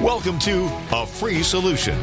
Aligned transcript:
Welcome 0.00 0.38
to 0.40 0.68
A 0.90 1.06
Free 1.06 1.42
Solution. 1.42 1.96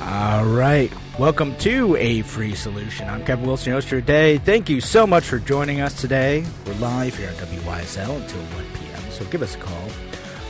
All 0.00 0.44
right. 0.46 0.90
Welcome 1.18 1.56
to 1.58 1.96
A 1.96 2.22
Free 2.22 2.54
Solution. 2.54 3.08
I'm 3.08 3.24
Kevin 3.24 3.46
Wilson, 3.46 3.70
your 3.70 3.76
host 3.76 3.88
for 3.88 4.00
today. 4.00 4.38
Thank 4.38 4.70
you 4.70 4.80
so 4.80 5.06
much 5.06 5.24
for 5.24 5.38
joining 5.38 5.80
us 5.80 6.00
today. 6.00 6.44
We're 6.66 6.74
live 6.74 7.16
here 7.16 7.28
on 7.28 7.34
WYSL 7.34 8.16
until 8.20 8.40
1 8.40 8.64
p.m., 8.74 9.10
so 9.10 9.24
give 9.26 9.42
us 9.42 9.56
a 9.56 9.58
call. 9.58 9.88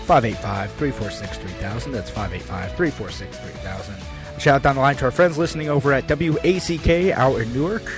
585 0.07 0.73
346 0.73 1.39
3000. 1.39 1.93
That's 1.93 2.11
585 2.11 2.77
346 2.77 3.39
3000. 3.39 3.95
Shout 4.39 4.57
out 4.57 4.63
down 4.63 4.75
the 4.77 4.81
line 4.81 4.97
to 4.97 5.05
our 5.05 5.11
friends 5.11 5.39
listening 5.39 5.69
over 5.69 5.93
at 5.93 6.09
WACK 6.09 7.13
out 7.13 7.41
in 7.41 7.53
Newark. 7.53 7.91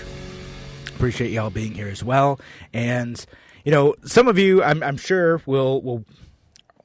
Appreciate 0.89 1.33
y'all 1.33 1.51
being 1.51 1.75
here 1.75 1.89
as 1.89 2.05
well. 2.05 2.39
And 2.73 3.25
you 3.65 3.73
know, 3.73 3.95
some 4.05 4.29
of 4.29 4.39
you, 4.39 4.63
I'm, 4.63 4.83
I'm 4.83 4.97
sure, 4.97 5.41
will 5.47 5.83
will 5.83 6.05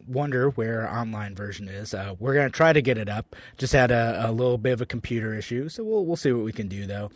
wonder 0.08 0.50
where 0.50 0.88
our 0.88 1.00
online 1.02 1.36
version 1.36 1.68
is. 1.68 1.94
Uh, 1.94 2.16
we're 2.20 2.34
gonna 2.34 2.50
try 2.50 2.74
to 2.74 2.82
get 2.82 2.98
it 2.98 3.10
up. 3.10 3.36
Just 3.58 3.74
had 3.74 3.92
a, 3.92 4.28
a, 4.28 4.32
little 4.32 4.58
bit 4.58 4.72
of 4.72 4.82
a 4.82 4.86
computer 4.86 5.34
issue, 5.36 5.70
so 5.70 5.84
we'll 5.84 6.06
we'll 6.06 6.16
see 6.16 6.32
what 6.32 6.44
we 6.44 6.52
can 6.52 6.68
do 6.68 6.86
though. 6.86 7.12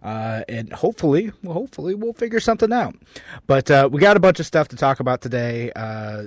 Uh, 0.00 0.42
and 0.48 0.72
hopefully, 0.72 1.32
well, 1.42 1.54
hopefully, 1.54 1.94
we'll 1.94 2.12
figure 2.12 2.38
something 2.38 2.72
out. 2.72 2.94
But 3.46 3.70
uh, 3.70 3.88
we 3.90 4.00
got 4.00 4.16
a 4.16 4.20
bunch 4.20 4.38
of 4.38 4.46
stuff 4.46 4.68
to 4.68 4.76
talk 4.76 5.00
about 5.00 5.20
today. 5.22 5.72
Uh, 5.74 6.24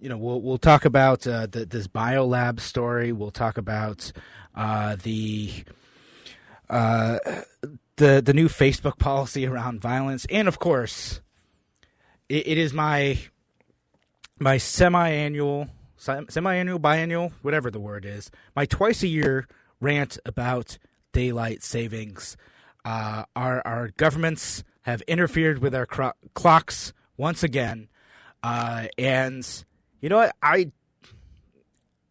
you 0.00 0.08
know, 0.08 0.16
we'll 0.16 0.40
we'll 0.40 0.58
talk 0.58 0.84
about 0.84 1.26
uh, 1.26 1.46
the, 1.46 1.66
this 1.66 1.86
biolab 1.86 2.60
story. 2.60 3.12
We'll 3.12 3.30
talk 3.30 3.58
about 3.58 4.10
uh, 4.54 4.96
the 5.02 5.52
the 6.68 8.22
the 8.22 8.32
new 8.32 8.48
Facebook 8.48 8.98
policy 8.98 9.46
around 9.46 9.82
violence, 9.82 10.26
and 10.30 10.48
of 10.48 10.58
course, 10.58 11.20
it, 12.30 12.46
it 12.46 12.58
is 12.58 12.72
my 12.72 13.18
my 14.38 14.56
semi-annual 14.56 15.68
semi-annual 15.96 16.80
biannual 16.80 17.30
whatever 17.42 17.70
the 17.70 17.80
word 17.80 18.06
is 18.06 18.30
my 18.56 18.64
twice 18.64 19.02
a 19.02 19.06
year 19.06 19.46
rant 19.80 20.18
about 20.24 20.78
daylight 21.12 21.62
savings. 21.62 22.36
Uh, 22.84 23.24
our 23.36 23.66
our 23.66 23.88
governments 23.96 24.64
have 24.82 25.02
interfered 25.02 25.58
with 25.58 25.74
our 25.74 25.86
cro- 25.86 26.12
clocks 26.34 26.92
once 27.16 27.42
again. 27.42 27.88
Uh, 28.42 28.86
and 28.96 29.64
you 30.00 30.08
know 30.08 30.16
what? 30.16 30.34
I 30.42 30.70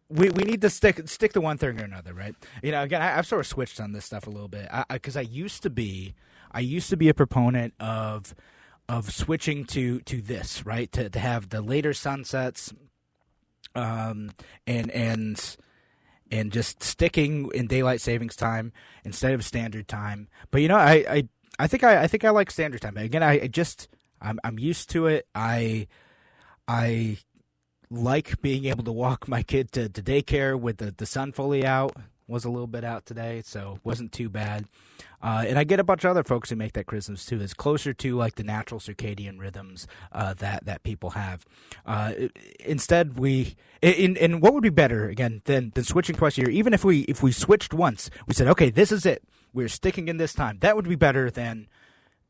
we, 0.08 0.28
we 0.30 0.44
need 0.44 0.60
to 0.60 0.70
stick 0.70 1.08
stick 1.08 1.32
to 1.32 1.40
one 1.40 1.58
thing 1.58 1.80
or 1.80 1.84
another, 1.84 2.12
right? 2.14 2.34
You 2.62 2.72
know, 2.72 2.82
again, 2.82 3.02
I, 3.02 3.06
have 3.06 3.26
sort 3.26 3.40
of 3.40 3.46
switched 3.46 3.80
on 3.80 3.92
this 3.92 4.04
stuff 4.04 4.26
a 4.26 4.30
little 4.30 4.48
bit. 4.48 4.68
Because 4.88 5.16
I, 5.16 5.20
I, 5.20 5.22
I 5.22 5.26
used 5.26 5.62
to 5.62 5.70
be 5.70 6.14
I 6.52 6.60
used 6.60 6.90
to 6.90 6.96
be 6.96 7.08
a 7.08 7.14
proponent 7.14 7.74
of 7.80 8.34
of 8.90 9.12
switching 9.12 9.64
to 9.64 10.00
to 10.00 10.20
this 10.20 10.66
right? 10.66 10.90
To 10.92 11.08
to 11.08 11.18
have 11.20 11.48
the 11.50 11.62
later 11.62 11.94
sunsets 11.94 12.74
um 13.76 14.32
and 14.66 14.90
and 14.90 15.56
and 16.32 16.52
just 16.52 16.82
sticking 16.82 17.48
in 17.54 17.68
daylight 17.68 18.00
savings 18.00 18.34
time 18.34 18.72
instead 19.04 19.32
of 19.32 19.44
standard 19.44 19.86
time. 19.86 20.28
But 20.50 20.62
you 20.62 20.68
know 20.68 20.76
i 20.76 21.04
i 21.08 21.28
i 21.60 21.66
think 21.68 21.84
i 21.84 22.02
i 22.02 22.06
think 22.08 22.24
i 22.24 22.30
like 22.30 22.50
standard 22.50 22.80
time. 22.82 22.96
Again 22.96 23.22
i, 23.22 23.42
I 23.42 23.46
just 23.46 23.88
i'm 24.20 24.40
i'm 24.42 24.58
used 24.58 24.90
to 24.90 25.06
it. 25.06 25.28
I 25.36 25.86
i 26.66 27.18
like 27.90 28.40
being 28.42 28.64
able 28.64 28.84
to 28.84 28.92
walk 28.92 29.28
my 29.28 29.42
kid 29.44 29.70
to, 29.72 29.88
to 29.88 30.02
daycare 30.02 30.58
with 30.58 30.78
the, 30.78 30.92
the 30.96 31.06
sun 31.06 31.30
fully 31.32 31.64
out 31.64 31.94
was 32.30 32.44
a 32.44 32.50
little 32.50 32.66
bit 32.66 32.84
out 32.84 33.04
today 33.06 33.42
so 33.44 33.78
wasn't 33.84 34.12
too 34.12 34.28
bad 34.28 34.66
uh, 35.22 35.44
and 35.46 35.58
I 35.58 35.64
get 35.64 35.78
a 35.78 35.84
bunch 35.84 36.04
of 36.04 36.10
other 36.10 36.24
folks 36.24 36.48
who 36.48 36.56
make 36.56 36.72
that 36.72 36.86
criticism 36.86 37.16
too. 37.16 37.42
It's 37.42 37.52
closer 37.52 37.92
to 37.92 38.16
like 38.16 38.36
the 38.36 38.42
natural 38.42 38.80
circadian 38.80 39.38
rhythms 39.38 39.86
uh, 40.12 40.34
that 40.34 40.64
that 40.64 40.82
people 40.82 41.10
have. 41.10 41.44
Uh, 41.84 42.12
instead, 42.60 43.18
we 43.18 43.54
in 43.82 44.16
and 44.16 44.40
what 44.40 44.54
would 44.54 44.62
be 44.62 44.70
better 44.70 45.08
again 45.08 45.42
than 45.44 45.72
than 45.74 45.84
switching 45.84 46.16
twice 46.16 46.38
a 46.38 46.42
year? 46.42 46.50
Even 46.50 46.72
if 46.72 46.84
we 46.84 47.00
if 47.00 47.22
we 47.22 47.32
switched 47.32 47.74
once, 47.74 48.10
we 48.26 48.32
said, 48.32 48.48
okay, 48.48 48.70
this 48.70 48.90
is 48.90 49.04
it. 49.04 49.22
We're 49.52 49.68
sticking 49.68 50.08
in 50.08 50.16
this 50.16 50.32
time. 50.32 50.58
That 50.60 50.74
would 50.76 50.88
be 50.88 50.96
better 50.96 51.30
than 51.30 51.68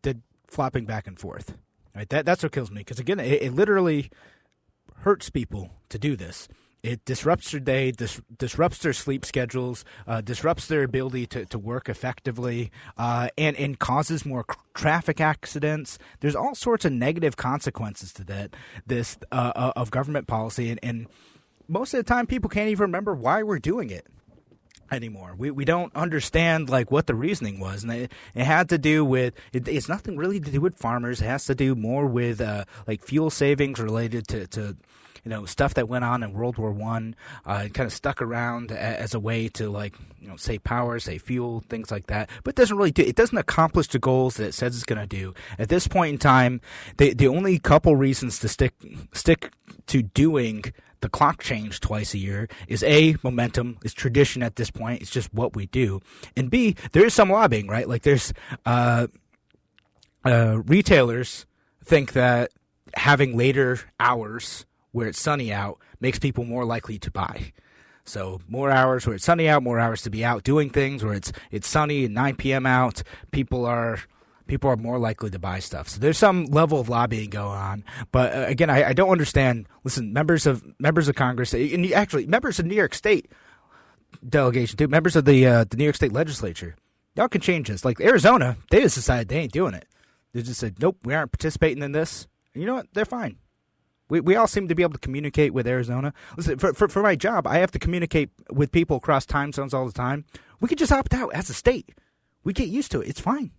the 0.03 0.19
flopping 0.49 0.85
back 0.85 1.07
and 1.07 1.19
forth. 1.19 1.57
Right. 1.95 2.09
That 2.09 2.27
that's 2.27 2.43
what 2.43 2.53
kills 2.53 2.71
me 2.73 2.81
because 2.81 2.99
again, 2.99 3.21
it, 3.21 3.43
it 3.43 3.53
literally 3.53 4.11
hurts 5.03 5.31
people 5.31 5.71
to 5.91 5.99
do 5.99 6.17
this 6.17 6.49
it 6.83 7.05
disrupts 7.05 7.51
their 7.51 7.61
day, 7.61 7.91
dis- 7.91 8.23
disrupts 8.39 8.79
their 8.79 8.93
sleep 8.93 9.25
schedules, 9.25 9.85
uh, 10.07 10.21
disrupts 10.21 10.67
their 10.67 10.83
ability 10.83 11.27
to, 11.27 11.45
to 11.47 11.59
work 11.59 11.89
effectively, 11.89 12.71
uh, 12.97 13.29
and, 13.37 13.57
and 13.57 13.79
causes 13.79 14.25
more 14.25 14.45
c- 14.51 14.57
traffic 14.75 15.21
accidents. 15.21 15.99
There's 16.21 16.37
all 16.37 16.55
sorts 16.55 16.85
of 16.85 16.93
negative 16.93 17.37
consequences 17.37 18.13
to 18.15 18.25
that, 18.25 18.55
this 18.87 19.19
uh, 19.31 19.53
uh, 19.55 19.73
of 19.77 19.91
government 19.91 20.27
policy. 20.27 20.71
And, 20.71 20.81
and 20.83 21.07
most 21.69 21.95
of 21.95 21.99
the 21.99 22.05
time, 22.05 22.27
people 22.27 22.51
can't 22.51 22.69
even 22.69 22.83
remember 22.83 23.15
why 23.15 23.43
we're 23.43 23.59
doing 23.59 23.91
it 23.91 24.07
anymore. 24.91 25.35
We 25.37 25.51
we 25.51 25.65
don't 25.65 25.95
understand 25.95 26.69
like 26.69 26.91
what 26.91 27.07
the 27.07 27.15
reasoning 27.15 27.61
was, 27.61 27.85
and 27.85 27.93
it, 27.93 28.13
it 28.35 28.45
had 28.45 28.69
to 28.71 28.79
do 28.79 29.05
with 29.05 29.35
it, 29.53 29.69
it's 29.69 29.89
nothing 29.89 30.17
really 30.17 30.41
to 30.41 30.51
do 30.51 30.61
with 30.61 30.77
farmers. 30.77 31.21
It 31.21 31.27
has 31.27 31.45
to 31.47 31.55
do 31.55 31.75
more 31.75 32.07
with 32.07 32.41
uh, 32.41 32.65
like 32.87 33.05
fuel 33.05 33.31
savings 33.31 33.79
related 33.79 34.27
to, 34.29 34.47
to 34.49 34.77
you 35.25 35.31
know 35.31 35.45
stuff 35.47 35.75
that 35.75 35.89
went 35.89 36.05
on 36.05 36.23
in 36.23 36.33
World 36.33 36.59
War 36.59 36.73
One, 36.73 37.15
uh, 37.47 37.69
kind 37.73 37.87
of 37.87 37.93
stuck 37.93 38.23
around 38.23 38.73
as 38.73 39.15
a 39.15 39.21
way 39.21 39.49
to 39.49 39.69
like 39.71 39.95
you 40.21 40.29
know 40.29 40.37
save 40.37 40.65
power, 40.65 40.99
save 40.99 41.23
fuel, 41.23 41.63
things 41.69 41.91
like 41.91 42.07
that. 42.07 42.31
But 42.45 42.51
it 42.51 42.57
doesn't 42.57 42.77
really 42.77 42.91
do. 42.91 43.03
It 43.03 43.17
doesn't 43.17 43.37
accomplish 43.37 43.89
the 43.89 43.99
goals 43.99 44.37
that 44.37 44.47
it 44.47 44.55
says 44.55 44.75
it's 44.75 44.85
going 44.85 45.01
to 45.01 45.07
do. 45.07 45.35
At 45.59 45.69
this 45.69 45.87
point 45.87 46.15
in 46.15 46.19
time, 46.19 46.61
the 46.97 47.15
the 47.15 47.29
only 47.29 47.59
couple 47.59 47.97
reasons 47.97 48.39
to 48.41 48.49
stick 48.49 48.75
stick 49.13 49.53
to 49.87 50.03
doing 50.03 50.65
the 51.01 51.09
clock 51.09 51.43
change 51.43 51.81
twice 51.81 52.15
a 52.15 52.19
year 52.19 52.49
is 52.69 52.83
a 52.83 53.17
momentum 53.23 53.79
is 53.83 53.95
tradition 53.95 54.43
at 54.43 54.57
this 54.57 54.71
point 54.71 55.01
it's 55.01 55.11
just 55.11 55.33
what 55.33 55.57
we 55.57 55.67
do 55.67 56.01
and 56.37 56.51
b 56.51 56.77
there 56.93 57.07
is 57.07 57.15
some 57.15 57.31
lobbying 57.31 57.67
right 57.69 57.89
like 57.89 58.03
there's 58.03 58.33
uh, 58.67 59.07
uh, 60.25 60.59
retailers 60.67 61.47
think 61.85 62.13
that 62.13 62.51
having 62.95 63.37
later 63.37 63.81
hours 63.99 64.67
where 64.93 65.09
it's 65.09 65.21
sunny 65.21 65.53
out 65.53 65.79
makes 66.01 66.19
people 66.19 66.45
more 66.45 66.65
likely 66.65 66.99
to 66.99 67.11
buy. 67.11 67.53
So 68.05 68.41
more 68.49 68.71
hours 68.71 69.07
where 69.07 69.15
it's 69.15 69.25
sunny 69.25 69.49
out, 69.49 69.63
more 69.63 69.79
hours 69.79 70.03
to 70.03 70.11
be 70.11 70.25
out 70.25 70.43
doing 70.43 70.71
things. 70.71 71.05
Where 71.05 71.15
it's 71.15 71.33
it's 71.51 71.69
sunny 71.69 72.07
and 72.07 72.15
9 72.15 72.37
p.m. 72.37 72.67
out, 72.67 73.03
people 73.31 73.67
are 73.67 74.01
people 74.47 74.69
are 74.69 74.77
more 74.77 74.99
likely 74.99 75.31
to 75.31 75.39
buy 75.39 75.61
stuff. 75.61 75.89
So 75.89 76.01
there's 76.01 76.19
some 76.19 76.47
level 76.47 76.81
of 76.81 76.89
lobbying 76.89 77.31
going 77.31 77.57
on. 77.57 77.85
But 78.11 78.35
uh, 78.35 78.45
again, 78.49 78.69
I, 78.69 78.89
I, 78.89 78.93
don't 78.93 79.11
understand. 79.11 79.69
Listen, 79.85 80.13
members 80.13 80.45
of 80.45 80.65
members 80.81 81.09
of 81.09 81.15
Congress, 81.15 81.55
and 81.55 81.93
actually 81.93 82.27
members 82.27 82.59
of 82.59 82.67
New 82.67 82.75
York 82.75 82.95
State 82.95 83.31
delegation 84.29 84.77
too, 84.77 84.89
members 84.89 85.15
of 85.15 85.25
the 85.25 85.47
uh, 85.47 85.65
the 85.65 85.77
New 85.77 85.85
York 85.85 85.97
State 85.97 86.13
Legislature, 86.13 86.75
y'all 87.15 87.29
can 87.29 87.41
change 87.41 87.69
this. 87.69 87.85
Like 87.85 88.01
Arizona, 88.01 88.57
they 88.71 88.81
just 88.81 88.97
decided 88.97 89.29
they 89.29 89.39
ain't 89.39 89.53
doing 89.53 89.75
it. 89.75 89.87
They 90.33 90.43
just 90.43 90.61
said, 90.61 90.81
nope, 90.81 90.99
we 91.05 91.15
aren't 91.15 91.33
participating 91.33 91.83
in 91.83 91.93
this. 91.93 92.27
And 92.55 92.63
you 92.63 92.67
know 92.67 92.75
what? 92.75 92.87
They're 92.93 93.05
fine. 93.05 93.39
We, 94.11 94.21
we 94.21 94.37
all 94.37 94.47
seem 94.47 94.69
to 94.69 94.75
be 94.75 94.83
able 94.83 94.95
to 94.95 94.99
communicate 94.99 95.55
with 95.55 95.67
Arizona. 95.67 96.13
Listen, 96.37 96.59
for, 96.59 96.75
for, 96.75 96.89
for 96.89 97.03
my 97.03 97.17
job, 97.17 97.47
I 97.47 97.59
have 97.59 97.71
to 97.73 97.79
communicate 97.79 98.31
with 98.51 98.73
people 98.73 98.97
across 98.97 99.25
time 99.25 99.53
zones 99.53 99.73
all 99.73 99.87
the 99.87 99.93
time. 99.93 100.25
We 100.61 100.69
could 100.69 100.79
just 100.79 100.93
opt 100.93 101.15
out 101.15 101.33
as 101.33 101.49
a 101.49 101.55
state. 101.55 101.95
We 102.45 102.53
get 102.53 102.69
used 102.69 102.91
to 102.93 103.01
it. 103.01 103.09
It's 103.09 103.21
fine. 103.21 103.53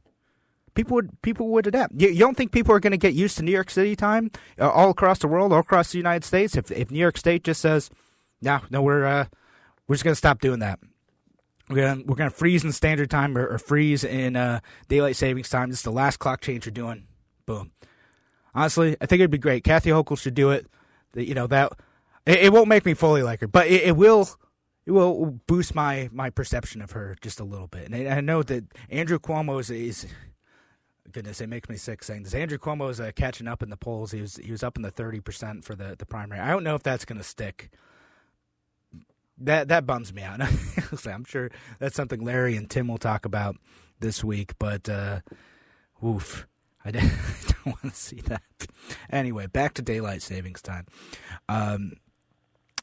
People 0.74 0.96
would 0.96 1.22
people 1.22 1.50
would 1.50 1.68
adapt. 1.68 1.94
You, 1.96 2.10
you 2.10 2.20
don't 2.20 2.38
think 2.38 2.52
people 2.52 2.74
are 2.74 2.80
going 2.80 2.92
to 2.92 2.98
get 2.98 3.14
used 3.14 3.38
to 3.38 3.44
New 3.44 3.52
York 3.52 3.70
City 3.70 3.96
time 3.96 4.32
uh, 4.60 4.70
all 4.70 4.90
across 4.90 5.20
the 5.20 5.28
world, 5.28 5.52
all 5.52 5.60
across 5.60 5.92
the 5.92 5.98
United 5.98 6.24
States? 6.24 6.56
If 6.56 6.72
if 6.72 6.90
New 6.90 7.00
York 7.00 7.18
State 7.18 7.44
just 7.44 7.60
says, 7.60 7.90
"No, 8.42 8.62
no, 8.70 8.82
we're 8.82 9.06
uh, 9.06 9.26
we're 9.88 9.96
just 9.96 10.06
going 10.06 10.14
to 10.14 10.18
stop 10.18 10.40
doing 10.40 10.60
that," 10.60 10.80
we're 11.72 11.88
gonna 11.88 12.04
we're 12.06 12.16
gonna 12.16 12.30
freeze 12.30 12.64
in 12.64 12.72
standard 12.72 13.10
time 13.10 13.38
or, 13.38 13.48
or 13.48 13.58
freeze 13.58 14.04
in 14.04 14.36
uh, 14.36 14.62
daylight 14.88 15.16
savings 15.16 15.50
time. 15.50 15.70
This 15.70 15.80
is 15.80 15.84
the 15.84 15.92
last 15.92 16.20
clock 16.20 16.42
change 16.42 16.66
we're 16.66 16.72
doing. 16.72 17.06
Boom. 17.46 17.72
Honestly, 18.54 18.98
I 19.00 19.06
think 19.06 19.20
it'd 19.20 19.32
be 19.32 19.38
great. 19.38 19.64
Kathy 19.64 19.90
Hochul 19.90 20.18
should 20.18 20.34
do 20.34 20.52
it. 20.52 20.68
You 21.16 21.34
know 21.34 21.48
that 21.48 21.74
it, 22.26 22.40
it 22.46 22.54
won't 22.54 22.68
make 22.68 22.86
me 22.86 22.94
fully 22.94 23.24
like 23.24 23.42
her, 23.42 23.48
but 23.48 23.68
it, 23.68 23.84
it, 23.84 23.98
will. 23.98 24.30
It 24.86 24.92
will 24.92 25.40
boost 25.48 25.76
my 25.76 26.10
my 26.12 26.30
perception 26.30 26.82
of 26.82 26.92
her 26.92 27.16
just 27.22 27.40
a 27.40 27.44
little 27.44 27.68
bit. 27.68 27.90
And 27.90 28.10
I, 28.10 28.20
know 28.20 28.42
that 28.44 28.66
Andrew 28.90 29.20
Cuomo 29.20 29.60
is, 29.60 29.70
is 29.70 30.08
goodness, 31.12 31.40
it 31.42 31.50
makes 31.50 31.70
me 31.70 31.78
sick 31.78 32.04
saying 32.04 32.24
this. 32.24 32.34
Andrew 32.34 32.58
Cuomo 32.58 32.90
is 32.90 33.00
uh, 33.00 33.12
catching 33.16 33.48
up 33.48 33.62
in 33.62 33.70
the 33.70 33.78
polls. 33.78 34.12
He 34.12 34.22
was 34.22 34.38
he 34.38 34.52
was 34.52 34.64
up 34.64 34.78
in 34.78 34.82
the 34.82 34.92
thirty 34.92 35.20
percent 35.20 35.64
for 35.64 35.76
the 35.76 35.96
the 35.98 36.06
primary. 36.06 36.42
I 36.42 36.50
don't 36.50 36.64
know 36.64 36.76
if 36.76 36.84
that's 36.84 37.06
going 37.06 37.20
to 37.20 37.24
stick. 37.24 37.70
that 39.38 39.68
that 39.68 39.86
bums 39.86 40.14
me 40.14 40.24
out. 40.24 40.42
I'm 41.06 41.26
sure 41.26 41.52
that's 41.80 41.96
something 41.96 42.24
Larry 42.24 42.56
and 42.56 42.70
Tim 42.70 42.88
will 42.88 42.98
talk 42.98 43.26
about 43.26 43.58
this 44.00 44.24
week, 44.24 44.54
but 44.58 44.90
uh, 44.90 45.20
oof, 46.04 46.48
I 46.86 46.92
don't 46.92 47.66
want 47.66 47.94
to 47.94 48.00
see 48.00 48.22
that. 48.22 48.42
Anyway, 49.10 49.48
back 49.48 49.74
to 49.76 49.82
daylight 49.82 50.22
savings 50.22 50.62
time. 50.62 50.88
Um, 51.48 51.94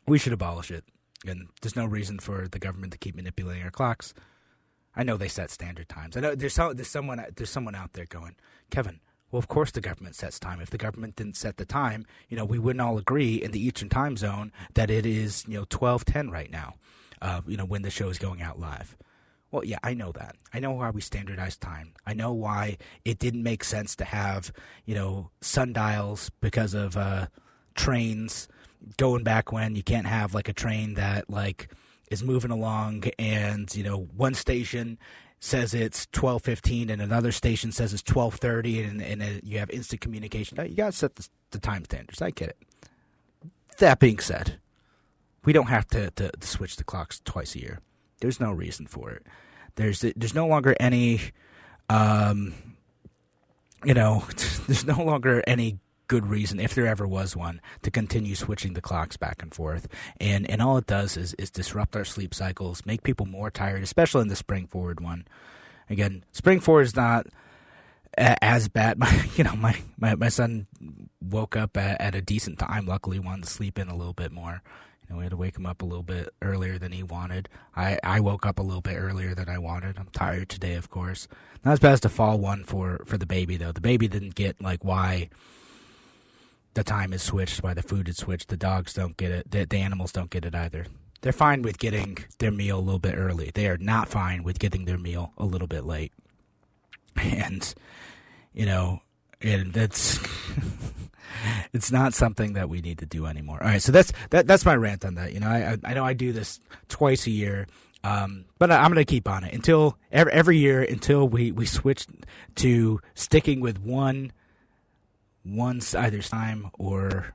we 0.07 0.19
should 0.19 0.33
abolish 0.33 0.71
it, 0.71 0.85
and 1.27 1.49
there's 1.61 1.77
no 1.77 1.85
reason 1.85 2.19
for 2.19 2.49
the 2.49 2.59
government 2.59 2.93
to 2.93 2.99
keep 2.99 3.17
manipulating 3.17 3.63
our 3.63 3.71
clocks. 3.71 4.15
I 4.95 5.03
know 5.03 5.17
they 5.17 5.29
set 5.29 5.51
standard 5.51 5.89
times. 5.89 6.17
I 6.17 6.21
know 6.21 6.35
there's 6.35 6.57
there's 6.57 6.89
someone 6.89 7.25
there's 7.37 7.51
someone 7.51 7.75
out 7.75 7.93
there 7.93 8.07
going, 8.07 8.37
Kevin. 8.71 9.01
Well, 9.31 9.39
of 9.39 9.49
course 9.49 9.71
the 9.71 9.81
government 9.81 10.17
sets 10.17 10.39
time. 10.39 10.61
If 10.61 10.71
the 10.71 10.79
government 10.79 11.17
didn't 11.17 11.37
set 11.37 11.59
the 11.59 11.67
time, 11.67 12.07
you 12.29 12.37
know, 12.37 12.45
we 12.45 12.59
wouldn't 12.59 12.81
all 12.81 12.97
agree 12.99 13.35
in 13.35 13.51
the 13.51 13.65
Eastern 13.65 13.89
time 13.89 14.17
zone 14.17 14.53
that 14.75 14.91
it 14.91 15.05
is, 15.05 15.45
you 15.47 15.55
know, 15.55 15.67
twelve 15.69 16.05
ten 16.05 16.31
right 16.31 16.51
now. 16.51 16.75
Uh, 17.21 17.41
you 17.47 17.57
know, 17.57 17.65
when 17.65 17.83
the 17.83 17.91
show 17.91 18.09
is 18.09 18.19
going 18.19 18.41
out 18.41 18.61
live. 18.61 18.97
Well, 19.51 19.65
yeah, 19.65 19.79
I 19.83 19.95
know 19.95 20.13
that. 20.13 20.37
I 20.53 20.61
know 20.61 20.73
why 20.73 20.91
we 20.91 21.01
standardized 21.01 21.61
time. 21.61 21.95
I 22.07 22.13
know 22.13 22.33
why 22.33 22.77
it 23.05 23.19
didn't 23.19 23.43
make 23.43 23.65
sense 23.65 23.97
to 23.97 24.05
have, 24.05 24.53
you 24.85 24.95
know, 24.95 25.31
sundials 25.41 26.31
because 26.41 26.75
of 26.75 26.97
uh, 26.97 27.29
trains 27.75 28.49
going 28.97 29.25
back 29.25 29.51
when 29.51 29.75
you 29.75 29.83
can't 29.83 30.07
have 30.07 30.35
like 30.35 30.49
a 30.49 30.53
train 30.53 30.95
that 30.95 31.31
like 31.31 31.69
is 32.11 32.23
moving 32.23 32.51
along 32.51 33.05
and, 33.19 33.75
you 33.75 33.83
know, 33.83 34.09
one 34.17 34.35
station 34.35 34.99
says 35.41 35.73
it's 35.73 36.07
12:15 36.07 36.91
and 36.91 37.01
another 37.01 37.33
station 37.33 37.73
says 37.73 37.95
it's 37.95 38.03
12:30 38.03 38.89
and, 38.89 39.03
and, 39.03 39.23
and 39.23 39.41
you 39.45 39.59
have 39.59 39.71
instant 39.71 40.01
communication. 40.01 40.59
You 40.69 40.75
got 40.75 40.93
to 40.93 40.99
set 40.99 41.17
the, 41.17 41.29
the, 41.53 41.59
time 41.59 41.85
standards. 41.85 42.21
I 42.21 42.31
get 42.31 42.51
it. 42.51 42.59
That 43.79 43.99
being 43.99 44.19
said, 44.19 44.59
we 45.45 45.53
don't 45.53 45.69
have 45.69 45.87
to, 45.89 46.11
to, 46.13 46.31
to 46.33 46.47
switch 46.47 46.77
the 46.77 46.85
clocks 46.85 47.21
twice 47.25 47.55
a 47.55 47.61
year. 47.61 47.81
There's 48.21 48.41
no 48.41 48.53
reason 48.53 48.87
for 48.87 49.11
it. 49.11 49.27
There's 49.77 50.05
there's 50.17 50.35
no 50.35 50.47
longer 50.47 50.75
any, 50.81 51.21
um, 51.89 52.55
you 53.85 53.95
know, 53.95 54.25
there's 54.67 54.85
no 54.85 55.03
longer 55.03 55.43
any 55.47 55.79
good 56.09 56.27
reason, 56.27 56.59
if 56.59 56.75
there 56.75 56.87
ever 56.87 57.07
was 57.07 57.37
one, 57.37 57.61
to 57.83 57.91
continue 57.91 58.35
switching 58.35 58.73
the 58.73 58.81
clocks 58.81 59.17
back 59.17 59.43
and 59.43 59.55
forth. 59.55 59.89
And 60.21 60.51
and 60.51 60.61
all 60.61 60.79
it 60.79 60.87
does 60.87 61.17
is 61.17 61.35
is 61.35 61.51
disrupt 61.51 61.95
our 61.95 62.05
sleep 62.05 62.35
cycles, 62.35 62.85
make 62.85 63.03
people 63.03 63.27
more 63.27 63.51
tired, 63.51 63.83
especially 63.83 64.23
in 64.23 64.29
the 64.29 64.37
spring 64.37 64.67
forward 64.67 65.01
one. 65.01 65.27
Again, 65.91 66.25
spring 66.33 66.61
forward 66.61 66.83
is 66.83 66.97
not 66.97 67.27
as 68.19 68.69
bad. 68.69 68.99
My, 68.99 69.29
you 69.37 69.45
know, 69.45 69.55
my, 69.57 69.77
my, 69.99 70.15
my 70.15 70.29
son 70.29 70.67
woke 71.23 71.57
up 71.57 71.77
at, 71.77 72.01
at 72.01 72.15
a 72.15 72.21
decent 72.21 72.59
time. 72.59 72.87
Luckily, 72.87 73.19
wanted 73.19 73.45
to 73.45 73.51
sleep 73.51 73.79
in 73.79 73.89
a 73.89 73.97
little 73.97 74.13
bit 74.13 74.33
more. 74.33 74.63
Know, 75.09 75.17
we 75.17 75.25
had 75.25 75.31
to 75.31 75.37
wake 75.37 75.57
him 75.57 75.67
up 75.67 75.83
a 75.83 75.87
little 75.87 76.03
bit 76.03 76.29
earlier 76.43 76.79
than 76.79 76.93
he 76.93 77.03
wanted. 77.03 77.49
I, 77.75 77.99
I 78.03 78.21
woke 78.21 78.45
up 78.45 78.59
a 78.59 78.63
little 78.63 78.83
bit 78.83 78.97
earlier 78.97 79.35
than 79.35 79.49
I 79.49 79.59
wanted. 79.59 79.99
I'm 79.99 80.09
tired 80.13 80.49
today, 80.49 80.75
of 80.75 80.91
course. 80.91 81.29
Not 81.65 81.73
as 81.73 81.81
bad 81.81 81.93
as 81.93 82.01
the 82.01 82.09
fall 82.09 82.39
one 82.39 82.65
for, 82.65 83.03
for 83.07 83.17
the 83.17 83.27
baby, 83.27 83.57
though. 83.57 83.73
The 83.73 83.81
baby 83.81 84.07
didn't 84.07 84.35
get, 84.35 84.61
like, 84.61 84.85
why 84.85 85.31
the 86.75 86.85
time 86.85 87.13
is 87.13 87.23
switched, 87.23 87.63
why 87.63 87.75
the 87.75 87.83
food 87.83 88.09
is 88.09 88.19
switched. 88.19 88.49
The 88.49 88.57
dogs 88.57 88.93
don't 88.93 89.17
get 89.17 89.31
it. 89.33 89.51
The, 89.51 89.65
the 89.65 89.79
animals 89.79 90.13
don't 90.13 90.31
get 90.31 90.45
it 90.45 90.55
either. 90.55 90.87
They're 91.23 91.33
fine 91.33 91.63
with 91.63 91.79
getting 91.79 92.19
their 92.39 92.53
meal 92.53 92.79
a 92.79 92.81
little 92.81 93.01
bit 93.01 93.17
early. 93.17 93.51
They 93.53 93.67
are 93.67 93.79
not 93.79 94.09
fine 94.09 94.43
with 94.43 94.59
getting 94.59 94.85
their 94.85 94.99
meal 94.99 95.33
a 95.37 95.45
little 95.45 95.69
bit 95.69 95.85
late. 95.85 96.13
And, 97.21 97.75
you 98.53 98.65
know, 98.65 99.03
and 99.41 99.73
that's 99.73 100.19
it's 101.73 101.91
not 101.91 102.15
something 102.15 102.55
that 102.55 102.69
we 102.69 102.81
need 102.81 102.99
to 102.99 103.07
do 103.07 103.27
anymore. 103.27 103.63
All 103.63 103.69
right, 103.69 103.83
so 103.83 103.93
that's 103.93 104.13
that 104.31 104.47
that's 104.47 104.65
my 104.65 104.75
rant 104.75 105.05
on 105.05 105.15
that. 105.15 105.33
You 105.33 105.41
know, 105.41 105.49
I 105.49 105.77
I 105.85 105.95
know 105.95 106.05
I 106.05 106.13
do 106.13 106.33
this 106.33 106.61
twice 106.89 107.27
a 107.27 107.31
year, 107.31 107.67
um, 108.05 108.45
but 108.59 108.71
I'm 108.71 108.93
going 108.93 109.05
to 109.05 109.05
keep 109.05 109.29
on 109.29 109.45
it 109.45 109.55
until 109.55 109.97
every, 110.11 110.33
every 110.33 110.59
year 110.59 110.83
until 110.83 111.29
we 111.29 111.53
we 111.53 111.67
switch 111.67 112.07
to 112.57 113.01
sticking 113.15 113.61
with 113.61 113.79
one 113.81 114.33
one 115.45 115.81
either 115.97 116.23
time 116.23 116.71
or 116.79 117.35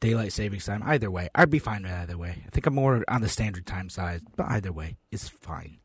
daylight 0.00 0.32
savings 0.32 0.64
time. 0.66 0.82
Either 0.84 1.10
way, 1.10 1.28
I'd 1.34 1.50
be 1.50 1.58
fine 1.58 1.82
with 1.82 1.92
either 1.92 2.16
way. 2.16 2.42
I 2.46 2.50
think 2.50 2.66
I'm 2.66 2.74
more 2.74 3.04
on 3.08 3.20
the 3.20 3.28
standard 3.28 3.66
time 3.66 3.88
side, 3.88 4.22
but 4.36 4.46
either 4.48 4.72
way 4.72 4.96
is 5.10 5.28
fine. 5.28 5.78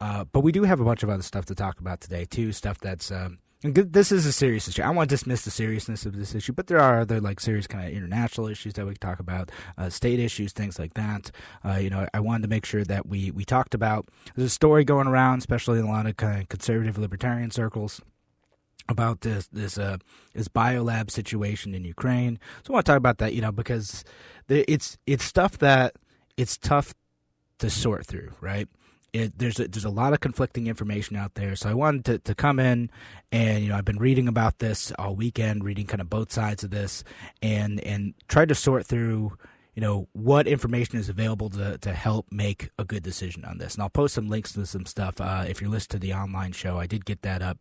Uh, 0.00 0.24
but 0.24 0.40
we 0.40 0.52
do 0.52 0.64
have 0.64 0.80
a 0.80 0.84
bunch 0.84 1.02
of 1.02 1.08
other 1.08 1.22
stuff 1.22 1.46
to 1.46 1.54
talk 1.54 1.80
about 1.80 2.00
today 2.00 2.24
too. 2.24 2.52
Stuff 2.52 2.78
that's 2.78 3.10
um, 3.10 3.38
this 3.64 4.12
is 4.12 4.26
a 4.26 4.32
serious 4.32 4.68
issue. 4.68 4.82
I 4.82 4.90
want 4.90 5.08
to 5.08 5.14
dismiss 5.14 5.42
the 5.42 5.50
seriousness 5.50 6.04
of 6.04 6.16
this 6.16 6.34
issue, 6.34 6.52
but 6.52 6.66
there 6.66 6.80
are 6.80 7.00
other 7.00 7.18
like 7.18 7.40
serious 7.40 7.66
kind 7.66 7.88
of 7.88 7.94
international 7.94 8.46
issues 8.46 8.74
that 8.74 8.86
we 8.86 8.94
talk 8.94 9.20
about, 9.20 9.50
uh, 9.78 9.88
state 9.88 10.20
issues, 10.20 10.52
things 10.52 10.78
like 10.78 10.92
that. 10.94 11.30
Uh, 11.64 11.76
you 11.76 11.88
know, 11.88 12.06
I 12.12 12.20
wanted 12.20 12.42
to 12.42 12.48
make 12.48 12.66
sure 12.66 12.84
that 12.84 13.06
we 13.06 13.30
we 13.30 13.44
talked 13.44 13.74
about. 13.74 14.08
There's 14.36 14.48
a 14.48 14.50
story 14.50 14.84
going 14.84 15.06
around, 15.06 15.38
especially 15.38 15.78
in 15.78 15.86
a 15.86 15.90
lot 15.90 16.06
of 16.06 16.18
kind 16.18 16.42
of 16.42 16.48
conservative 16.50 16.98
libertarian 16.98 17.50
circles 17.50 18.02
about 18.86 19.22
this 19.22 19.46
this 19.46 19.78
uh 19.78 19.96
this 20.34 20.48
biolab 20.48 21.10
situation 21.10 21.74
in 21.74 21.84
Ukraine. 21.84 22.38
So 22.64 22.72
I 22.72 22.74
want 22.74 22.86
to 22.86 22.92
talk 22.92 22.98
about 22.98 23.16
that, 23.18 23.32
you 23.32 23.40
know, 23.40 23.52
because 23.52 24.04
it's 24.46 24.98
it's 25.06 25.24
stuff 25.24 25.56
that 25.58 25.94
it's 26.36 26.58
tough 26.58 26.94
to 27.60 27.70
sort 27.70 28.06
through, 28.06 28.32
right? 28.42 28.68
It, 29.14 29.38
there's 29.38 29.60
a, 29.60 29.68
there's 29.68 29.84
a 29.84 29.90
lot 29.90 30.12
of 30.12 30.18
conflicting 30.18 30.66
information 30.66 31.16
out 31.16 31.34
there. 31.34 31.54
So 31.54 31.70
I 31.70 31.74
wanted 31.74 32.04
to, 32.06 32.18
to 32.18 32.34
come 32.34 32.58
in 32.58 32.90
and 33.30 33.62
you 33.62 33.70
know 33.70 33.76
I've 33.76 33.84
been 33.84 33.98
reading 33.98 34.26
about 34.26 34.58
this 34.58 34.92
all 34.98 35.14
weekend, 35.14 35.64
reading 35.64 35.86
kind 35.86 36.00
of 36.00 36.10
both 36.10 36.32
sides 36.32 36.64
of 36.64 36.70
this, 36.70 37.04
and 37.40 37.80
and 37.80 38.14
try 38.28 38.44
to 38.44 38.54
sort 38.54 38.84
through 38.84 39.38
you 39.74 39.80
know 39.80 40.08
what 40.12 40.48
information 40.48 40.98
is 40.98 41.08
available 41.08 41.48
to 41.50 41.78
to 41.78 41.92
help 41.92 42.26
make 42.32 42.70
a 42.76 42.84
good 42.84 43.04
decision 43.04 43.44
on 43.44 43.58
this. 43.58 43.74
And 43.74 43.84
I'll 43.84 43.88
post 43.88 44.14
some 44.14 44.28
links 44.28 44.52
to 44.54 44.66
some 44.66 44.84
stuff 44.84 45.20
uh, 45.20 45.44
if 45.48 45.60
you're 45.60 45.70
listening 45.70 46.00
to 46.00 46.06
the 46.06 46.14
online 46.14 46.50
show. 46.50 46.80
I 46.80 46.86
did 46.86 47.04
get 47.04 47.22
that 47.22 47.40
up. 47.40 47.58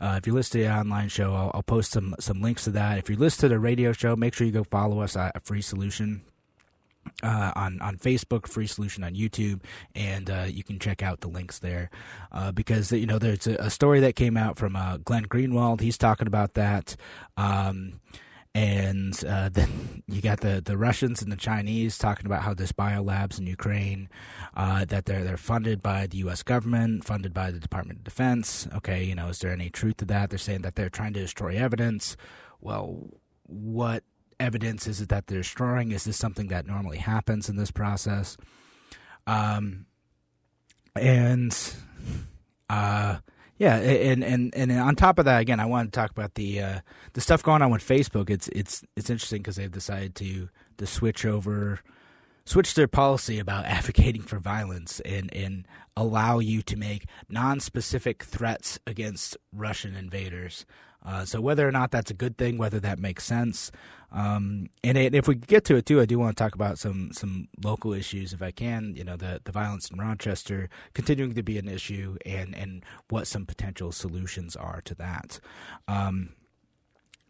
Uh, 0.00 0.16
if 0.18 0.26
you're 0.26 0.36
listening 0.36 0.64
to 0.64 0.68
the 0.68 0.74
online 0.78 1.08
show, 1.08 1.34
I'll, 1.34 1.50
I'll, 1.54 1.62
post 1.62 1.92
some 1.92 2.14
some 2.20 2.42
links 2.42 2.64
to 2.64 2.70
that. 2.72 2.98
If 2.98 3.08
you're 3.08 3.18
listening 3.18 3.48
to 3.48 3.54
the 3.54 3.60
radio 3.60 3.92
show, 3.92 4.16
make 4.16 4.34
sure 4.34 4.46
you 4.46 4.52
go 4.52 4.64
follow 4.64 5.00
us 5.00 5.16
at 5.16 5.44
Free 5.46 5.62
Solution 5.62 6.24
uh, 7.22 7.52
on 7.56 7.80
on 7.80 7.96
Facebook, 7.96 8.46
Free 8.46 8.66
Solution 8.66 9.04
on 9.04 9.14
YouTube, 9.14 9.62
and 9.94 10.30
uh, 10.30 10.46
you 10.48 10.62
can 10.62 10.78
check 10.78 11.02
out 11.02 11.20
the 11.20 11.28
links 11.28 11.58
there 11.58 11.90
uh, 12.32 12.52
because 12.52 12.92
you 12.92 13.06
know 13.06 13.18
there's 13.18 13.46
a, 13.46 13.54
a, 13.56 13.70
story 13.70 14.00
that 14.00 14.16
came 14.16 14.36
out 14.36 14.58
from 14.58 14.76
uh, 14.76 14.98
Glenn 14.98 15.26
Greenwald. 15.26 15.80
He's 15.80 15.98
talking 15.98 16.26
about 16.26 16.54
that. 16.54 16.96
Um, 17.36 18.00
and 18.54 19.22
uh, 19.24 19.48
then 19.52 20.02
you 20.06 20.20
got 20.20 20.40
the, 20.40 20.60
the 20.64 20.76
Russians 20.76 21.22
and 21.22 21.30
the 21.30 21.36
Chinese 21.36 21.98
talking 21.98 22.26
about 22.26 22.42
how 22.42 22.54
this 22.54 22.72
biolabs 22.72 23.38
in 23.38 23.46
Ukraine 23.46 24.08
uh, 24.54 24.84
that 24.86 25.06
they're 25.06 25.24
they're 25.24 25.36
funded 25.36 25.82
by 25.82 26.06
the 26.06 26.18
U.S. 26.18 26.42
government, 26.42 27.04
funded 27.04 27.32
by 27.32 27.50
the 27.50 27.60
Department 27.60 28.00
of 28.00 28.04
Defense. 28.04 28.68
Okay, 28.74 29.04
you 29.04 29.14
know, 29.14 29.28
is 29.28 29.38
there 29.38 29.52
any 29.52 29.70
truth 29.70 29.98
to 29.98 30.04
that? 30.06 30.30
They're 30.30 30.38
saying 30.38 30.62
that 30.62 30.74
they're 30.74 30.90
trying 30.90 31.12
to 31.14 31.20
destroy 31.20 31.56
evidence. 31.56 32.16
Well, 32.60 33.08
what 33.46 34.04
evidence 34.40 34.86
is 34.86 35.00
it 35.00 35.08
that 35.10 35.26
they're 35.26 35.38
destroying? 35.38 35.92
Is 35.92 36.04
this 36.04 36.16
something 36.16 36.48
that 36.48 36.66
normally 36.66 36.98
happens 36.98 37.48
in 37.48 37.56
this 37.56 37.70
process? 37.70 38.36
Um, 39.26 39.86
and 40.96 41.56
uh, 42.68 43.18
yeah, 43.58 43.76
and, 43.76 44.24
and 44.24 44.54
and 44.54 44.72
on 44.72 44.96
top 44.96 45.18
of 45.18 45.26
that, 45.26 45.40
again, 45.40 45.60
I 45.60 45.66
want 45.66 45.92
to 45.92 46.00
talk 46.00 46.10
about 46.10 46.34
the 46.34 46.60
uh, 46.60 46.80
the 47.12 47.20
stuff 47.20 47.42
going 47.42 47.60
on 47.60 47.70
with 47.70 47.86
Facebook. 47.86 48.30
It's 48.30 48.48
it's 48.48 48.82
it's 48.96 49.10
interesting 49.10 49.42
because 49.42 49.56
they've 49.56 49.70
decided 49.70 50.14
to 50.16 50.48
to 50.78 50.86
switch 50.86 51.26
over, 51.26 51.80
switch 52.46 52.72
their 52.74 52.88
policy 52.88 53.38
about 53.38 53.64
advocating 53.66 54.22
for 54.22 54.38
violence 54.38 55.00
and 55.00 55.30
and 55.34 55.68
allow 55.94 56.38
you 56.38 56.62
to 56.62 56.76
make 56.76 57.04
non-specific 57.28 58.24
threats 58.24 58.78
against 58.86 59.36
Russian 59.52 59.94
invaders. 59.94 60.64
Uh, 61.04 61.24
so 61.24 61.40
whether 61.40 61.66
or 61.66 61.72
not 61.72 61.90
that's 61.90 62.10
a 62.10 62.14
good 62.14 62.36
thing, 62.36 62.58
whether 62.58 62.78
that 62.80 62.98
makes 62.98 63.24
sense, 63.24 63.72
um, 64.12 64.66
and 64.82 64.98
it, 64.98 65.14
if 65.14 65.28
we 65.28 65.36
get 65.36 65.64
to 65.66 65.76
it 65.76 65.86
too, 65.86 66.00
I 66.00 66.04
do 66.04 66.18
want 66.18 66.36
to 66.36 66.42
talk 66.42 66.54
about 66.54 66.78
some 66.78 67.12
some 67.12 67.48
local 67.62 67.92
issues 67.92 68.32
if 68.32 68.42
I 68.42 68.50
can. 68.50 68.94
You 68.96 69.04
know, 69.04 69.16
the 69.16 69.40
the 69.44 69.52
violence 69.52 69.90
in 69.90 69.98
Rochester 69.98 70.68
continuing 70.94 71.34
to 71.34 71.42
be 71.42 71.58
an 71.58 71.68
issue, 71.68 72.16
and 72.26 72.54
and 72.54 72.84
what 73.08 73.26
some 73.26 73.46
potential 73.46 73.92
solutions 73.92 74.56
are 74.56 74.80
to 74.84 74.94
that. 74.96 75.40
Um, 75.86 76.30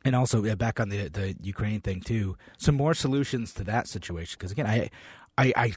and 0.05 0.17
also 0.17 0.43
yeah, 0.43 0.55
back 0.55 0.81
on 0.81 0.89
the 0.89 1.09
the 1.09 1.37
Ukraine 1.43 1.81
thing 1.81 2.00
too, 2.00 2.37
some 2.57 2.77
more 2.77 2.95
solutions 2.95 3.53
to 3.55 3.65
that 3.65 3.87
situation. 3.87 4.37
Because 4.39 4.53
again, 4.53 4.67
I, 4.67 4.91
I, 5.37 5.53
I 5.57 5.73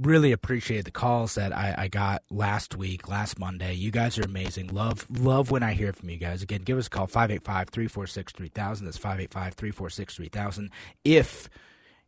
really 0.00 0.32
appreciate 0.32 0.84
the 0.84 0.90
calls 0.90 1.34
that 1.34 1.56
I, 1.56 1.74
I, 1.76 1.88
got 1.88 2.22
last 2.30 2.76
week, 2.76 3.08
last 3.08 3.38
Monday. 3.38 3.74
You 3.74 3.90
guys 3.90 4.18
are 4.18 4.22
amazing. 4.22 4.68
Love 4.68 5.06
love 5.10 5.50
when 5.50 5.62
I 5.62 5.74
hear 5.74 5.92
from 5.92 6.10
you 6.10 6.16
guys. 6.16 6.42
Again, 6.42 6.62
give 6.62 6.78
us 6.78 6.86
a 6.86 6.90
call 6.90 7.06
585-346-3000. 7.06 8.80
That's 8.80 8.98
585-346-3000 8.98 10.68
if 11.04 11.50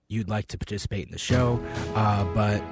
you'd 0.08 0.28
like 0.28 0.48
to 0.48 0.58
participate 0.58 1.06
in 1.06 1.12
the 1.12 1.18
show. 1.18 1.62
Uh, 1.94 2.24
but 2.34 2.62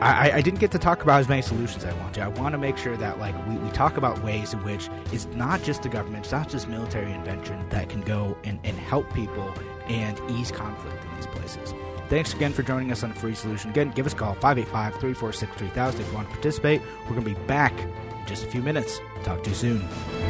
I, 0.00 0.32
I, 0.36 0.40
didn't 0.40 0.60
get 0.60 0.70
to 0.70 0.78
talk 0.78 1.02
about 1.02 1.20
as 1.20 1.28
many 1.28 1.42
solutions 1.42 1.84
I 1.84 1.92
want 1.94 2.14
to. 2.14 2.22
I 2.22 2.28
want 2.28 2.52
to 2.52 2.58
make 2.58 2.78
sure 2.78 2.96
that 2.96 3.18
like 3.18 3.34
we, 3.46 3.56
we 3.56 3.70
talk 3.70 3.98
about 3.98 4.22
ways 4.24 4.54
in 4.54 4.62
which 4.64 4.88
it's 5.12 5.26
not 5.26 5.62
just 5.62 5.82
the 5.82 5.90
government, 5.90 6.24
it's 6.24 6.32
not 6.32 6.48
just 6.48 6.68
military 6.68 7.12
invention 7.12 7.68
that 7.68 7.90
can 7.90 8.00
go 8.00 8.36
and, 8.44 8.58
and 8.64 8.78
help 8.78 9.12
people 9.12 9.52
and 9.88 10.18
ease 10.30 10.50
conflict 10.50 11.04
in 11.04 11.16
these 11.16 11.26
places 11.26 11.74
Thanks 12.10 12.34
again 12.34 12.52
for 12.52 12.64
joining 12.64 12.90
us 12.90 13.04
on 13.04 13.12
Free 13.12 13.36
Solution. 13.36 13.70
Again, 13.70 13.92
give 13.92 14.04
us 14.04 14.14
a 14.14 14.16
call 14.16 14.34
585 14.34 14.94
346 14.94 15.56
3000 15.56 16.00
if 16.00 16.08
you 16.08 16.12
want 16.12 16.28
to 16.28 16.34
participate. 16.34 16.82
We're 17.04 17.14
going 17.14 17.22
to 17.22 17.34
be 17.34 17.46
back 17.46 17.72
in 17.80 18.26
just 18.26 18.44
a 18.44 18.48
few 18.48 18.62
minutes. 18.62 18.98
Talk 19.22 19.44
to 19.44 19.50
you 19.50 19.54
soon. 19.54 20.29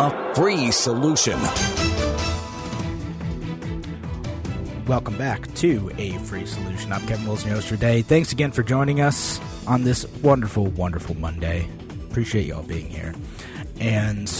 A 0.00 0.34
free 0.34 0.70
solution. 0.70 1.40
Welcome 4.86 5.18
back 5.18 5.52
to 5.54 5.90
A 5.98 6.12
Free 6.18 6.46
Solution. 6.46 6.92
I'm 6.92 7.04
Kevin 7.08 7.26
Wilson, 7.26 7.48
your 7.48 7.56
host 7.56 7.68
today. 7.68 8.02
Thanks 8.02 8.30
again 8.30 8.52
for 8.52 8.62
joining 8.62 9.00
us 9.00 9.40
on 9.66 9.82
this 9.82 10.06
wonderful, 10.22 10.66
wonderful 10.66 11.16
Monday. 11.16 11.68
Appreciate 12.08 12.46
y'all 12.46 12.62
being 12.62 12.88
here. 12.88 13.12
And 13.80 14.30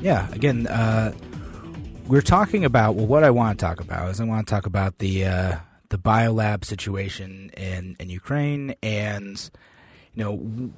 yeah, 0.00 0.30
again, 0.30 0.68
uh, 0.68 1.12
we're 2.06 2.22
talking 2.22 2.64
about 2.64 2.94
well, 2.94 3.08
what 3.08 3.24
I 3.24 3.30
want 3.30 3.58
to 3.58 3.64
talk 3.64 3.80
about 3.80 4.10
is 4.10 4.20
I 4.20 4.24
want 4.24 4.46
to 4.46 4.50
talk 4.54 4.66
about 4.66 4.98
the 4.98 5.24
uh, 5.24 5.56
the 5.88 5.98
biolab 5.98 6.64
situation 6.64 7.50
in 7.56 7.96
in 7.98 8.08
Ukraine 8.08 8.76
and 8.84 9.50
you 10.14 10.22
know 10.22 10.70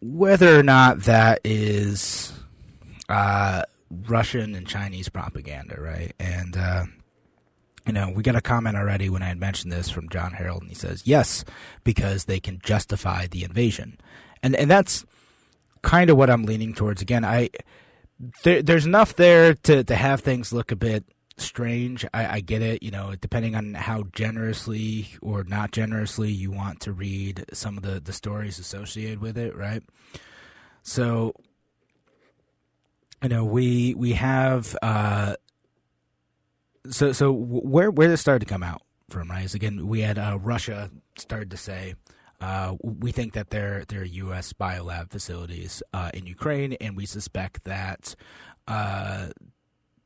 whether 0.00 0.56
or 0.56 0.62
not 0.62 1.00
that 1.00 1.40
is 1.42 2.32
uh, 3.08 3.62
Russian 3.90 4.54
and 4.54 4.66
Chinese 4.66 5.08
propaganda, 5.08 5.80
right? 5.80 6.12
And 6.18 6.56
uh, 6.56 6.84
you 7.86 7.92
know, 7.92 8.10
we 8.14 8.22
got 8.22 8.36
a 8.36 8.40
comment 8.40 8.76
already 8.76 9.08
when 9.08 9.22
I 9.22 9.26
had 9.26 9.38
mentioned 9.38 9.72
this 9.72 9.90
from 9.90 10.08
John 10.08 10.32
Harold, 10.32 10.62
and 10.62 10.70
he 10.70 10.74
says 10.74 11.02
yes 11.04 11.44
because 11.84 12.24
they 12.24 12.40
can 12.40 12.58
justify 12.62 13.26
the 13.26 13.44
invasion, 13.44 13.98
and 14.42 14.56
and 14.56 14.70
that's 14.70 15.04
kind 15.82 16.10
of 16.10 16.16
what 16.16 16.30
I'm 16.30 16.44
leaning 16.44 16.74
towards. 16.74 17.02
Again, 17.02 17.24
I 17.24 17.50
there, 18.42 18.62
there's 18.62 18.86
enough 18.86 19.16
there 19.16 19.54
to 19.54 19.84
to 19.84 19.94
have 19.94 20.20
things 20.20 20.52
look 20.52 20.72
a 20.72 20.76
bit 20.76 21.04
strange. 21.36 22.06
I, 22.14 22.36
I 22.36 22.40
get 22.40 22.62
it, 22.62 22.82
you 22.82 22.90
know, 22.90 23.14
depending 23.20 23.54
on 23.54 23.74
how 23.74 24.04
generously 24.12 25.08
or 25.20 25.44
not 25.44 25.72
generously 25.72 26.30
you 26.30 26.50
want 26.50 26.80
to 26.80 26.92
read 26.92 27.44
some 27.52 27.76
of 27.76 27.82
the 27.82 28.00
the 28.00 28.12
stories 28.12 28.58
associated 28.58 29.20
with 29.20 29.36
it, 29.36 29.54
right? 29.56 29.82
So 30.82 31.34
you 33.24 33.30
know 33.30 33.44
we 33.44 33.94
we 33.94 34.12
have 34.12 34.76
uh 34.82 35.34
so 36.88 37.10
so 37.12 37.32
where 37.32 37.90
where 37.90 38.08
this 38.08 38.20
started 38.20 38.46
to 38.46 38.52
come 38.52 38.62
out 38.62 38.82
from 39.08 39.30
right 39.30 39.44
is 39.44 39.54
again 39.54 39.88
we 39.88 40.00
had 40.00 40.18
uh, 40.18 40.38
Russia 40.40 40.90
started 41.16 41.50
to 41.50 41.56
say 41.56 41.94
uh, 42.40 42.74
we 42.82 43.12
think 43.12 43.32
that 43.32 43.50
there 43.50 43.84
there 43.88 44.02
are 44.02 44.04
U.S. 44.04 44.52
biolab 44.52 45.10
facilities 45.10 45.82
uh, 45.94 46.10
in 46.12 46.26
Ukraine, 46.26 46.74
and 46.74 46.94
we 46.96 47.06
suspect 47.06 47.64
that 47.64 48.14
uh, 48.68 49.28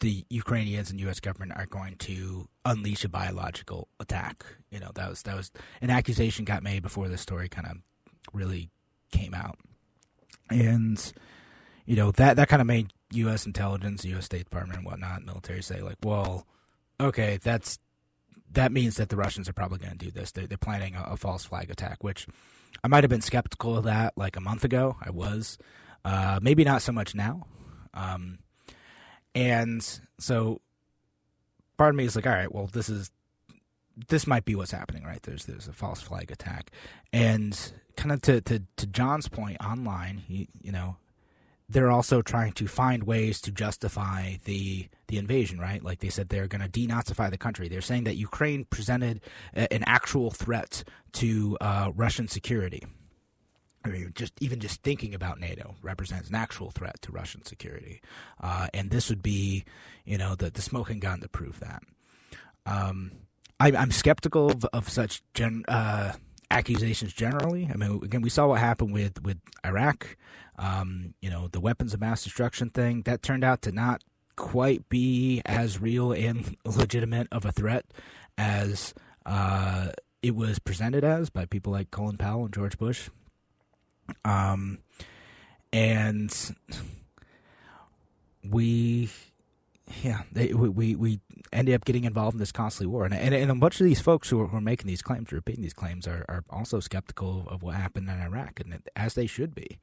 the 0.00 0.24
Ukrainians 0.30 0.90
and 0.90 1.00
U.S. 1.00 1.18
government 1.18 1.52
are 1.56 1.66
going 1.66 1.96
to 1.96 2.48
unleash 2.64 3.04
a 3.04 3.08
biological 3.08 3.88
attack. 3.98 4.44
You 4.70 4.78
know 4.78 4.90
that 4.94 5.08
was 5.08 5.22
that 5.22 5.34
was 5.34 5.50
an 5.80 5.90
accusation 5.90 6.44
got 6.44 6.62
made 6.62 6.82
before 6.82 7.08
this 7.08 7.22
story 7.22 7.48
kind 7.48 7.66
of 7.66 7.78
really 8.32 8.70
came 9.10 9.34
out, 9.34 9.58
and 10.48 11.12
you 11.86 11.96
know 11.96 12.12
that 12.12 12.36
that 12.36 12.48
kind 12.48 12.60
of 12.60 12.68
made 12.68 12.92
U.S. 13.12 13.46
intelligence, 13.46 14.04
U.S. 14.04 14.26
State 14.26 14.44
Department, 14.44 14.78
and 14.78 14.86
whatnot, 14.86 15.24
military 15.24 15.62
say 15.62 15.80
like, 15.80 15.96
well, 16.02 16.46
okay, 17.00 17.38
that's 17.42 17.78
that 18.52 18.72
means 18.72 18.96
that 18.96 19.08
the 19.08 19.16
Russians 19.16 19.48
are 19.48 19.52
probably 19.52 19.78
going 19.78 19.96
to 19.96 20.04
do 20.04 20.10
this. 20.10 20.32
They're, 20.32 20.46
they're 20.46 20.56
planning 20.56 20.94
a, 20.94 21.12
a, 21.12 21.16
false 21.16 21.44
flag 21.44 21.70
attack, 21.70 22.02
which 22.02 22.26
I 22.82 22.88
might 22.88 23.04
have 23.04 23.10
been 23.10 23.20
skeptical 23.20 23.76
of 23.76 23.84
that 23.84 24.16
like 24.16 24.36
a 24.36 24.40
month 24.40 24.64
ago. 24.64 24.96
I 25.02 25.10
was, 25.10 25.58
uh, 26.04 26.40
maybe 26.40 26.64
not 26.64 26.80
so 26.80 26.92
much 26.92 27.14
now. 27.14 27.46
Um, 27.92 28.38
and 29.34 29.86
so 30.18 30.62
part 31.76 31.90
of 31.90 31.96
me 31.96 32.04
is 32.04 32.16
like, 32.16 32.26
all 32.26 32.32
right, 32.32 32.52
well, 32.52 32.68
this 32.72 32.88
is 32.88 33.10
this 34.08 34.26
might 34.26 34.44
be 34.44 34.54
what's 34.54 34.70
happening, 34.70 35.04
right? 35.04 35.22
There's 35.22 35.44
there's 35.44 35.68
a 35.68 35.72
false 35.72 36.00
flag 36.00 36.30
attack, 36.30 36.70
and 37.12 37.72
kind 37.96 38.12
of 38.12 38.22
to 38.22 38.40
to, 38.42 38.62
to 38.76 38.86
John's 38.86 39.28
point 39.28 39.56
online, 39.62 40.22
you, 40.28 40.46
you 40.60 40.72
know, 40.72 40.96
they're 41.68 41.90
also 41.90 42.22
trying 42.22 42.52
to 42.52 42.66
find 42.66 43.04
ways 43.04 43.40
to 43.42 43.50
justify 43.50 44.36
the 44.44 44.88
the 45.08 45.18
invasion, 45.18 45.58
right? 45.58 45.82
Like 45.82 46.00
they 46.00 46.08
said, 46.08 46.28
they're 46.28 46.46
going 46.46 46.62
to 46.62 46.68
denazify 46.68 47.30
the 47.30 47.38
country. 47.38 47.68
They're 47.68 47.80
saying 47.80 48.04
that 48.04 48.16
Ukraine 48.16 48.64
presented 48.64 49.20
a, 49.54 49.72
an 49.72 49.84
actual 49.86 50.30
threat 50.30 50.84
to 51.12 51.56
uh, 51.60 51.90
Russian 51.94 52.28
security. 52.28 52.86
I 53.84 53.88
mean, 53.90 54.12
just 54.14 54.32
even 54.40 54.60
just 54.60 54.82
thinking 54.82 55.14
about 55.14 55.40
NATO 55.40 55.76
represents 55.82 56.28
an 56.28 56.34
actual 56.34 56.70
threat 56.70 57.00
to 57.02 57.12
Russian 57.12 57.44
security, 57.44 58.00
uh, 58.42 58.68
and 58.74 58.90
this 58.90 59.08
would 59.08 59.22
be, 59.22 59.64
you 60.04 60.18
know, 60.18 60.34
the 60.34 60.50
the 60.50 60.62
smoking 60.62 61.00
gun 61.00 61.20
to 61.20 61.28
prove 61.28 61.60
that. 61.60 61.82
Um, 62.66 63.12
I, 63.60 63.72
I'm 63.72 63.90
skeptical 63.90 64.50
of, 64.50 64.64
of 64.66 64.88
such 64.88 65.22
gen, 65.34 65.64
uh, 65.68 66.12
accusations 66.50 67.12
generally. 67.12 67.68
I 67.72 67.76
mean, 67.76 68.00
again, 68.02 68.22
we 68.22 68.30
saw 68.30 68.48
what 68.48 68.60
happened 68.60 68.92
with 68.92 69.22
with 69.22 69.38
Iraq. 69.64 70.16
Um, 70.58 71.14
you 71.20 71.30
know, 71.30 71.48
the 71.48 71.60
weapons 71.60 71.94
of 71.94 72.00
mass 72.00 72.24
destruction 72.24 72.70
thing 72.70 73.02
that 73.02 73.22
turned 73.22 73.44
out 73.44 73.62
to 73.62 73.72
not 73.72 74.02
quite 74.36 74.88
be 74.88 75.40
as 75.46 75.80
real 75.80 76.12
and 76.12 76.56
legitimate 76.64 77.28
of 77.30 77.44
a 77.44 77.52
threat 77.52 77.84
as 78.36 78.92
uh, 79.24 79.90
it 80.22 80.34
was 80.34 80.58
presented 80.58 81.04
as 81.04 81.30
by 81.30 81.44
people 81.44 81.72
like 81.72 81.90
Colin 81.90 82.16
Powell 82.16 82.44
and 82.44 82.54
George 82.54 82.78
Bush. 82.78 83.08
Um, 84.24 84.78
and 85.72 86.34
we, 88.42 89.10
yeah, 90.02 90.22
they, 90.32 90.52
we 90.54 90.94
we 90.94 91.20
ended 91.52 91.74
up 91.74 91.84
getting 91.84 92.04
involved 92.04 92.34
in 92.34 92.38
this 92.38 92.52
costly 92.52 92.86
war, 92.86 93.04
and 93.04 93.14
and, 93.14 93.34
and 93.34 93.50
a 93.50 93.54
bunch 93.54 93.80
of 93.80 93.84
these 93.84 94.00
folks 94.00 94.30
who 94.30 94.40
are, 94.40 94.46
who 94.46 94.56
are 94.56 94.62
making 94.62 94.86
these 94.86 95.02
claims, 95.02 95.30
repeating 95.30 95.62
these 95.62 95.74
claims, 95.74 96.06
are, 96.06 96.24
are 96.28 96.44
also 96.48 96.80
skeptical 96.80 97.46
of 97.48 97.62
what 97.62 97.74
happened 97.74 98.08
in 98.08 98.18
Iraq, 98.20 98.60
and 98.60 98.82
as 98.96 99.14
they 99.14 99.26
should 99.26 99.54
be. 99.54 99.78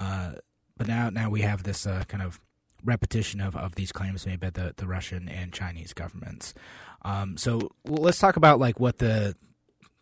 Uh, 0.00 0.32
but 0.76 0.88
now 0.88 1.10
now 1.10 1.30
we 1.30 1.42
have 1.42 1.62
this 1.62 1.86
uh, 1.86 2.02
kind 2.08 2.22
of 2.22 2.40
repetition 2.84 3.40
of, 3.40 3.54
of 3.54 3.74
these 3.74 3.92
claims 3.92 4.26
made 4.26 4.40
by 4.40 4.50
the, 4.50 4.72
the 4.76 4.86
Russian 4.86 5.28
and 5.28 5.52
Chinese 5.52 5.92
governments. 5.92 6.54
Um, 7.02 7.36
so 7.36 7.70
let's 7.84 8.18
talk 8.18 8.36
about 8.36 8.58
like 8.58 8.80
what 8.80 8.98
the 8.98 9.36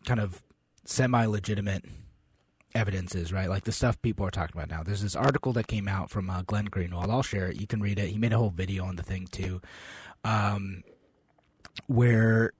kind 0.05 0.19
of 0.19 0.41
semi 0.85 1.25
legitimate 1.25 1.85
evidence 2.75 3.15
is, 3.15 3.33
right? 3.33 3.49
Like 3.49 3.63
the 3.63 3.71
stuff 3.71 4.01
people 4.01 4.25
are 4.25 4.31
talking 4.31 4.55
about 4.55 4.69
now. 4.69 4.83
There's 4.83 5.01
this 5.01 5.15
article 5.15 5.53
that 5.53 5.67
came 5.67 5.87
out 5.87 6.09
from 6.09 6.29
uh, 6.29 6.43
Glenn 6.43 6.67
Greenwald. 6.69 7.09
I'll 7.09 7.23
share 7.23 7.47
it. 7.47 7.59
You 7.59 7.67
can 7.67 7.81
read 7.81 7.99
it. 7.99 8.09
He 8.09 8.17
made 8.17 8.33
a 8.33 8.37
whole 8.37 8.51
video 8.51 8.85
on 8.85 8.95
the 8.95 9.03
thing 9.03 9.27
too, 9.27 9.61
um, 10.23 10.83
where 11.87 12.53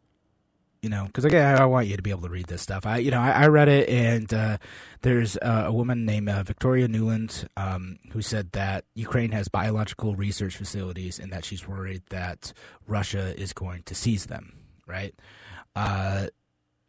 you 0.82 0.90
know, 0.90 1.06
because 1.06 1.26
again, 1.26 1.60
I 1.60 1.66
want 1.66 1.88
you 1.88 1.98
to 1.98 2.02
be 2.02 2.10
able 2.10 2.24
to 2.24 2.30
read 2.30 2.48
this 2.48 2.62
stuff. 2.62 2.86
I, 2.86 2.98
you 2.98 3.12
know, 3.12 3.20
I, 3.20 3.32
I 3.32 3.48
read 3.48 3.68
it, 3.68 3.90
and 3.90 4.34
uh, 4.34 4.58
there's 5.02 5.38
uh, 5.38 5.66
a 5.68 5.74
woman 5.74 6.06
named 6.06 6.30
uh, 6.30 6.44
Victoria 6.44 6.88
Nuland 6.88 7.48
um, 7.58 8.00
who 8.12 8.22
said 8.22 8.52
that 8.54 8.86
Ukraine 8.96 9.32
has 9.32 9.48
biological 9.50 10.16
research 10.16 10.56
facilities, 10.56 11.20
and 11.20 11.32
that 11.34 11.44
she's 11.44 11.68
worried 11.68 12.04
that 12.10 12.54
Russia 12.88 13.34
is 13.40 13.52
going 13.54 13.84
to 13.84 13.96
seize 13.96 14.28
them. 14.28 14.54
Right? 14.88 15.14
Uh, 15.76 16.28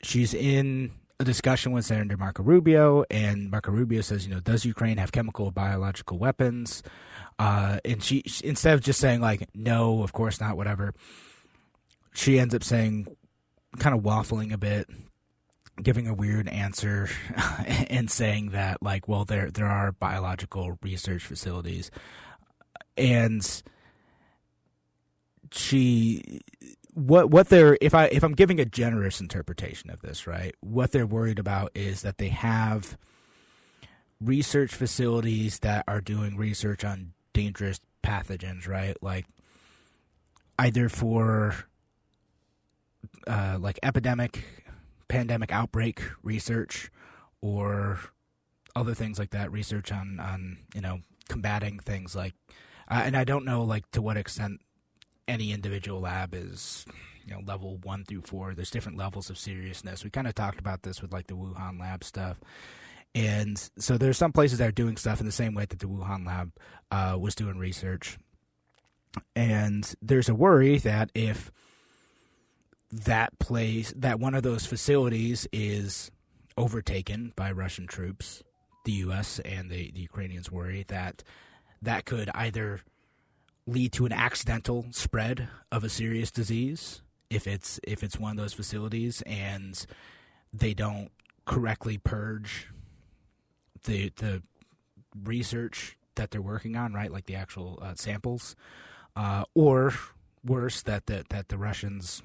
she's 0.02 0.34
in 0.34 0.92
a 1.18 1.24
discussion 1.24 1.72
with 1.72 1.84
Senator 1.84 2.16
Marco 2.16 2.42
Rubio, 2.42 3.04
and 3.10 3.50
Marco 3.50 3.70
Rubio 3.70 4.00
says, 4.00 4.26
you 4.26 4.32
know, 4.32 4.40
does 4.40 4.64
Ukraine 4.64 4.96
have 4.96 5.12
chemical 5.12 5.46
or 5.46 5.52
biological 5.52 6.18
weapons? 6.18 6.82
Uh, 7.38 7.78
and 7.84 8.02
she, 8.02 8.24
instead 8.42 8.74
of 8.74 8.80
just 8.80 8.98
saying 9.00 9.20
like, 9.20 9.48
no, 9.54 10.02
of 10.02 10.12
course 10.12 10.40
not, 10.40 10.56
whatever, 10.56 10.94
she 12.14 12.38
ends 12.38 12.54
up 12.54 12.64
saying, 12.64 13.06
kind 13.78 13.96
of 13.96 14.02
waffling 14.02 14.52
a 14.52 14.58
bit, 14.58 14.88
giving 15.82 16.06
a 16.06 16.14
weird 16.14 16.48
answer, 16.48 17.08
and 17.66 18.10
saying 18.10 18.50
that 18.50 18.82
like, 18.82 19.08
well, 19.08 19.24
there 19.24 19.50
there 19.50 19.66
are 19.66 19.92
biological 19.92 20.78
research 20.82 21.24
facilities, 21.24 21.90
and 22.96 23.62
she 25.52 26.40
what 26.94 27.30
what 27.30 27.48
they're 27.48 27.78
if 27.80 27.94
I 27.94 28.06
if 28.06 28.22
I'm 28.22 28.34
giving 28.34 28.60
a 28.60 28.64
generous 28.64 29.20
interpretation 29.20 29.90
of 29.90 30.00
this, 30.00 30.26
right? 30.26 30.54
What 30.60 30.92
they're 30.92 31.06
worried 31.06 31.38
about 31.38 31.70
is 31.74 32.02
that 32.02 32.18
they 32.18 32.28
have 32.28 32.96
research 34.20 34.74
facilities 34.74 35.60
that 35.60 35.84
are 35.88 36.00
doing 36.00 36.36
research 36.36 36.84
on 36.84 37.12
dangerous 37.32 37.80
pathogens, 38.02 38.68
right? 38.68 38.96
Like 39.02 39.26
either 40.58 40.88
for 40.88 41.54
uh, 43.26 43.58
like 43.60 43.78
epidemic, 43.82 44.44
pandemic 45.08 45.52
outbreak 45.52 46.02
research, 46.22 46.90
or 47.40 48.00
other 48.76 48.94
things 48.94 49.18
like 49.18 49.30
that. 49.30 49.52
Research 49.52 49.92
on 49.92 50.20
on 50.20 50.58
you 50.74 50.80
know 50.80 51.00
combating 51.28 51.78
things 51.78 52.14
like, 52.14 52.34
uh, 52.90 53.02
and 53.04 53.16
I 53.16 53.24
don't 53.24 53.44
know 53.44 53.62
like 53.62 53.90
to 53.92 54.02
what 54.02 54.16
extent 54.16 54.60
any 55.28 55.52
individual 55.52 56.00
lab 56.00 56.34
is 56.34 56.84
you 57.24 57.32
know 57.32 57.40
level 57.44 57.78
one 57.82 58.04
through 58.04 58.22
four. 58.22 58.54
There's 58.54 58.70
different 58.70 58.98
levels 58.98 59.30
of 59.30 59.38
seriousness. 59.38 60.04
We 60.04 60.10
kind 60.10 60.26
of 60.26 60.34
talked 60.34 60.58
about 60.58 60.82
this 60.82 61.00
with 61.02 61.12
like 61.12 61.26
the 61.26 61.34
Wuhan 61.34 61.80
lab 61.80 62.04
stuff. 62.04 62.38
And 63.14 63.58
so 63.76 63.98
there's 63.98 64.18
some 64.18 64.32
places 64.32 64.58
that 64.58 64.68
are 64.68 64.72
doing 64.72 64.96
stuff 64.96 65.18
in 65.20 65.26
the 65.26 65.32
same 65.32 65.54
way 65.54 65.64
that 65.68 65.80
the 65.80 65.86
Wuhan 65.86 66.26
lab 66.26 66.52
uh, 66.92 67.16
was 67.18 67.34
doing 67.34 67.58
research. 67.58 68.18
And 69.34 69.92
there's 70.00 70.28
a 70.28 70.34
worry 70.34 70.78
that 70.78 71.10
if 71.14 71.50
that 72.92 73.38
place, 73.38 73.92
that 73.96 74.18
one 74.18 74.34
of 74.34 74.42
those 74.42 74.66
facilities 74.66 75.46
is 75.52 76.10
overtaken 76.56 77.32
by 77.36 77.52
Russian 77.52 77.86
troops, 77.86 78.42
the 78.84 78.92
U.S. 78.92 79.38
and 79.40 79.70
the, 79.70 79.90
the 79.92 80.00
Ukrainians 80.00 80.50
worry 80.50 80.84
that 80.88 81.22
that 81.82 82.04
could 82.04 82.30
either 82.34 82.80
lead 83.66 83.92
to 83.92 84.06
an 84.06 84.12
accidental 84.12 84.86
spread 84.90 85.48
of 85.70 85.84
a 85.84 85.88
serious 85.88 86.30
disease 86.30 87.02
if 87.30 87.46
it's 87.46 87.78
if 87.84 88.02
it's 88.02 88.18
one 88.18 88.32
of 88.32 88.36
those 88.36 88.52
facilities 88.52 89.22
and 89.22 89.86
they 90.52 90.74
don't 90.74 91.10
correctly 91.46 91.96
purge 91.96 92.68
the 93.84 94.12
the 94.16 94.42
research 95.24 95.96
that 96.16 96.30
they're 96.30 96.42
working 96.42 96.76
on, 96.76 96.92
right? 96.92 97.10
Like 97.10 97.26
the 97.26 97.34
actual 97.36 97.78
uh, 97.80 97.94
samples, 97.94 98.56
uh, 99.16 99.44
or 99.54 99.94
worse, 100.44 100.82
that 100.82 101.06
the, 101.06 101.24
that 101.30 101.48
the 101.48 101.58
Russians 101.58 102.22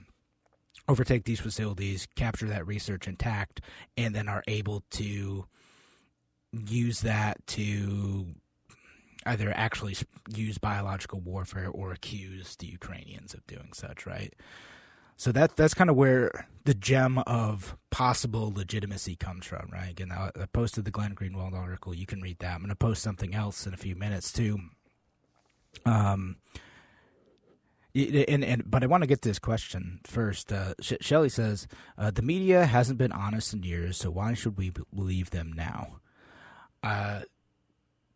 overtake 0.88 1.26
these 1.26 1.40
facilities, 1.40 2.08
capture 2.16 2.48
that 2.48 2.68
research 2.68 3.08
intact, 3.08 3.62
and 3.98 4.16
then 4.16 4.28
are 4.28 4.44
able 4.48 4.84
to 4.92 5.46
use 6.52 7.02
that 7.02 7.46
to 7.48 8.28
either 9.26 9.52
actually 9.56 9.96
use 10.34 10.58
biological 10.58 11.20
warfare 11.20 11.70
or 11.70 11.92
accuse 11.92 12.56
the 12.58 12.68
Ukrainians 12.68 13.34
of 13.34 13.46
doing 13.48 13.70
such, 13.74 14.06
right? 14.06 14.34
So 15.18 15.32
that 15.32 15.56
that's 15.56 15.74
kind 15.74 15.90
of 15.90 15.96
where 15.96 16.48
the 16.66 16.74
gem 16.74 17.20
of 17.20 17.78
possible 17.90 18.52
legitimacy 18.54 19.16
comes 19.16 19.46
from, 19.46 19.70
right? 19.72 19.90
Again, 19.90 20.12
I, 20.12 20.30
posted 20.52 20.84
the 20.84 20.92
Glenn 20.92 21.16
Greenwald 21.16 21.54
article. 21.54 21.96
You 21.96 22.06
can 22.06 22.22
read 22.22 22.40
that. 22.40 22.54
I'm 22.54 22.60
going 22.60 22.70
to 22.70 22.76
post 22.76 23.02
something 23.02 23.34
else 23.34 23.66
in 23.66 23.74
a 23.74 23.78
few 23.78 23.96
minutes 23.96 24.34
too. 24.34 24.60
Um, 25.86 26.38
and, 27.96 28.44
and 28.44 28.70
but 28.70 28.84
I 28.84 28.88
want 28.88 29.04
to 29.04 29.08
get 29.08 29.22
to 29.22 29.30
this 29.30 29.40
question 29.40 30.02
first. 30.06 30.52
Uh, 30.52 30.74
Shelley 30.82 31.30
says 31.30 31.68
uh, 31.98 32.12
the 32.12 32.22
media 32.22 32.66
hasn't 32.66 32.98
been 32.98 33.12
honest 33.12 33.54
in 33.54 33.64
years, 33.64 33.98
so 33.98 34.12
why 34.12 34.34
should 34.34 34.58
we 34.58 34.72
believe 34.94 35.30
them 35.30 35.54
now? 35.54 36.00
Uh, 36.84 37.22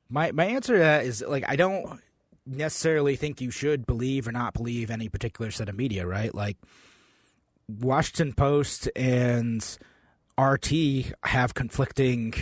my 0.09 0.31
my 0.31 0.45
answer 0.45 0.73
to 0.73 0.79
that 0.79 1.05
is 1.05 1.23
like 1.25 1.45
I 1.47 1.55
don't 1.55 1.99
necessarily 2.45 3.15
think 3.15 3.39
you 3.41 3.51
should 3.51 3.85
believe 3.85 4.27
or 4.27 4.31
not 4.31 4.53
believe 4.53 4.89
any 4.89 5.07
particular 5.07 5.51
set 5.51 5.69
of 5.69 5.75
media, 5.75 6.05
right? 6.05 6.33
Like 6.33 6.57
Washington 7.67 8.33
Post 8.33 8.89
and 8.95 9.65
RT 10.39 11.13
have 11.23 11.53
conflicting, 11.53 12.33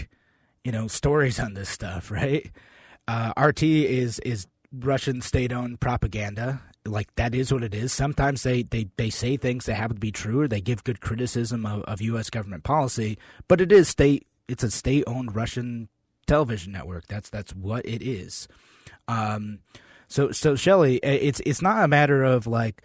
you 0.63 0.71
know, 0.71 0.87
stories 0.87 1.39
on 1.39 1.53
this 1.53 1.69
stuff, 1.69 2.09
right? 2.09 2.49
Uh, 3.07 3.33
RT 3.39 3.63
is 3.63 4.19
is 4.19 4.47
Russian 4.73 5.21
state-owned 5.21 5.79
propaganda. 5.79 6.61
Like 6.87 7.13
that 7.15 7.35
is 7.35 7.51
what 7.51 7.63
it 7.63 7.73
is. 7.73 7.93
Sometimes 7.93 8.43
they, 8.43 8.63
they, 8.63 8.89
they 8.97 9.09
say 9.09 9.37
things 9.37 9.65
that 9.65 9.75
happen 9.75 9.97
to 9.97 9.99
be 9.99 10.11
true, 10.11 10.41
or 10.41 10.47
they 10.47 10.61
give 10.61 10.83
good 10.83 11.01
criticism 11.01 11.65
of, 11.65 11.83
of 11.83 12.01
U.S. 12.01 12.29
government 12.29 12.63
policy. 12.63 13.17
But 13.47 13.61
it 13.61 13.71
is 13.71 13.87
state. 13.87 14.27
It's 14.47 14.63
a 14.63 14.71
state-owned 14.71 15.35
Russian 15.35 15.89
television 16.25 16.71
network. 16.71 17.07
That's 17.07 17.29
that's 17.29 17.53
what 17.53 17.85
it 17.85 18.01
is. 18.01 18.47
Um, 19.07 19.59
so 20.07 20.31
so 20.31 20.55
Shelley, 20.55 20.97
it's 20.97 21.41
it's 21.45 21.61
not 21.61 21.83
a 21.83 21.87
matter 21.87 22.23
of 22.23 22.47
like 22.47 22.81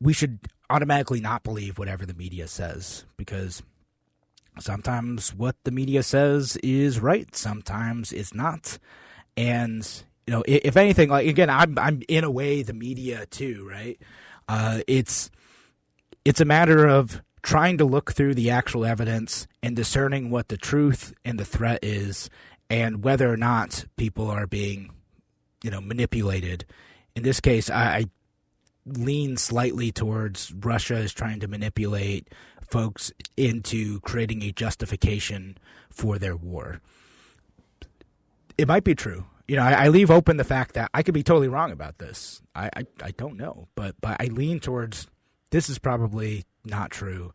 we 0.00 0.12
should 0.12 0.40
automatically 0.68 1.20
not 1.20 1.42
believe 1.42 1.78
whatever 1.78 2.04
the 2.04 2.14
media 2.14 2.48
says 2.48 3.04
because 3.16 3.62
sometimes 4.58 5.34
what 5.34 5.56
the 5.64 5.70
media 5.70 6.02
says 6.02 6.56
is 6.62 7.00
right, 7.00 7.34
sometimes 7.36 8.12
it's 8.12 8.34
not. 8.34 8.78
And 9.36 9.88
you 10.26 10.34
know, 10.34 10.42
if 10.46 10.76
anything, 10.76 11.08
like 11.08 11.26
again, 11.26 11.48
I'm 11.48 11.78
I'm 11.78 12.02
in 12.08 12.24
a 12.24 12.30
way 12.30 12.62
the 12.62 12.72
media 12.72 13.26
too, 13.26 13.66
right? 13.68 14.00
Uh, 14.48 14.80
it's 14.86 15.30
it's 16.24 16.40
a 16.40 16.44
matter 16.44 16.86
of 16.86 17.22
trying 17.42 17.78
to 17.78 17.84
look 17.84 18.12
through 18.12 18.34
the 18.34 18.50
actual 18.50 18.84
evidence 18.84 19.46
and 19.62 19.76
discerning 19.76 20.30
what 20.30 20.48
the 20.48 20.56
truth 20.56 21.14
and 21.24 21.38
the 21.38 21.44
threat 21.44 21.78
is, 21.82 22.28
and 22.68 23.04
whether 23.04 23.32
or 23.32 23.36
not 23.36 23.84
people 23.96 24.28
are 24.28 24.48
being, 24.48 24.90
you 25.62 25.70
know, 25.70 25.80
manipulated. 25.80 26.64
In 27.14 27.22
this 27.22 27.40
case, 27.40 27.70
I, 27.70 27.96
I 27.96 28.04
lean 28.84 29.36
slightly 29.36 29.92
towards 29.92 30.52
Russia 30.52 30.96
is 30.96 31.12
trying 31.12 31.40
to 31.40 31.48
manipulate 31.48 32.28
folks 32.68 33.12
into 33.36 34.00
creating 34.00 34.42
a 34.42 34.50
justification 34.50 35.56
for 35.88 36.18
their 36.18 36.36
war. 36.36 36.80
It 38.58 38.66
might 38.66 38.84
be 38.84 38.94
true. 38.94 39.24
You 39.48 39.56
know, 39.56 39.62
I, 39.62 39.84
I 39.84 39.88
leave 39.88 40.10
open 40.10 40.36
the 40.36 40.44
fact 40.44 40.74
that 40.74 40.90
I 40.92 41.02
could 41.02 41.14
be 41.14 41.22
totally 41.22 41.48
wrong 41.48 41.70
about 41.70 41.98
this. 41.98 42.42
I, 42.54 42.70
I, 42.76 42.86
I, 43.02 43.10
don't 43.12 43.36
know, 43.36 43.68
but 43.74 43.94
but 44.00 44.16
I 44.20 44.26
lean 44.26 44.60
towards 44.60 45.06
this 45.50 45.68
is 45.68 45.78
probably 45.78 46.44
not 46.64 46.90
true, 46.90 47.32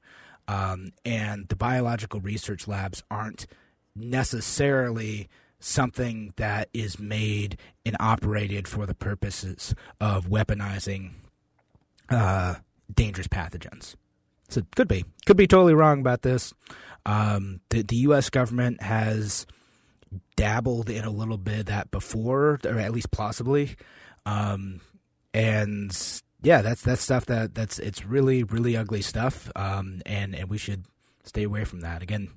um, 0.48 0.92
and 1.06 1.48
the 1.48 1.56
biological 1.56 2.20
research 2.20 2.68
labs 2.68 3.04
aren't 3.10 3.48
necessarily 3.96 5.30
something 5.60 6.34
that 6.38 6.70
is 6.74 7.00
made 7.00 7.58
and 7.86 7.96
operated 8.00 8.68
for 8.68 8.86
the 8.86 8.96
purposes 8.96 9.76
of 10.00 10.28
weaponizing 10.28 11.12
uh, 12.10 12.56
dangerous 12.94 13.28
pathogens. 13.28 13.96
So 14.50 14.64
could 14.76 14.88
be, 14.88 15.06
could 15.26 15.38
be 15.38 15.48
totally 15.48 15.74
wrong 15.74 16.02
about 16.02 16.24
this. 16.24 16.54
Um, 17.06 17.62
the, 17.70 17.84
the 17.84 17.96
U.S. 17.98 18.30
government 18.30 18.82
has 18.82 19.46
dabbled 20.36 20.90
in 20.90 21.04
a 21.06 21.10
little 21.10 21.38
bit 21.38 21.60
of 21.60 21.66
that 21.68 21.92
before, 21.92 22.60
or 22.66 22.80
at 22.80 22.92
least 22.92 23.12
plausibly. 23.12 23.76
Um, 24.26 24.82
and 25.34 25.96
yeah, 26.42 26.62
that's 26.62 26.82
that's 26.82 27.02
stuff 27.02 27.26
that 27.28 27.56
that's 27.56 27.80
it's 27.80 28.06
really 28.06 28.44
really 28.44 28.76
ugly 28.76 29.02
stuff. 29.02 29.52
Um, 29.56 30.02
and 30.06 30.36
and 30.36 30.50
we 30.50 30.58
should 30.58 30.86
stay 31.24 31.44
away 31.44 31.66
from 31.66 31.82
that. 31.82 32.02
Again, 32.02 32.30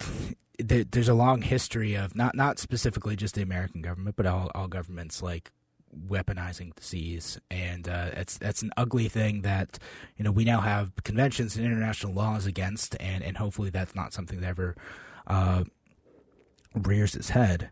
there, 0.58 0.84
there's 0.84 1.08
a 1.08 1.14
long 1.14 1.42
history 1.42 1.94
of 1.94 2.14
not 2.14 2.34
not 2.34 2.58
specifically 2.58 3.16
just 3.16 3.34
the 3.34 3.42
American 3.42 3.82
government, 3.82 4.16
but 4.16 4.26
all 4.26 4.50
all 4.54 4.68
governments 4.68 5.22
like 5.22 5.52
weaponizing 6.08 6.74
disease, 6.74 7.38
and 7.50 7.88
uh, 7.88 8.10
it's 8.12 8.38
that's 8.38 8.62
an 8.62 8.72
ugly 8.76 9.08
thing 9.08 9.42
that 9.42 9.78
you 10.16 10.24
know 10.24 10.32
we 10.32 10.44
now 10.44 10.60
have 10.60 10.92
conventions 11.04 11.56
and 11.56 11.64
international 11.64 12.12
laws 12.12 12.46
against, 12.46 12.96
and 13.00 13.22
and 13.22 13.36
hopefully 13.36 13.70
that's 13.70 13.94
not 13.94 14.12
something 14.12 14.40
that 14.40 14.48
ever 14.48 14.76
uh, 15.26 15.64
rears 16.76 17.14
its 17.14 17.30
head. 17.30 17.70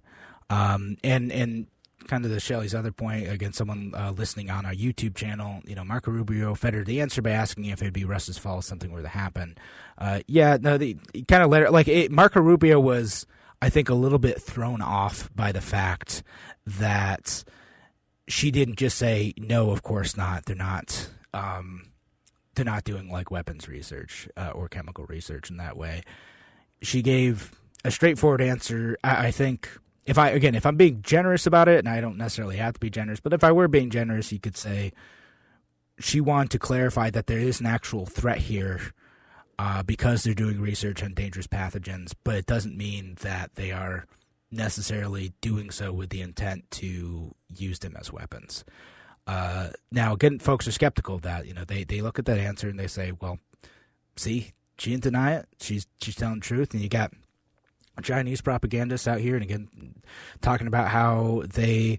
Um, 0.51 0.97
and 1.03 1.33
and 1.33 1.67
kind 2.07 2.25
of 2.25 2.31
the 2.31 2.41
Shelley's 2.41 2.75
other 2.75 2.93
point 2.93 3.29
again, 3.31 3.53
someone 3.53 3.93
uh, 3.97 4.11
listening 4.11 4.51
on 4.51 4.67
our 4.67 4.75
YouTube 4.75 5.15
channel, 5.15 5.63
you 5.65 5.75
know, 5.75 5.85
Marco 5.85 6.11
Rubio 6.11 6.55
fettered 6.55 6.87
the 6.87 7.01
answer 7.01 7.23
by 7.23 7.31
asking 7.31 7.67
if 7.67 7.81
it'd 7.81 7.95
be 7.95 8.05
Russ's 8.05 8.37
fault 8.37 8.61
if 8.61 8.65
something 8.65 8.93
were 8.93 9.03
to 9.03 9.09
happen. 9.09 9.57
Uh, 9.97 10.21
yeah, 10.27 10.59
no, 10.61 10.77
the 10.77 10.97
kind 11.29 11.43
of 11.43 11.51
let 11.51 11.63
it, 11.63 11.73
like 11.73 11.89
it, 11.89 12.11
Marco 12.11 12.41
Rubio 12.41 12.79
was, 12.79 13.27
I 13.63 13.71
think, 13.71 13.89
a 13.89 13.95
little 13.95 14.19
bit 14.19 14.41
thrown 14.41 14.83
off 14.83 15.31
by 15.35 15.53
the 15.53 15.63
fact 15.63 16.23
that 16.67 17.45
she 18.27 18.51
didn't 18.51 18.77
just 18.77 18.97
say 18.97 19.35
no 19.37 19.71
of 19.71 19.83
course 19.83 20.17
not 20.17 20.47
they're 20.47 20.57
not 20.57 21.11
um, 21.35 21.83
they're 22.55 22.65
not 22.65 22.85
doing 22.85 23.11
like 23.11 23.31
weapons 23.31 23.69
research 23.69 24.29
uh, 24.37 24.51
or 24.55 24.69
chemical 24.69 25.05
research 25.07 25.51
in 25.51 25.57
that 25.57 25.77
way. 25.77 26.03
She 26.83 27.03
gave 27.03 27.53
a 27.85 27.91
straightforward 27.91 28.41
answer. 28.41 28.97
I, 29.05 29.27
I 29.27 29.31
think 29.31 29.69
if 30.07 30.19
I 30.19 30.31
again, 30.31 30.55
if 30.55 30.67
I'm 30.67 30.77
being 30.77 31.03
generous 31.03 31.47
about 31.47 31.69
it, 31.69 31.79
and 31.79 31.89
I 31.89 32.01
don't 32.01 32.19
necessarily 32.19 32.57
have 32.57 32.75
to 32.75 32.81
be 32.81 32.91
generous, 32.91 33.21
but 33.21 33.33
if 33.33 33.45
I 33.45 33.53
were 33.53 33.69
being 33.69 33.91
generous, 33.91 34.33
you 34.33 34.41
could 34.41 34.57
say 34.57 34.93
she 35.99 36.21
wanted 36.21 36.51
to 36.51 36.59
clarify 36.59 37.11
that 37.11 37.27
there 37.27 37.39
is 37.39 37.61
an 37.61 37.67
actual 37.67 38.07
threat 38.07 38.39
here 38.39 38.81
uh, 39.59 39.83
because 39.83 40.25
they're 40.25 40.35
doing 40.35 40.61
research 40.61 41.03
on 41.03 41.15
dangerous 41.15 41.47
pathogens, 41.47 42.13
but 42.25 42.35
it 42.35 42.47
doesn't 42.47 42.77
mean 42.77 43.17
that 43.21 43.55
they 43.55 43.71
are 43.71 44.07
necessarily 44.51 45.33
doing 45.41 45.71
so 45.71 45.93
with 45.93 46.11
the 46.11 46.21
intent 46.21 46.69
to 46.71 47.35
use 47.57 47.79
them 47.81 47.97
as 47.99 48.13
weapons. 48.13 48.65
Uh, 49.27 49.71
now, 49.91 50.13
again, 50.13 50.39
folks 50.39 50.69
are 50.69 50.73
skeptical 50.73 51.15
of 51.15 51.23
that. 51.23 51.47
You 51.47 51.55
know, 51.55 51.65
they, 51.65 51.85
they 51.85 52.01
look 52.01 52.19
at 52.19 52.25
that 52.27 52.39
answer 52.39 52.69
and 52.69 52.79
they 52.79 52.87
say, 52.87 53.13
well, 53.21 53.39
see, 54.17 54.53
she 54.79 54.91
didn't 54.91 55.05
deny 55.05 55.35
it. 55.35 55.47
She's 55.61 55.87
she's 56.01 56.17
telling 56.17 56.41
the 56.41 56.41
truth. 56.41 56.73
And 56.75 56.83
you 56.83 56.89
got 56.89 57.13
Chinese 58.03 58.41
propagandists 58.41 59.07
out 59.07 59.21
here, 59.21 59.35
and 59.35 59.43
again, 59.43 59.95
talking 60.41 60.67
about 60.67 60.89
how 60.89 61.43
they 61.47 61.99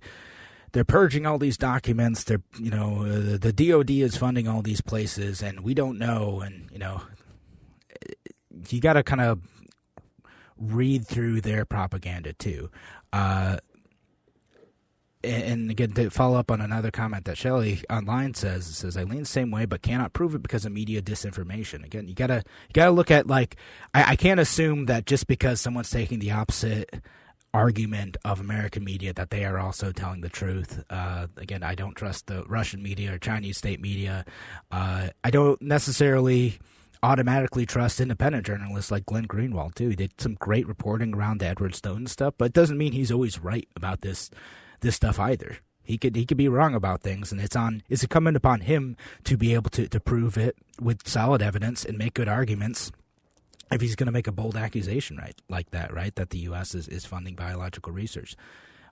they're 0.74 0.84
purging 0.84 1.26
all 1.26 1.38
these 1.38 1.58
documents. 1.58 2.26
They're 2.26 2.42
you 2.60 2.72
know 2.72 3.04
uh, 3.04 3.38
the 3.38 3.54
DoD 3.54 3.92
is 3.92 4.18
funding 4.18 4.48
all 4.48 4.62
these 4.62 4.82
places, 4.82 5.42
and 5.42 5.62
we 5.62 5.74
don't 5.74 5.98
know. 5.98 6.42
And 6.42 6.70
you 6.72 6.80
know, 6.80 7.02
you 8.70 8.82
got 8.82 8.94
to 8.94 9.04
kind 9.04 9.22
of 9.22 9.40
read 10.58 11.08
through 11.08 11.42
their 11.42 11.66
propaganda 11.66 12.34
too. 12.34 12.70
Uh, 13.14 13.58
and 15.26 15.72
again, 15.72 15.92
to 15.92 16.10
follow 16.10 16.38
up 16.38 16.52
on 16.52 16.62
another 16.62 16.92
comment 16.92 17.26
that 17.26 17.38
Shelley 17.38 17.82
online 17.90 18.34
says, 18.34 18.66
says 18.66 18.98
I 18.98 19.04
lean 19.04 19.20
the 19.20 19.26
same 19.26 19.52
way, 19.52 19.66
but 19.66 19.82
cannot 19.82 20.14
prove 20.14 20.36
it 20.36 20.42
because 20.42 20.66
of 20.66 20.72
media 20.72 21.02
disinformation. 21.02 21.84
Again, 21.84 22.08
you 22.08 22.16
gotta 22.16 22.44
you 22.68 22.74
gotta 22.74 22.92
look 22.92 23.12
at 23.12 23.28
like 23.28 23.58
I, 23.94 24.12
I 24.12 24.16
can't 24.16 24.40
assume 24.40 24.86
that 24.86 25.06
just 25.06 25.28
because 25.28 25.62
someone's 25.62 25.90
taking 25.90 26.20
the 26.20 26.32
opposite 26.32 26.90
argument 27.54 28.18
of 28.26 28.42
American 28.42 28.84
media 28.84 29.14
that 29.14 29.30
they 29.30 29.46
are 29.46 29.58
also 29.58 29.92
telling 29.92 30.20
the 30.20 30.30
truth. 30.30 30.84
Uh, 30.90 31.28
again, 31.38 31.64
I 31.64 31.74
don't 31.74 31.96
trust 31.96 32.28
the 32.28 32.44
Russian 32.46 32.84
media 32.84 33.14
or 33.14 33.18
Chinese 33.18 33.58
state 33.58 33.80
media. 33.80 34.26
Uh, 34.72 35.08
I 35.24 35.32
don't 35.32 35.62
necessarily 35.62 36.60
automatically 37.02 37.66
trust 37.66 38.02
independent 38.02 38.46
journalists 38.46 38.92
like 38.92 39.06
Glenn 39.06 39.28
Greenwald 39.28 39.76
too. 39.76 39.90
He 39.90 39.96
did 39.96 40.20
some 40.20 40.34
great 40.34 40.68
reporting 40.68 41.14
around 41.14 41.40
the 41.40 41.48
Edward 41.48 41.76
Snowden 41.76 42.08
stuff, 42.08 42.34
but 42.38 42.46
it 42.46 42.54
doesn't 42.54 42.78
mean 42.78 42.92
he's 42.92 43.12
always 43.12 43.40
right 43.40 43.68
about 43.76 44.02
this 44.02 44.30
this 44.82 44.96
stuff 44.96 45.20
either. 45.20 45.58
He 45.84 45.98
could 45.98 46.16
he 46.16 46.26
could 46.26 46.38
be 46.38 46.50
wrong 46.50 46.74
about 46.74 47.02
things, 47.02 47.32
and 47.32 47.40
it's 47.40 47.56
on 47.56 47.84
it's 47.90 48.04
incumbent 48.04 48.36
upon 48.36 48.62
him 48.62 48.98
to 49.24 49.38
be 49.38 49.54
able 49.54 49.70
to, 49.72 49.88
to 49.88 50.00
prove 50.00 50.38
it 50.38 50.58
with 50.82 51.08
solid 51.08 51.42
evidence 51.42 51.86
and 51.86 51.98
make 51.98 52.16
good 52.16 52.28
arguments 52.28 52.92
if 53.72 53.82
he's 53.82 53.96
going 53.96 54.08
to 54.08 54.12
make 54.12 54.28
a 54.28 54.32
bold 54.32 54.56
accusation 54.56 55.18
right 55.18 55.36
like 55.50 55.72
that, 55.72 55.94
right? 55.94 56.16
That 56.16 56.32
the 56.32 56.40
U.S. 56.40 56.76
is, 56.76 56.88
is 56.88 57.06
funding 57.06 57.36
biological 57.36 57.94
research. 57.94 58.36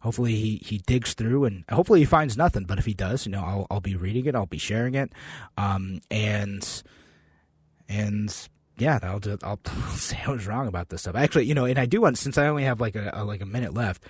Hopefully 0.02 0.36
he, 0.36 0.62
he 0.63 0.80
digs 0.80 1.13
through 1.13 1.46
and 1.46 1.63
hopefully 1.72 2.00
he 2.02 2.06
finds 2.06 2.36
nothing. 2.36 2.65
But 2.65 2.78
if 2.78 2.86
he 2.86 2.93
does, 2.93 3.26
you 3.26 3.32
know, 3.32 3.43
I'll 3.43 3.67
I'll 3.72 3.80
be 3.80 3.96
reading 3.96 4.26
it, 4.26 4.36
I'll 4.36 4.46
be 4.46 4.58
sharing 4.58 4.96
it, 4.96 5.13
um, 5.58 6.02
and 6.12 6.84
and 7.89 8.50
yeah, 8.78 9.00
I'll 9.02 9.19
just, 9.19 9.43
I'll 9.43 9.60
say 9.96 10.19
I 10.28 10.32
was 10.32 10.46
wrong 10.46 10.67
about 10.67 10.89
this 10.89 11.02
stuff. 11.02 11.15
Actually, 11.15 11.46
you 11.46 11.56
know, 11.56 11.65
and 11.65 11.80
I 11.80 11.86
do 11.86 12.02
want 12.02 12.17
since 12.17 12.38
I 12.38 12.48
only 12.48 12.63
have 12.63 12.82
like 12.82 12.96
a, 12.96 13.12
a 13.13 13.24
like 13.24 13.41
a 13.41 13.46
minute 13.46 13.74
left. 13.74 14.04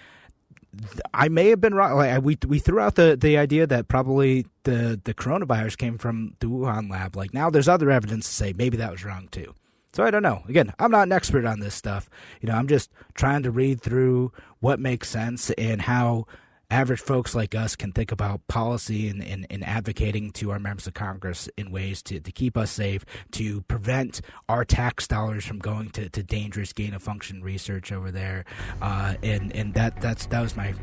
I 1.14 1.30
may 1.30 1.50
have 1.50 1.62
been 1.62 1.76
wrong. 1.76 1.98
Like 1.98 2.24
we 2.24 2.38
we 2.48 2.60
threw 2.60 2.80
out 2.80 2.96
the, 2.96 3.16
the 3.20 3.38
idea 3.38 3.68
that 3.68 3.88
probably 3.88 4.48
the 4.64 5.00
the 5.04 5.14
coronavirus 5.14 5.78
came 5.78 5.98
from 5.98 6.36
the 6.40 6.48
Wuhan 6.48 6.90
lab. 6.90 7.16
Like 7.16 7.34
now, 7.34 7.50
there's 7.50 7.68
other 7.68 7.92
evidence 7.92 8.28
to 8.28 8.34
say 8.34 8.54
maybe 8.54 8.78
that 8.78 8.92
was 8.92 9.06
wrong 9.06 9.28
too. 9.32 9.54
So 9.94 10.04
I 10.04 10.10
don't 10.10 10.24
know. 10.24 10.42
Again, 10.50 10.74
I'm 10.80 10.90
not 10.90 11.04
an 11.04 11.12
expert 11.12 11.46
on 11.46 11.60
this 11.60 11.76
stuff. 11.76 12.10
You 12.42 12.50
know, 12.50 12.56
I'm 12.56 12.68
just 12.68 12.92
trying 13.14 13.44
to 13.44 13.52
read 13.52 13.82
through 13.82 14.32
what 14.60 14.80
makes 14.80 15.08
sense 15.10 15.52
and 15.52 15.82
how 15.84 16.26
average 16.74 17.02
folks 17.02 17.36
like 17.36 17.54
us 17.54 17.76
can 17.76 17.92
think 17.92 18.12
about 18.12 18.46
policy 18.48 19.08
and, 19.08 19.24
and, 19.24 19.46
and, 19.52 19.64
advocating 19.64 20.32
to 20.32 20.50
our 20.50 20.60
members 20.60 20.88
of 20.88 20.94
Congress 20.96 21.48
in 21.56 21.72
ways 21.72 22.02
to, 22.02 22.20
to 22.20 22.32
keep 22.32 22.58
us 22.58 22.72
safe, 22.72 23.06
to 23.32 23.62
prevent 23.62 24.22
our 24.50 24.66
tax 24.66 25.08
dollars 25.08 25.46
from 25.46 25.60
going 25.60 25.92
to, 25.92 26.10
to 26.10 26.24
dangerous 26.24 26.74
gain 26.74 26.96
of 26.96 27.04
function 27.04 27.44
research 27.44 27.92
over 27.92 28.10
there. 28.10 28.44
Uh, 28.82 29.14
and 29.22 29.56
and 29.56 29.76
that 29.76 30.02
that's 30.02 30.26
that 30.28 30.42
was 30.42 30.58
my 30.58 30.74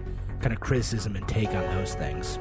kind 0.40 0.52
of 0.52 0.60
criticism 0.60 1.16
and 1.16 1.26
take 1.26 1.48
on 1.48 1.64
those 1.74 1.94
things. 1.94 2.38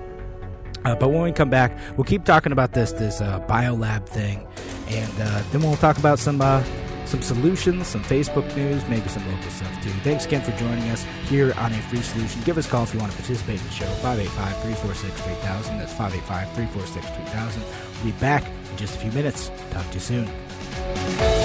Uh, 0.86 0.96
but 0.96 1.10
when 1.10 1.24
we 1.24 1.32
come 1.32 1.50
back, 1.50 1.76
we'll 1.98 2.06
keep 2.06 2.24
talking 2.26 2.52
about 2.52 2.74
this 2.74 2.92
this 2.94 3.20
uh, 3.20 3.40
biolab 3.48 4.08
thing, 4.08 4.48
and 4.90 5.14
uh, 5.20 5.42
then 5.52 5.62
we'll 5.62 5.76
talk 5.78 5.98
about 5.98 6.20
some 6.20 6.40
uh, 6.40 6.64
some 7.10 7.22
solutions, 7.24 7.88
some 7.88 8.04
Facebook 8.04 8.56
news, 8.56 8.88
maybe 8.88 9.10
some 9.10 9.28
local 9.32 9.50
stuff 9.50 9.84
too. 9.84 9.89
Thanks 10.04 10.26
again 10.26 10.41
for 10.43 10.52
joining 10.58 10.89
us 10.91 11.04
here 11.28 11.54
on 11.58 11.74
a 11.74 11.82
free 11.84 12.02
solution. 12.02 12.41
Give 12.43 12.58
us 12.58 12.67
a 12.67 12.69
call 12.69 12.84
if 12.84 12.93
you 12.93 13.00
want 13.00 13.12
to 13.12 13.17
participate 13.17 13.60
in 13.60 13.65
the 13.65 13.74
show. 13.74 13.86
585-346-3000. 13.86 15.80
That's 15.80 15.93
585-346-3000. 15.95 17.58
We'll 18.04 18.13
be 18.13 18.19
back 18.19 18.45
in 18.45 18.78
just 18.78 18.95
a 18.95 19.00
few 19.00 19.12
minutes. 19.12 19.52
Talk 19.72 19.88
to 19.88 19.93
you 19.95 20.00
soon. 20.00 21.38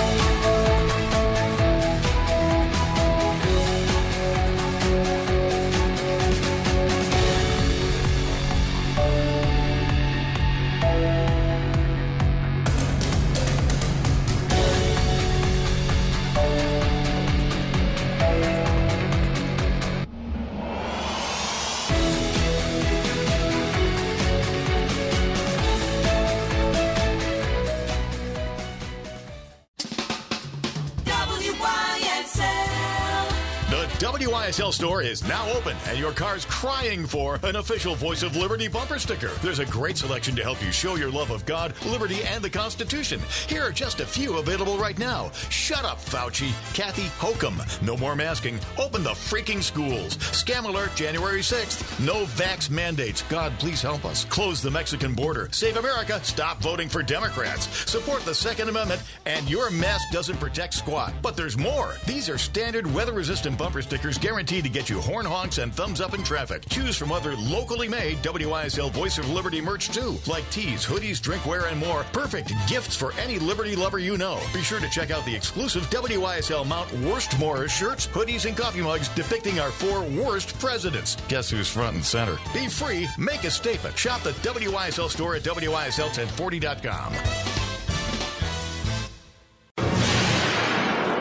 WYSL 34.55 34.73
store 34.73 35.03
is 35.03 35.27
now 35.27 35.51
open 35.53 35.77
and 35.89 35.99
your 35.99 36.13
car's 36.13 36.45
crying 36.45 37.09
for 37.09 37.41
an 37.43 37.57
official 37.57 37.97
Voice 37.97 38.23
of 38.23 38.37
Liberty 38.37 38.69
bumper 38.69 39.01
sticker. 39.01 39.33
There's 39.43 39.59
a 39.59 39.67
great 39.67 39.97
selection 39.97 40.37
to 40.37 40.45
help 40.45 40.63
you 40.63 40.71
show 40.71 40.95
your 40.95 41.11
love 41.11 41.33
of 41.33 41.45
God, 41.45 41.75
liberty, 41.87 42.23
and 42.23 42.41
the 42.41 42.51
Constitution. 42.51 43.21
Here 43.49 43.65
are 43.65 43.73
just 43.73 43.99
a 43.99 44.07
few 44.07 44.37
available 44.37 44.79
right 44.79 44.97
now. 44.97 45.33
Shut 45.51 45.85
up, 45.85 45.99
Fauci. 45.99 46.53
Kathy 46.73 47.09
Hokum. 47.19 47.61
No 47.85 47.97
more 47.97 48.15
masking. 48.15 48.61
Open 48.79 49.03
the 49.03 49.11
freaking 49.11 49.61
schools. 49.61 50.19
Scam 50.19 50.67
alert 50.67 50.95
January 50.95 51.41
6th. 51.41 52.05
No 52.05 52.25
vax 52.25 52.71
mandates. 52.71 53.23
God, 53.23 53.53
please 53.59 53.83
help 53.83 54.05
us. 54.05 54.25
Close 54.25 54.63
the 54.63 54.71
Mexican 54.71 55.15
border. 55.15 55.49
Save 55.51 55.79
America. 55.79 56.21
Stop 56.23 56.63
voting 56.63 56.89
for 56.89 57.03
Democrats. 57.03 57.67
Support 57.91 58.25
the 58.25 58.35
Second 58.35 58.69
Amendment. 58.69 59.03
And 59.27 59.51
your 59.51 59.69
mask 59.73 60.13
doesn't 60.13 60.39
protect 60.39 60.75
squat. 60.75 61.13
But 61.23 61.37
there's 61.37 61.59
more. 61.59 61.97
These 62.07 62.29
are 62.29 62.39
standard 62.39 62.87
weather 62.95 63.13
resistant 63.13 63.59
bumper 63.59 63.83
stickers 63.83 64.17
guaranteed 64.17 64.44
to 64.45 64.69
get 64.69 64.91
you 64.91 65.01
horn 65.01 65.25
honks 65.25 65.59
and 65.59 65.73
thumbs 65.73 66.01
up 66.01 66.15
in 66.15 66.23
traffic. 66.23 66.69
Choose 66.69 66.97
from 66.97 67.11
other 67.13 67.35
locally 67.37 67.89
made 67.89 68.19
WYSL 68.19 68.91
Voice 68.93 69.17
of 69.19 69.31
Liberty 69.31 69.61
merch 69.61 69.89
too, 69.89 70.17
like 70.27 70.49
tees, 70.51 70.85
hoodies, 70.85 71.21
drinkware, 71.21 71.71
and 71.71 71.81
more. 71.81 72.05
Perfect 72.13 72.53
gifts 72.69 72.95
for 72.95 73.13
any 73.15 73.39
Liberty 73.39 73.75
lover 73.75 73.99
you 73.99 74.19
know. 74.19 74.39
Be 74.53 74.63
sure 74.63 74.81
to 74.81 74.89
check 74.91 75.11
out 75.11 75.25
the 75.25 75.35
exclusive 75.35 75.89
WYSL 75.91 76.67
Mount 76.67 76.93
Worst 77.01 77.39
Morris 77.39 77.75
shirts, 77.75 78.07
hoodies, 78.07 78.47
and 78.47 78.57
coffee 78.57 78.83
mugs 78.83 79.09
depicting 79.11 79.59
our 79.59 79.71
four 79.71 80.03
worst 80.03 80.59
presidents. 80.59 81.17
Guess 81.29 81.51
who's 81.51 81.69
front 81.69 81.97
and 81.97 82.05
center? 82.05 82.37
Be 82.53 82.69
free, 82.69 83.09
make 83.19 83.45
a 83.45 83.51
statement. 83.51 83.97
Shop 83.97 84.23
the 84.23 84.33
WYSL 84.33 85.09
store 85.09 85.37
at 85.37 85.43
WYSL1040.com. 85.43 87.15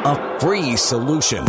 A 0.06 0.40
free 0.42 0.76
solution. 0.76 1.46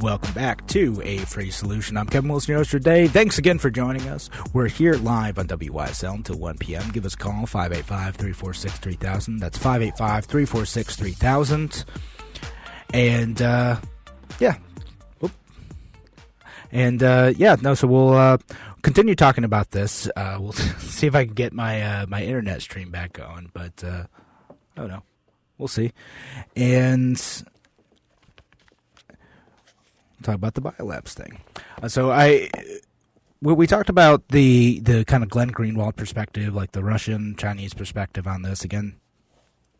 Welcome 0.00 0.32
back 0.32 0.66
to 0.68 1.02
A 1.02 1.18
Free 1.18 1.50
Solution. 1.50 1.96
I'm 1.96 2.06
Kevin 2.06 2.30
Wilson, 2.30 2.52
your 2.52 2.60
host 2.60 2.70
today. 2.70 3.08
Thanks 3.08 3.36
again 3.36 3.58
for 3.58 3.68
joining 3.68 4.08
us. 4.08 4.30
We're 4.52 4.68
here 4.68 4.94
live 4.94 5.40
on 5.40 5.48
WYSL 5.48 6.14
until 6.14 6.38
1 6.38 6.58
p.m. 6.58 6.88
Give 6.92 7.04
us 7.04 7.14
a 7.14 7.16
call, 7.16 7.46
585-346-3000. 7.46 9.40
That's 9.40 9.58
585-346-3000. 9.58 11.84
And, 12.94 13.42
uh, 13.42 13.80
yeah. 14.38 14.58
Oop. 15.24 15.32
And, 16.70 17.02
uh, 17.02 17.32
yeah, 17.36 17.56
no, 17.60 17.74
so 17.74 17.88
we'll, 17.88 18.14
uh, 18.14 18.38
continue 18.82 19.16
talking 19.16 19.42
about 19.42 19.72
this. 19.72 20.08
Uh, 20.14 20.38
we'll 20.40 20.52
see 20.52 21.08
if 21.08 21.16
I 21.16 21.24
can 21.24 21.34
get 21.34 21.52
my, 21.52 21.82
uh, 21.82 22.06
my 22.06 22.22
internet 22.22 22.62
stream 22.62 22.92
back 22.92 23.14
going, 23.14 23.50
but, 23.52 23.82
uh, 23.82 24.04
don't 24.76 24.88
know. 24.88 25.02
We'll 25.58 25.66
see. 25.66 25.92
And 26.54 27.20
talk 30.22 30.34
about 30.34 30.54
the 30.54 30.62
biolabs 30.62 31.12
thing. 31.12 31.40
Uh, 31.82 31.88
so 31.88 32.10
I 32.10 32.48
we, 33.40 33.52
we 33.54 33.66
talked 33.66 33.88
about 33.88 34.28
the 34.28 34.80
the 34.80 35.04
kind 35.04 35.22
of 35.22 35.30
Glenn 35.30 35.50
Greenwald 35.50 35.96
perspective, 35.96 36.54
like 36.54 36.72
the 36.72 36.82
Russian 36.82 37.36
Chinese 37.36 37.74
perspective 37.74 38.26
on 38.26 38.42
this. 38.42 38.64
Again, 38.64 38.96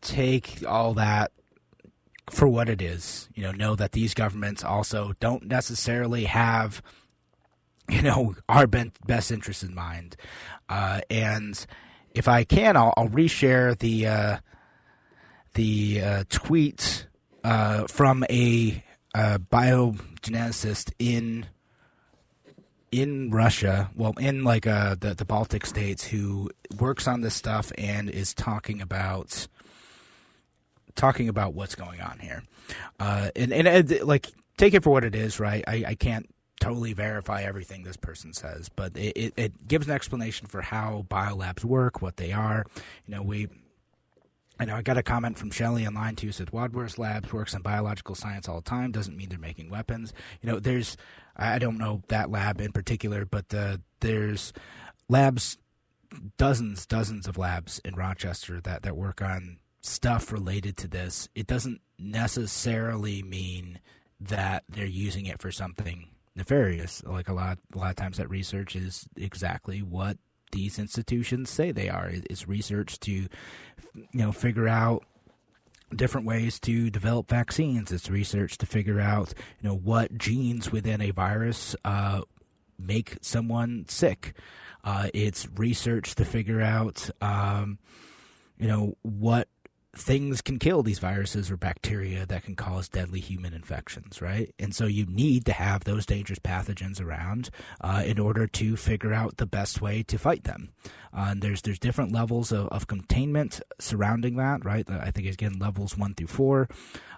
take 0.01 0.63
all 0.67 0.93
that 0.95 1.31
for 2.29 2.47
what 2.47 2.69
it 2.69 2.81
is. 2.81 3.29
You 3.33 3.43
know, 3.43 3.51
know 3.51 3.75
that 3.75 3.91
these 3.91 4.13
governments 4.13 4.63
also 4.63 5.13
don't 5.19 5.45
necessarily 5.45 6.25
have 6.25 6.81
you 7.89 8.01
know 8.01 8.35
our 8.47 8.67
best 8.67 9.31
interest 9.31 9.63
in 9.63 9.73
mind. 9.73 10.15
Uh, 10.67 11.01
and 11.09 11.65
if 12.13 12.27
I 12.27 12.43
can, 12.43 12.77
I'll, 12.77 12.93
I'll 12.95 13.09
reshare 13.09 13.77
the 13.77 14.07
uh, 14.07 14.37
the 15.53 16.01
uh, 16.01 16.23
tweet 16.29 17.07
uh, 17.43 17.87
from 17.87 18.23
a 18.29 18.83
uh, 19.15 19.37
biogeneticist 19.51 20.91
in 20.99 21.47
in 22.91 23.29
Russia, 23.29 23.91
well, 23.95 24.13
in 24.19 24.43
like 24.43 24.65
uh, 24.65 24.95
the 24.99 25.13
the 25.13 25.25
Baltic 25.25 25.65
states, 25.65 26.05
who 26.05 26.49
works 26.79 27.07
on 27.07 27.21
this 27.21 27.35
stuff 27.35 27.71
and 27.77 28.09
is 28.09 28.33
talking 28.33 28.81
about 28.81 29.47
talking 30.95 31.29
about 31.29 31.53
what's 31.53 31.75
going 31.75 32.01
on 32.01 32.19
here, 32.19 32.43
uh, 32.99 33.29
and 33.35 33.53
and 33.53 33.67
uh, 33.67 34.05
like 34.05 34.27
take 34.57 34.73
it 34.73 34.83
for 34.83 34.89
what 34.91 35.03
it 35.03 35.15
is, 35.15 35.39
right? 35.39 35.63
I, 35.67 35.83
I 35.87 35.95
can't 35.95 36.29
totally 36.59 36.93
verify 36.93 37.43
everything 37.43 37.83
this 37.83 37.95
person 37.95 38.33
says, 38.33 38.69
but 38.69 38.95
it, 38.97 39.15
it, 39.15 39.33
it 39.37 39.67
gives 39.67 39.87
an 39.87 39.93
explanation 39.93 40.47
for 40.47 40.61
how 40.61 41.05
biolabs 41.09 41.63
work, 41.63 42.01
what 42.01 42.17
they 42.17 42.33
are. 42.33 42.65
You 43.07 43.15
know, 43.15 43.21
we 43.21 43.47
I 44.59 44.65
know 44.65 44.75
I 44.75 44.81
got 44.81 44.97
a 44.97 45.03
comment 45.03 45.37
from 45.37 45.51
Shelley 45.51 45.87
online 45.87 46.15
too. 46.15 46.31
Said 46.31 46.51
Wadsworth 46.51 46.97
Labs 46.97 47.31
works 47.31 47.53
in 47.53 47.61
biological 47.61 48.13
science 48.13 48.49
all 48.49 48.57
the 48.57 48.69
time. 48.69 48.91
Doesn't 48.91 49.15
mean 49.15 49.29
they're 49.29 49.39
making 49.39 49.69
weapons. 49.69 50.13
You 50.41 50.51
know, 50.51 50.59
there's 50.59 50.97
I 51.35 51.59
don't 51.59 51.77
know 51.77 52.03
that 52.09 52.29
lab 52.29 52.59
in 52.59 52.73
particular, 52.73 53.25
but 53.25 53.53
uh, 53.53 53.77
there's 54.01 54.51
labs, 55.07 55.57
dozens, 56.37 56.85
dozens 56.85 57.27
of 57.27 57.37
labs 57.37 57.79
in 57.85 57.95
Rochester 57.95 58.59
that 58.61 58.83
that 58.83 58.97
work 58.97 59.21
on 59.21 59.59
stuff 59.81 60.31
related 60.31 60.75
to 60.77 60.87
this. 60.89 61.29
It 61.35 61.47
doesn't 61.47 61.79
necessarily 61.97 63.23
mean 63.23 63.79
that 64.19 64.63
they're 64.67 64.85
using 64.85 65.25
it 65.25 65.41
for 65.41 65.51
something 65.51 66.09
nefarious. 66.35 67.01
Like 67.05 67.29
a 67.29 67.33
lot, 67.33 67.59
a 67.73 67.77
lot 67.77 67.91
of 67.91 67.95
times 67.95 68.17
that 68.17 68.29
research 68.29 68.75
is 68.75 69.07
exactly 69.15 69.81
what 69.81 70.17
these 70.51 70.79
institutions 70.79 71.49
say 71.49 71.71
they 71.71 71.89
are. 71.89 72.09
It's 72.29 72.47
research 72.47 72.99
to, 73.01 73.11
you 73.11 73.29
know, 74.13 74.31
figure 74.31 74.67
out 74.67 75.03
different 75.95 76.27
ways 76.27 76.59
to 76.61 76.89
develop 76.89 77.29
vaccines. 77.29 77.91
It's 77.91 78.09
research 78.09 78.57
to 78.59 78.65
figure 78.65 78.99
out, 78.99 79.33
you 79.61 79.69
know, 79.69 79.75
what 79.75 80.17
genes 80.17 80.71
within 80.71 81.01
a 81.01 81.11
virus 81.11 81.75
uh, 81.83 82.21
make 82.77 83.17
someone 83.21 83.85
sick. 83.87 84.33
Uh, 84.83 85.09
it's 85.13 85.47
research 85.55 86.15
to 86.15 86.25
figure 86.25 86.61
out, 86.61 87.09
um, 87.21 87.79
you 88.57 88.67
know, 88.67 88.95
what 89.01 89.47
things 89.99 90.41
can 90.41 90.57
kill 90.57 90.81
these 90.81 90.99
viruses 90.99 91.51
or 91.51 91.57
bacteria 91.57 92.25
that 92.25 92.43
can 92.43 92.55
cause 92.55 92.87
deadly 92.87 93.19
human 93.19 93.53
infections, 93.53 94.21
right? 94.21 94.53
And 94.57 94.73
so 94.73 94.85
you 94.85 95.05
need 95.05 95.45
to 95.45 95.51
have 95.51 95.83
those 95.83 96.05
dangerous 96.05 96.39
pathogens 96.39 97.01
around 97.01 97.49
uh, 97.81 98.03
in 98.05 98.17
order 98.17 98.47
to 98.47 98.77
figure 98.77 99.13
out 99.13 99.37
the 99.37 99.45
best 99.45 99.81
way 99.81 100.01
to 100.03 100.17
fight 100.17 100.45
them. 100.45 100.69
Uh, 101.13 101.27
and 101.29 101.41
there's 101.41 101.61
there's 101.63 101.79
different 101.79 102.11
levels 102.11 102.51
of, 102.51 102.67
of 102.69 102.87
containment 102.87 103.61
surrounding 103.79 104.37
that, 104.37 104.63
right? 104.63 104.89
I 104.89 105.11
think 105.11 105.27
again 105.27 105.59
levels 105.59 105.97
one 105.97 106.13
through 106.13 106.27
four. 106.27 106.69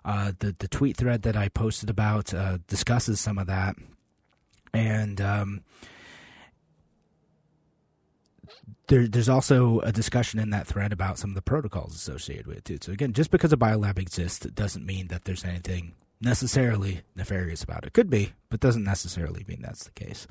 Uh, 0.04 0.32
the 0.40 0.56
the 0.58 0.68
tweet 0.68 0.98
thread 0.98 1.22
that 1.22 1.36
I 1.36 1.50
posted 1.50 1.90
about 1.90 2.34
uh, 2.34 2.58
discusses 2.68 3.20
some 3.20 3.38
of 3.38 3.48
that, 3.48 3.76
and 4.74 5.22
um, 5.22 5.62
there, 8.92 9.08
there's 9.08 9.30
also 9.30 9.80
a 9.80 9.92
discussion 9.94 10.38
in 10.38 10.50
that 10.50 10.68
thread 10.68 10.92
about 10.92 11.18
some 11.18 11.32
of 11.32 11.36
the 11.36 11.42
protocols 11.42 11.96
associated 11.96 12.46
with 12.46 12.58
it 12.58 12.66
too. 12.66 12.78
So 12.82 12.92
again, 12.92 13.14
just 13.14 13.32
because 13.32 13.54
a 13.54 13.58
biolab 13.58 13.98
exists 13.98 14.46
doesn't 14.46 14.86
mean 14.86 15.08
that 15.08 15.24
there's 15.24 15.46
anything 15.46 15.94
necessarily 16.22 17.02
nefarious 17.16 17.64
about 17.64 17.86
it. 17.86 17.94
Could 17.94 18.10
be, 18.10 18.34
but 18.50 18.60
doesn't 18.60 18.84
necessarily 18.84 19.44
mean 19.48 19.62
that's 19.62 19.84
the 19.84 19.92
case. 19.92 20.28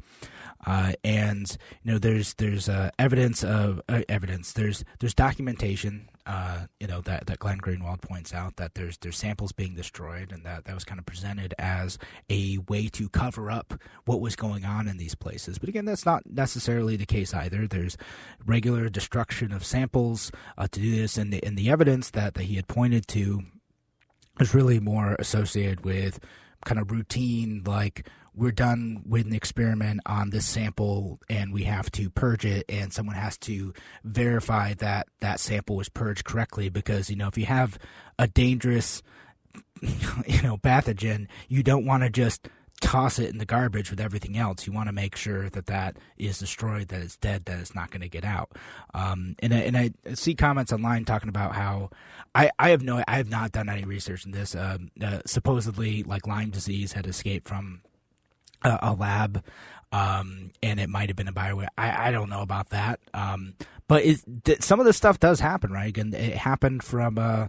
Uh, 0.66 0.92
and 1.02 1.56
you 1.82 1.92
know, 1.92 1.98
there's 1.98 2.34
there's 2.34 2.68
uh, 2.68 2.90
evidence 2.98 3.42
of 3.42 3.80
uh, 3.88 4.02
evidence. 4.08 4.52
There's 4.52 4.84
there's 4.98 5.14
documentation. 5.14 6.08
Uh, 6.26 6.66
you 6.78 6.86
know 6.86 7.00
that 7.00 7.26
that 7.26 7.38
Glenn 7.38 7.58
Greenwald 7.58 8.02
points 8.02 8.34
out 8.34 8.56
that 8.56 8.74
there's 8.74 8.98
there's 8.98 9.16
samples 9.16 9.52
being 9.52 9.74
destroyed, 9.74 10.32
and 10.32 10.44
that 10.44 10.66
that 10.66 10.74
was 10.74 10.84
kind 10.84 10.98
of 10.98 11.06
presented 11.06 11.54
as 11.58 11.98
a 12.28 12.58
way 12.68 12.88
to 12.88 13.08
cover 13.08 13.50
up 13.50 13.74
what 14.04 14.20
was 14.20 14.36
going 14.36 14.64
on 14.64 14.86
in 14.86 14.98
these 14.98 15.14
places. 15.14 15.58
But 15.58 15.70
again, 15.70 15.86
that's 15.86 16.06
not 16.06 16.22
necessarily 16.30 16.96
the 16.96 17.06
case 17.06 17.32
either. 17.32 17.66
There's 17.66 17.96
regular 18.44 18.90
destruction 18.90 19.50
of 19.50 19.64
samples 19.64 20.30
uh, 20.58 20.68
to 20.70 20.80
do 20.80 20.94
this, 20.94 21.16
and 21.16 21.32
the 21.32 21.42
and 21.42 21.56
the 21.56 21.70
evidence 21.70 22.10
that 22.10 22.34
that 22.34 22.44
he 22.44 22.56
had 22.56 22.68
pointed 22.68 23.06
to 23.08 23.42
is 24.38 24.54
really 24.54 24.80
more 24.80 25.16
associated 25.18 25.84
with 25.84 26.20
kind 26.64 26.80
of 26.80 26.90
routine 26.90 27.62
like 27.64 28.06
we're 28.34 28.52
done 28.52 29.02
with 29.06 29.26
an 29.26 29.32
experiment 29.32 30.00
on 30.06 30.30
this 30.30 30.46
sample 30.46 31.18
and 31.28 31.52
we 31.52 31.64
have 31.64 31.90
to 31.90 32.08
purge 32.10 32.44
it 32.44 32.64
and 32.68 32.92
someone 32.92 33.16
has 33.16 33.36
to 33.36 33.72
verify 34.04 34.74
that 34.74 35.08
that 35.20 35.40
sample 35.40 35.76
was 35.76 35.88
purged 35.88 36.24
correctly 36.24 36.68
because 36.68 37.10
you 37.10 37.16
know 37.16 37.28
if 37.28 37.36
you 37.36 37.46
have 37.46 37.78
a 38.18 38.26
dangerous 38.26 39.02
you 39.82 40.42
know 40.42 40.56
pathogen 40.58 41.26
you 41.48 41.62
don't 41.62 41.84
want 41.84 42.02
to 42.02 42.10
just 42.10 42.48
toss 42.80 43.18
it 43.18 43.30
in 43.30 43.38
the 43.38 43.44
garbage 43.44 43.90
with 43.90 44.00
everything 44.00 44.36
else. 44.36 44.66
You 44.66 44.72
want 44.72 44.88
to 44.88 44.92
make 44.92 45.14
sure 45.14 45.50
that 45.50 45.66
that 45.66 45.96
is 46.16 46.38
destroyed, 46.38 46.88
that 46.88 47.00
it's 47.00 47.16
dead, 47.16 47.44
that 47.44 47.58
it's 47.58 47.74
not 47.74 47.90
going 47.90 48.00
to 48.00 48.08
get 48.08 48.24
out. 48.24 48.52
Um, 48.94 49.36
and, 49.40 49.52
I, 49.52 49.58
and 49.58 49.76
I 49.76 49.90
see 50.14 50.34
comments 50.34 50.72
online 50.72 51.04
talking 51.04 51.28
about 51.28 51.54
how 51.54 51.90
I, 52.34 52.50
I 52.58 52.70
have 52.70 52.82
no, 52.82 53.02
I 53.06 53.16
have 53.16 53.28
not 53.28 53.52
done 53.52 53.68
any 53.68 53.84
research 53.84 54.24
in 54.24 54.32
this. 54.32 54.54
Um, 54.54 54.90
uh, 55.00 55.20
supposedly, 55.26 56.02
like 56.02 56.26
Lyme 56.26 56.50
disease 56.50 56.92
had 56.92 57.06
escaped 57.06 57.46
from 57.46 57.82
a, 58.62 58.78
a 58.82 58.92
lab, 58.94 59.44
um, 59.92 60.50
and 60.62 60.78
it 60.80 60.88
might 60.88 61.08
have 61.08 61.16
been 61.16 61.28
a 61.28 61.32
bio. 61.32 61.60
I, 61.76 62.08
I 62.08 62.10
don't 62.10 62.30
know 62.30 62.42
about 62.42 62.70
that. 62.70 63.00
Um, 63.12 63.54
but 63.88 64.04
it, 64.04 64.20
th- 64.44 64.62
some 64.62 64.78
of 64.78 64.86
this 64.86 64.96
stuff 64.96 65.18
does 65.18 65.40
happen, 65.40 65.72
right? 65.72 65.96
And 65.98 66.14
it 66.14 66.36
happened 66.36 66.84
from 66.84 67.18
uh, 67.18 67.48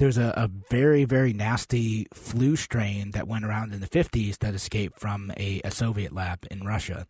there's 0.00 0.18
a, 0.18 0.32
a, 0.36 0.48
very 0.70 1.04
very 1.04 1.32
nasty 1.32 2.06
flu 2.12 2.56
strain 2.56 3.10
that 3.10 3.28
went 3.28 3.44
around 3.44 3.74
in 3.74 3.80
the 3.80 3.86
50s 3.86 4.38
that 4.38 4.54
escaped 4.54 4.98
from 4.98 5.30
a, 5.36 5.60
a 5.62 5.70
Soviet 5.70 6.12
lab 6.12 6.46
in 6.50 6.66
Russia. 6.66 7.06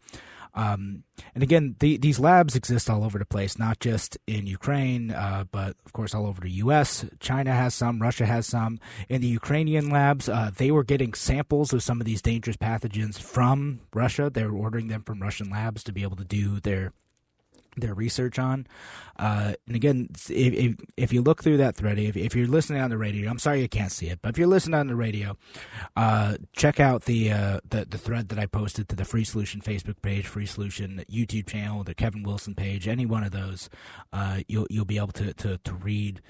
Um, 0.55 1.05
and 1.33 1.45
again, 1.45 1.77
the, 1.79 1.97
these 1.97 2.19
labs 2.19 2.57
exist 2.57 2.91
all 2.91 3.05
over 3.05 3.19
the 3.19 3.25
place, 3.25 3.57
not 3.57 3.79
just 3.79 4.19
in 4.27 4.49
Ukraine, 4.49 5.13
uh, 5.13 5.45
but 5.53 5.77
of 5.87 5.93
course 5.93 6.13
all 6.13 6.27
over 6.27 6.41
the 6.41 6.51
U.S. 6.51 7.05
China 7.21 7.53
has 7.53 7.73
some, 7.73 8.03
Russia 8.03 8.27
has 8.27 8.49
some. 8.49 8.81
In 9.09 9.21
the 9.21 9.29
Ukrainian 9.29 9.91
labs, 9.91 10.29
uh, 10.29 10.51
they 10.57 10.73
were 10.73 10.83
getting 10.83 11.15
samples 11.15 11.73
of 11.73 11.85
some 11.85 12.01
of 12.01 12.05
these 12.05 12.21
dangerous 12.21 12.57
pathogens 12.57 13.21
from 13.21 13.81
Russia. 13.95 14.29
They 14.29 14.45
were 14.45 14.57
ordering 14.57 14.89
them 14.89 15.03
from 15.03 15.23
Russian 15.23 15.51
labs 15.51 15.85
to 15.85 15.93
be 15.93 16.03
able 16.03 16.17
to 16.17 16.25
do 16.25 16.59
their 16.59 16.93
their 17.81 17.95
research 17.95 18.39
on. 18.39 18.67
Uh, 19.19 19.53
and 19.67 19.77
again, 19.77 20.09
if, 20.31 20.31
if, 20.31 20.77
if, 20.97 21.13
you 21.13 21.21
look 21.21 21.43
through 21.43 21.59
that 21.59 21.77
thread, 21.77 21.99
if, 21.99 22.17
if, 22.17 22.35
you're 22.35 22.47
listening 22.47 22.81
on 22.81 22.89
the 22.89 22.97
radio, 22.97 23.31
I'm 23.31 23.39
sorry 23.39 23.61
you 23.61 23.69
can't 23.69 23.93
see 23.93 24.07
it, 24.07 24.21
but 24.23 24.31
if 24.31 24.39
you're 24.39 24.47
listening 24.47 24.81
on 24.81 24.87
the 24.87 24.97
radio, 24.97 25.37
uh, 25.95 26.37
check 26.55 26.81
out 26.81 27.05
the, 27.05 27.31
uh, 27.31 27.61
the 27.69 27.85
the 27.85 27.99
thread 27.99 28.31
that 28.31 28.39
I 28.39 28.47
posted 28.47 28.89
to 28.89 28.97
the 28.97 29.05
Free 29.05 29.25
Solution 29.25 29.61
Facebook 29.61 30.01
page, 30.01 30.27
Free 30.27 30.47
Solution 30.47 31.05
YouTube 31.11 31.49
channel, 31.49 31.85
the 31.85 31.95
Kevin 31.95 32.23
Wilson 32.23 32.55
page, 32.55 32.89
any 32.89 33.05
one 33.05 33.23
of 33.23 33.33
those, 33.33 33.69
uh, 34.13 34.41
you'll 34.49 34.67
you'll 34.71 34.87
be 34.87 34.97
able 34.97 35.13
to, 35.13 35.35
to, 35.35 35.59
to 35.59 35.75
read 35.75 36.23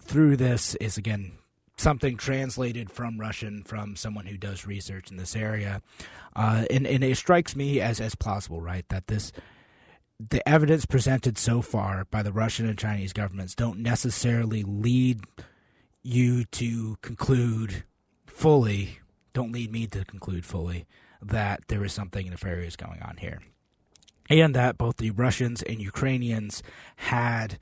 through 0.00 0.36
this. 0.36 0.76
Is 0.76 0.96
again 0.96 1.32
something 1.76 2.16
translated 2.16 2.90
from 2.90 3.18
Russian 3.18 3.62
from 3.64 3.96
someone 3.96 4.26
who 4.26 4.36
does 4.36 4.66
research 4.66 5.10
in 5.10 5.16
this 5.16 5.34
area, 5.34 5.82
uh, 6.36 6.64
and 6.70 6.86
and 6.86 7.02
it 7.02 7.16
strikes 7.16 7.56
me 7.56 7.80
as 7.80 8.00
as 8.00 8.14
plausible, 8.14 8.60
right, 8.60 8.88
that 8.88 9.08
this 9.08 9.32
the 10.28 10.46
evidence 10.46 10.84
presented 10.84 11.38
so 11.38 11.62
far 11.62 12.04
by 12.10 12.22
the 12.22 12.32
Russian 12.32 12.68
and 12.68 12.78
Chinese 12.78 13.12
governments 13.12 13.54
don't 13.54 13.78
necessarily 13.78 14.62
lead 14.62 15.20
you 16.02 16.44
to 16.44 16.96
conclude 17.00 17.84
fully, 18.26 18.98
don't 19.32 19.52
lead 19.52 19.72
me 19.72 19.86
to 19.86 20.04
conclude 20.04 20.44
fully 20.44 20.86
that 21.22 21.62
there 21.68 21.84
is 21.84 21.92
something 21.92 22.28
nefarious 22.28 22.76
going 22.76 23.00
on 23.02 23.16
here. 23.18 23.40
And 24.28 24.54
that 24.54 24.78
both 24.78 24.98
the 24.98 25.10
Russians 25.10 25.62
and 25.62 25.80
Ukrainians 25.80 26.62
had 26.96 27.58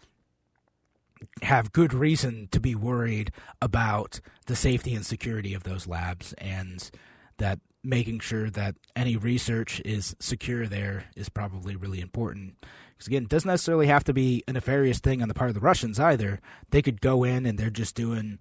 have 1.42 1.72
good 1.72 1.92
reason 1.92 2.48
to 2.52 2.60
be 2.60 2.74
worried 2.74 3.32
about 3.60 4.20
the 4.46 4.54
safety 4.54 4.94
and 4.94 5.04
security 5.04 5.52
of 5.52 5.64
those 5.64 5.88
labs 5.88 6.32
and 6.34 6.90
that 7.38 7.58
making 7.84 8.20
sure 8.20 8.50
that 8.50 8.74
any 8.96 9.16
research 9.16 9.80
is 9.84 10.16
secure 10.20 10.66
there 10.66 11.06
is 11.16 11.28
probably 11.28 11.76
really 11.76 12.00
important. 12.00 12.54
Because 12.92 13.06
again, 13.06 13.22
it 13.24 13.28
doesn't 13.28 13.48
necessarily 13.48 13.86
have 13.86 14.04
to 14.04 14.12
be 14.12 14.42
a 14.48 14.52
nefarious 14.52 14.98
thing 14.98 15.22
on 15.22 15.28
the 15.28 15.34
part 15.34 15.50
of 15.50 15.54
the 15.54 15.60
Russians 15.60 16.00
either. 16.00 16.40
They 16.70 16.82
could 16.82 17.00
go 17.00 17.22
in 17.24 17.46
and 17.46 17.58
they're 17.58 17.70
just 17.70 17.94
doing, 17.94 18.38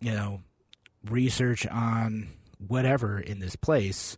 you 0.00 0.12
know, 0.12 0.42
research 1.08 1.66
on 1.66 2.28
whatever 2.58 3.18
in 3.18 3.38
this 3.40 3.56
place. 3.56 4.16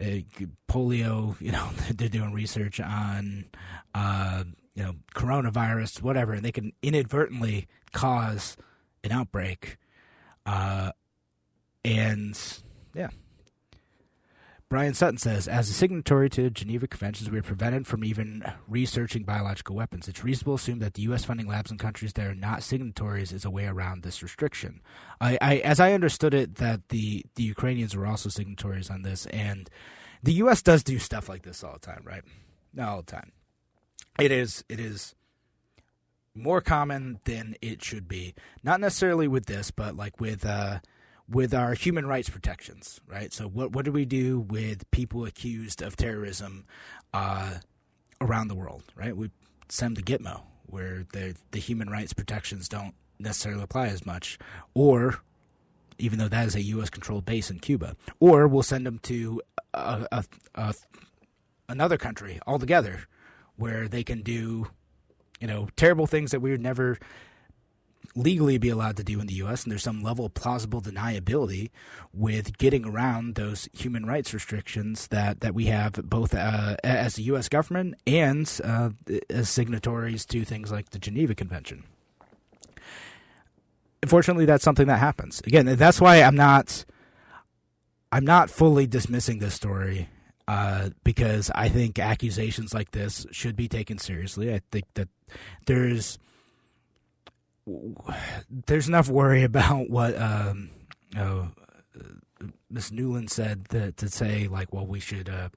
uh, 0.00 0.20
polio. 0.68 1.40
You 1.40 1.52
know, 1.52 1.68
they're 1.94 2.08
doing 2.08 2.32
research 2.32 2.80
on 2.80 3.46
uh, 3.94 4.44
you 4.74 4.82
know 4.82 4.94
coronavirus, 5.14 6.02
whatever, 6.02 6.32
and 6.32 6.44
they 6.44 6.52
can 6.52 6.72
inadvertently 6.82 7.66
cause 7.92 8.56
an 9.04 9.12
outbreak. 9.12 9.76
Uh, 10.46 10.92
and 11.84 12.38
yeah. 12.94 13.08
Brian 14.70 14.92
Sutton 14.92 15.16
says, 15.16 15.48
as 15.48 15.70
a 15.70 15.72
signatory 15.72 16.28
to 16.28 16.50
Geneva 16.50 16.86
Conventions, 16.86 17.30
we 17.30 17.38
are 17.38 17.42
prevented 17.42 17.86
from 17.86 18.04
even 18.04 18.44
researching 18.68 19.22
biological 19.22 19.74
weapons. 19.74 20.08
It's 20.08 20.22
reasonable 20.22 20.58
to 20.58 20.62
assume 20.62 20.78
that 20.80 20.92
the 20.92 21.02
U.S. 21.02 21.24
funding 21.24 21.46
labs 21.46 21.70
in 21.70 21.78
countries 21.78 22.12
that 22.12 22.26
are 22.26 22.34
not 22.34 22.62
signatories 22.62 23.32
is 23.32 23.46
a 23.46 23.50
way 23.50 23.64
around 23.64 24.02
this 24.02 24.22
restriction. 24.22 24.82
I, 25.22 25.38
I, 25.40 25.56
as 25.58 25.80
I 25.80 25.94
understood 25.94 26.34
it, 26.34 26.56
that 26.56 26.90
the, 26.90 27.24
the 27.36 27.44
Ukrainians 27.44 27.96
were 27.96 28.06
also 28.06 28.28
signatories 28.28 28.90
on 28.90 29.00
this, 29.02 29.24
and 29.26 29.70
the 30.22 30.34
U.S. 30.34 30.60
does 30.60 30.82
do 30.84 30.98
stuff 30.98 31.30
like 31.30 31.44
this 31.44 31.64
all 31.64 31.72
the 31.72 31.78
time, 31.78 32.02
right? 32.04 32.22
Not 32.74 32.88
all 32.90 32.96
the 32.98 33.10
time. 33.10 33.32
It 34.20 34.32
is 34.32 34.64
it 34.68 34.80
is 34.80 35.14
more 36.34 36.60
common 36.60 37.20
than 37.24 37.54
it 37.62 37.82
should 37.82 38.06
be. 38.06 38.34
Not 38.62 38.80
necessarily 38.80 39.28
with 39.28 39.46
this, 39.46 39.70
but 39.70 39.96
like 39.96 40.20
with. 40.20 40.44
Uh, 40.44 40.80
with 41.28 41.52
our 41.52 41.74
human 41.74 42.06
rights 42.06 42.30
protections, 42.30 43.00
right? 43.06 43.32
So 43.32 43.46
what 43.46 43.72
what 43.72 43.84
do 43.84 43.92
we 43.92 44.04
do 44.04 44.40
with 44.40 44.90
people 44.90 45.24
accused 45.24 45.82
of 45.82 45.96
terrorism 45.96 46.64
uh, 47.12 47.54
around 48.20 48.48
the 48.48 48.54
world, 48.54 48.82
right? 48.96 49.16
We 49.16 49.30
send 49.68 49.96
them 49.96 50.04
to 50.04 50.18
Gitmo, 50.18 50.42
where 50.66 51.04
the 51.12 51.36
the 51.50 51.60
human 51.60 51.90
rights 51.90 52.12
protections 52.12 52.68
don't 52.68 52.94
necessarily 53.18 53.62
apply 53.62 53.88
as 53.88 54.06
much, 54.06 54.38
or 54.74 55.20
even 55.98 56.18
though 56.18 56.28
that 56.28 56.46
is 56.46 56.54
a 56.54 56.62
U.S. 56.62 56.90
controlled 56.90 57.24
base 57.24 57.50
in 57.50 57.58
Cuba, 57.58 57.96
or 58.20 58.46
we'll 58.46 58.62
send 58.62 58.86
them 58.86 58.98
to 59.00 59.42
a, 59.74 60.06
a, 60.12 60.24
a, 60.54 60.74
another 61.68 61.96
country 61.96 62.38
altogether, 62.46 63.00
where 63.56 63.88
they 63.88 64.04
can 64.04 64.22
do, 64.22 64.68
you 65.40 65.48
know, 65.48 65.68
terrible 65.76 66.06
things 66.06 66.30
that 66.30 66.40
we 66.40 66.52
would 66.52 66.62
never 66.62 66.98
legally 68.14 68.58
be 68.58 68.68
allowed 68.68 68.96
to 68.96 69.04
do 69.04 69.20
in 69.20 69.26
the 69.26 69.34
U.S., 69.34 69.64
and 69.64 69.70
there's 69.70 69.82
some 69.82 70.02
level 70.02 70.26
of 70.26 70.34
plausible 70.34 70.80
deniability 70.80 71.70
with 72.12 72.58
getting 72.58 72.84
around 72.84 73.34
those 73.34 73.68
human 73.72 74.06
rights 74.06 74.34
restrictions 74.34 75.08
that, 75.08 75.40
that 75.40 75.54
we 75.54 75.66
have 75.66 75.92
both 75.92 76.34
uh, 76.34 76.76
as 76.82 77.14
the 77.14 77.22
U.S. 77.24 77.48
government 77.48 77.94
and 78.06 78.60
uh, 78.64 78.90
as 79.30 79.48
signatories 79.48 80.26
to 80.26 80.44
things 80.44 80.72
like 80.72 80.90
the 80.90 80.98
Geneva 80.98 81.34
Convention. 81.34 81.84
Unfortunately, 84.02 84.44
that's 84.44 84.64
something 84.64 84.86
that 84.86 84.98
happens. 84.98 85.40
Again, 85.40 85.66
that's 85.76 86.00
why 86.00 86.22
I'm 86.22 86.36
not 86.36 86.84
I'm 88.10 88.24
not 88.24 88.48
fully 88.48 88.86
dismissing 88.86 89.38
this 89.38 89.54
story 89.54 90.08
uh, 90.46 90.90
because 91.04 91.50
I 91.54 91.68
think 91.68 91.98
accusations 91.98 92.72
like 92.72 92.92
this 92.92 93.26
should 93.32 93.54
be 93.54 93.68
taken 93.68 93.98
seriously. 93.98 94.54
I 94.54 94.62
think 94.70 94.86
that 94.94 95.08
there's 95.66 96.18
there's 98.66 98.88
enough 98.88 99.08
worry 99.08 99.42
about 99.42 99.90
what 99.90 100.16
um, 100.20 100.70
uh, 101.16 101.46
Miss 102.70 102.90
Nuland 102.90 103.30
said 103.30 103.68
to, 103.70 103.92
to 103.92 104.08
say 104.08 104.48
like, 104.48 104.72
well, 104.72 104.86
we 104.86 105.00
should 105.00 105.28
uh, 105.28 105.48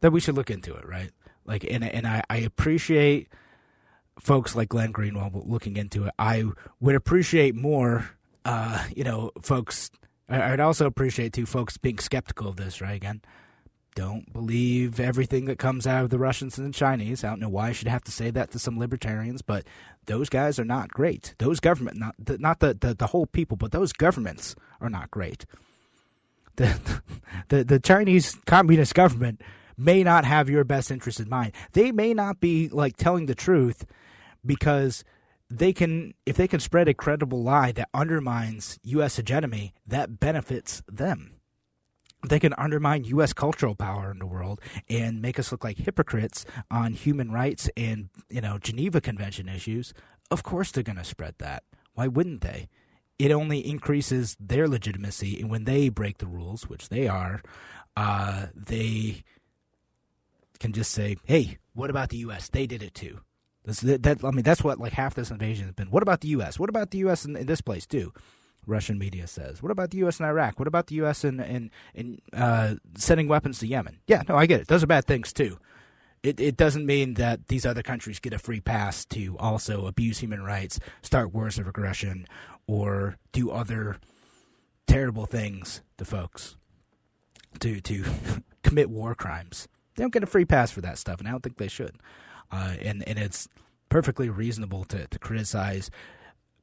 that 0.00 0.10
we 0.10 0.20
should 0.20 0.36
look 0.36 0.50
into 0.50 0.74
it, 0.74 0.86
right? 0.86 1.10
Like, 1.44 1.64
and 1.64 1.84
and 1.84 2.06
I, 2.06 2.22
I 2.28 2.38
appreciate 2.38 3.28
folks 4.18 4.54
like 4.54 4.68
Glenn 4.68 4.92
Greenwald 4.92 5.48
looking 5.48 5.76
into 5.76 6.06
it. 6.06 6.14
I 6.18 6.44
would 6.80 6.94
appreciate 6.94 7.54
more, 7.54 8.10
uh, 8.44 8.84
you 8.94 9.04
know, 9.04 9.30
folks. 9.42 9.90
I'd 10.28 10.60
also 10.60 10.86
appreciate 10.86 11.32
too 11.32 11.46
folks 11.46 11.76
being 11.76 11.98
skeptical 11.98 12.48
of 12.48 12.56
this, 12.56 12.80
right? 12.80 12.96
Again, 12.96 13.22
don't 13.96 14.30
believe 14.30 15.00
everything 15.00 15.46
that 15.46 15.58
comes 15.58 15.86
out 15.86 16.04
of 16.04 16.10
the 16.10 16.18
Russians 16.18 16.58
and 16.58 16.68
the 16.68 16.78
Chinese. 16.78 17.24
I 17.24 17.30
don't 17.30 17.40
know 17.40 17.48
why 17.48 17.68
I 17.68 17.72
should 17.72 17.88
have 17.88 18.04
to 18.04 18.12
say 18.12 18.30
that 18.30 18.50
to 18.52 18.58
some 18.58 18.78
libertarians, 18.78 19.40
but 19.40 19.64
those 20.04 20.28
guys 20.28 20.58
are 20.60 20.66
not 20.66 20.90
great. 20.90 21.34
Those 21.38 21.60
government, 21.60 21.96
not 21.96 22.14
the, 22.18 22.36
not 22.36 22.60
the, 22.60 22.74
the, 22.74 22.94
the 22.94 23.08
whole 23.08 23.26
people, 23.26 23.56
but 23.56 23.72
those 23.72 23.94
governments 23.94 24.54
are 24.82 24.90
not 24.90 25.10
great. 25.10 25.46
The, 26.56 26.78
the 27.48 27.64
the 27.64 27.80
Chinese 27.80 28.36
communist 28.46 28.94
government 28.94 29.40
may 29.78 30.04
not 30.04 30.26
have 30.26 30.50
your 30.50 30.62
best 30.62 30.90
interest 30.90 31.18
in 31.18 31.30
mind. 31.30 31.52
They 31.72 31.90
may 31.90 32.12
not 32.12 32.38
be 32.38 32.68
like 32.68 32.98
telling 32.98 33.26
the 33.26 33.34
truth 33.34 33.86
because 34.44 35.04
they 35.48 35.72
can 35.72 36.12
if 36.26 36.36
they 36.36 36.48
can 36.48 36.60
spread 36.60 36.86
a 36.86 36.94
credible 36.94 37.42
lie 37.42 37.72
that 37.72 37.88
undermines 37.94 38.78
US 38.82 39.16
hegemony, 39.16 39.72
that 39.86 40.20
benefits 40.20 40.82
them 40.86 41.35
they 42.28 42.40
can 42.40 42.54
undermine 42.58 43.04
U.S. 43.04 43.32
cultural 43.32 43.74
power 43.74 44.10
in 44.10 44.18
the 44.18 44.26
world 44.26 44.60
and 44.88 45.22
make 45.22 45.38
us 45.38 45.52
look 45.52 45.64
like 45.64 45.78
hypocrites 45.78 46.44
on 46.70 46.92
human 46.92 47.30
rights 47.30 47.70
and 47.76 48.08
you 48.28 48.40
know 48.40 48.58
Geneva 48.58 49.00
Convention 49.00 49.48
issues. 49.48 49.94
Of 50.30 50.42
course, 50.42 50.70
they're 50.70 50.82
going 50.82 50.96
to 50.96 51.04
spread 51.04 51.36
that. 51.38 51.62
Why 51.94 52.08
wouldn't 52.08 52.40
they? 52.40 52.68
It 53.18 53.30
only 53.30 53.66
increases 53.66 54.36
their 54.38 54.68
legitimacy, 54.68 55.40
and 55.40 55.50
when 55.50 55.64
they 55.64 55.88
break 55.88 56.18
the 56.18 56.26
rules, 56.26 56.68
which 56.68 56.90
they 56.90 57.08
are, 57.08 57.42
uh, 57.96 58.46
they 58.54 59.22
can 60.58 60.72
just 60.72 60.90
say, 60.90 61.16
"Hey, 61.24 61.58
what 61.74 61.90
about 61.90 62.10
the 62.10 62.18
U.S.? 62.18 62.48
They 62.48 62.66
did 62.66 62.82
it 62.82 62.94
too." 62.94 63.20
That, 63.64 64.22
I 64.22 64.30
mean, 64.30 64.44
that's 64.44 64.62
what 64.62 64.78
like 64.78 64.92
half 64.92 65.14
this 65.14 65.30
invasion 65.30 65.66
has 65.66 65.74
been. 65.74 65.90
What 65.90 66.02
about 66.02 66.20
the 66.20 66.28
U.S.? 66.28 66.58
What 66.58 66.68
about 66.68 66.90
the 66.90 66.98
U.S. 66.98 67.24
in, 67.24 67.36
in 67.36 67.46
this 67.46 67.60
place 67.60 67.86
too? 67.86 68.12
Russian 68.66 68.98
media 68.98 69.26
says. 69.26 69.62
What 69.62 69.72
about 69.72 69.90
the 69.90 69.98
U.S. 69.98 70.18
and 70.18 70.26
Iraq? 70.28 70.58
What 70.58 70.68
about 70.68 70.88
the 70.88 70.96
U.S. 70.96 71.24
in 71.24 71.40
in, 71.40 71.70
in 71.94 72.20
uh, 72.32 72.74
sending 72.96 73.28
weapons 73.28 73.58
to 73.60 73.66
Yemen? 73.66 73.98
Yeah, 74.06 74.22
no, 74.28 74.36
I 74.36 74.46
get 74.46 74.60
it. 74.60 74.68
Those 74.68 74.82
are 74.82 74.88
bad 74.88 75.06
things 75.06 75.32
too. 75.32 75.58
It 76.22 76.40
it 76.40 76.56
doesn't 76.56 76.84
mean 76.84 77.14
that 77.14 77.48
these 77.48 77.64
other 77.64 77.82
countries 77.82 78.18
get 78.18 78.32
a 78.32 78.38
free 78.38 78.60
pass 78.60 79.04
to 79.06 79.36
also 79.38 79.86
abuse 79.86 80.18
human 80.18 80.42
rights, 80.42 80.80
start 81.02 81.32
wars 81.32 81.58
of 81.58 81.68
aggression, 81.68 82.26
or 82.66 83.16
do 83.32 83.50
other 83.50 83.98
terrible 84.86 85.26
things 85.26 85.82
to 85.98 86.04
folks, 86.04 86.56
to 87.60 87.80
to 87.80 88.04
commit 88.62 88.90
war 88.90 89.14
crimes. 89.14 89.68
They 89.94 90.02
don't 90.02 90.12
get 90.12 90.24
a 90.24 90.26
free 90.26 90.44
pass 90.44 90.70
for 90.70 90.80
that 90.82 90.98
stuff, 90.98 91.20
and 91.20 91.28
I 91.28 91.30
don't 91.30 91.42
think 91.42 91.58
they 91.58 91.68
should. 91.68 91.96
Uh, 92.50 92.74
and 92.80 93.06
and 93.08 93.18
it's 93.18 93.48
perfectly 93.88 94.28
reasonable 94.28 94.84
to, 94.84 95.06
to 95.06 95.18
criticize 95.18 95.90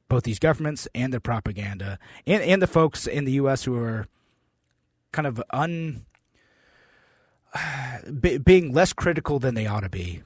both 0.08 0.24
these 0.24 0.38
governments 0.38 0.86
and 0.94 1.12
their 1.12 1.20
propaganda, 1.20 1.98
and 2.26 2.42
and 2.42 2.62
the 2.62 2.66
folks 2.66 3.06
in 3.06 3.24
the 3.24 3.32
U.S. 3.32 3.64
who 3.64 3.76
are 3.76 4.06
kind 5.12 5.26
of 5.26 5.42
un 5.50 6.04
being 8.44 8.72
less 8.72 8.92
critical 8.92 9.38
than 9.38 9.54
they 9.54 9.66
ought 9.66 9.80
to 9.80 9.88
be 9.88 10.22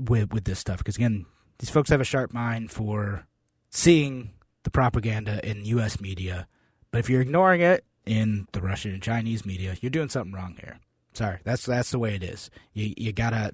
with 0.00 0.32
with 0.32 0.44
this 0.44 0.58
stuff. 0.58 0.78
Because 0.78 0.96
again, 0.96 1.26
these 1.58 1.70
folks 1.70 1.90
have 1.90 2.00
a 2.00 2.04
sharp 2.04 2.32
mind 2.32 2.70
for 2.70 3.26
seeing 3.70 4.30
the 4.62 4.70
propaganda 4.70 5.46
in 5.48 5.64
U.S. 5.66 6.00
media, 6.00 6.46
but 6.90 6.98
if 6.98 7.08
you're 7.08 7.22
ignoring 7.22 7.60
it 7.60 7.84
in 8.04 8.46
the 8.52 8.60
Russian 8.60 8.92
and 8.92 9.02
Chinese 9.02 9.46
media, 9.46 9.76
you're 9.80 9.90
doing 9.90 10.08
something 10.08 10.32
wrong 10.32 10.56
here. 10.60 10.80
Sorry, 11.12 11.38
that's 11.44 11.66
that's 11.66 11.90
the 11.90 11.98
way 11.98 12.14
it 12.14 12.22
is. 12.22 12.50
You 12.72 12.94
you 12.96 13.12
gotta 13.12 13.52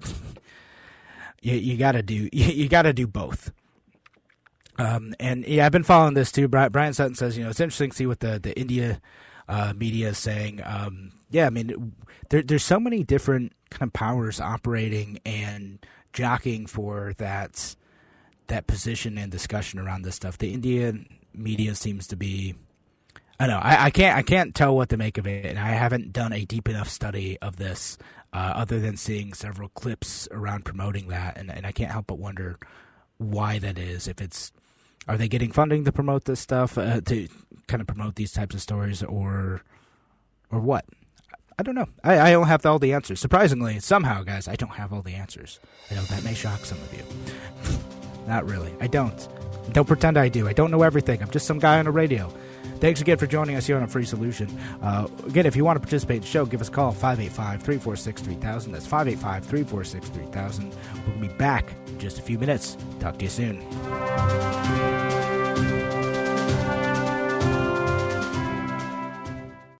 you, 1.41 1.53
you 1.53 1.77
gotta 1.77 2.03
do 2.03 2.13
you, 2.13 2.29
you 2.31 2.69
gotta 2.69 2.93
do 2.93 3.07
both. 3.07 3.51
Um, 4.77 5.15
and 5.19 5.45
yeah, 5.47 5.65
I've 5.65 5.71
been 5.71 5.83
following 5.83 6.13
this 6.13 6.31
too. 6.31 6.47
Brian 6.47 6.93
Sutton 6.93 7.15
says, 7.15 7.37
you 7.37 7.43
know, 7.43 7.49
it's 7.49 7.59
interesting 7.59 7.91
to 7.91 7.95
see 7.95 8.07
what 8.07 8.19
the 8.19 8.39
the 8.39 8.57
India 8.59 9.01
uh, 9.47 9.73
media 9.75 10.09
is 10.09 10.17
saying. 10.17 10.61
Um, 10.63 11.11
yeah, 11.29 11.47
I 11.47 11.49
mean, 11.49 11.93
there, 12.29 12.41
there's 12.41 12.63
so 12.63 12.79
many 12.79 13.03
different 13.03 13.53
kind 13.69 13.89
of 13.89 13.93
powers 13.93 14.39
operating 14.39 15.19
and 15.25 15.85
jockeying 16.13 16.67
for 16.67 17.13
that 17.17 17.75
that 18.47 18.67
position 18.67 19.17
and 19.17 19.31
discussion 19.31 19.79
around 19.79 20.03
this 20.03 20.15
stuff. 20.15 20.37
The 20.37 20.53
Indian 20.53 21.07
media 21.33 21.75
seems 21.75 22.07
to 22.07 22.15
be. 22.15 22.55
I 23.39 23.45
don't 23.45 23.57
know 23.57 23.61
I, 23.61 23.85
I 23.85 23.89
can't 23.91 24.17
I 24.17 24.23
can't 24.23 24.55
tell 24.55 24.75
what 24.75 24.89
to 24.89 24.97
make 24.97 25.17
of 25.17 25.27
it, 25.27 25.45
and 25.45 25.59
I 25.59 25.69
haven't 25.69 26.11
done 26.11 26.33
a 26.33 26.45
deep 26.45 26.67
enough 26.67 26.89
study 26.89 27.37
of 27.39 27.57
this, 27.57 27.97
uh, 28.33 28.53
other 28.55 28.79
than 28.79 28.97
seeing 28.97 29.33
several 29.33 29.69
clips 29.69 30.27
around 30.31 30.65
promoting 30.65 31.09
that, 31.09 31.37
and, 31.37 31.51
and 31.51 31.65
I 31.65 31.71
can't 31.71 31.91
help 31.91 32.07
but 32.07 32.17
wonder 32.17 32.57
why 33.17 33.59
that 33.59 33.77
is. 33.77 34.07
If 34.07 34.21
it's 34.21 34.51
are 35.07 35.17
they 35.17 35.27
getting 35.27 35.51
funding 35.51 35.85
to 35.85 35.91
promote 35.91 36.25
this 36.25 36.39
stuff 36.39 36.77
uh, 36.77 37.01
to 37.01 37.27
kind 37.67 37.81
of 37.81 37.87
promote 37.87 38.15
these 38.15 38.31
types 38.31 38.55
of 38.55 38.61
stories 38.61 39.03
or 39.03 39.61
or 40.51 40.59
what 40.59 40.85
i 41.59 41.63
don't 41.63 41.75
know 41.75 41.87
I, 42.03 42.19
I 42.19 42.31
don't 42.31 42.47
have 42.47 42.65
all 42.65 42.79
the 42.79 42.93
answers 42.93 43.19
surprisingly 43.19 43.79
somehow 43.79 44.23
guys 44.23 44.47
i 44.47 44.55
don't 44.55 44.75
have 44.75 44.93
all 44.93 45.01
the 45.01 45.15
answers 45.15 45.59
i 45.91 45.95
know 45.95 46.03
that 46.03 46.23
may 46.23 46.33
shock 46.33 46.65
some 46.65 46.77
of 46.79 46.93
you 46.93 47.03
not 48.27 48.47
really 48.47 48.73
i 48.79 48.87
don't 48.87 49.27
don't 49.73 49.87
pretend 49.87 50.17
i 50.17 50.29
do 50.29 50.47
i 50.47 50.53
don't 50.53 50.71
know 50.71 50.83
everything 50.83 51.21
i'm 51.21 51.31
just 51.31 51.45
some 51.45 51.59
guy 51.59 51.79
on 51.79 51.85
the 51.85 51.91
radio 51.91 52.31
Thanks 52.79 53.01
again 53.01 53.17
for 53.17 53.25
joining 53.25 53.55
us 53.55 53.65
here 53.65 53.75
on 53.75 53.83
A 53.83 53.87
Free 53.87 54.05
Solution. 54.05 54.47
Uh, 54.83 55.07
again, 55.25 55.45
if 55.47 55.55
you 55.55 55.65
want 55.65 55.77
to 55.77 55.79
participate 55.79 56.17
in 56.17 56.21
the 56.21 56.27
show, 56.27 56.45
give 56.45 56.61
us 56.61 56.67
a 56.67 56.71
call 56.71 56.91
585 56.91 57.63
346 57.63 58.21
3000. 58.21 58.71
That's 58.71 58.85
585 58.85 59.45
346 59.45 60.09
3000. 60.09 60.75
We'll 61.07 61.17
be 61.17 61.33
back 61.35 61.73
in 61.87 61.99
just 61.99 62.19
a 62.19 62.21
few 62.21 62.37
minutes. 62.37 62.77
Talk 62.99 63.17
to 63.17 63.25
you 63.25 63.31
soon. 63.31 64.96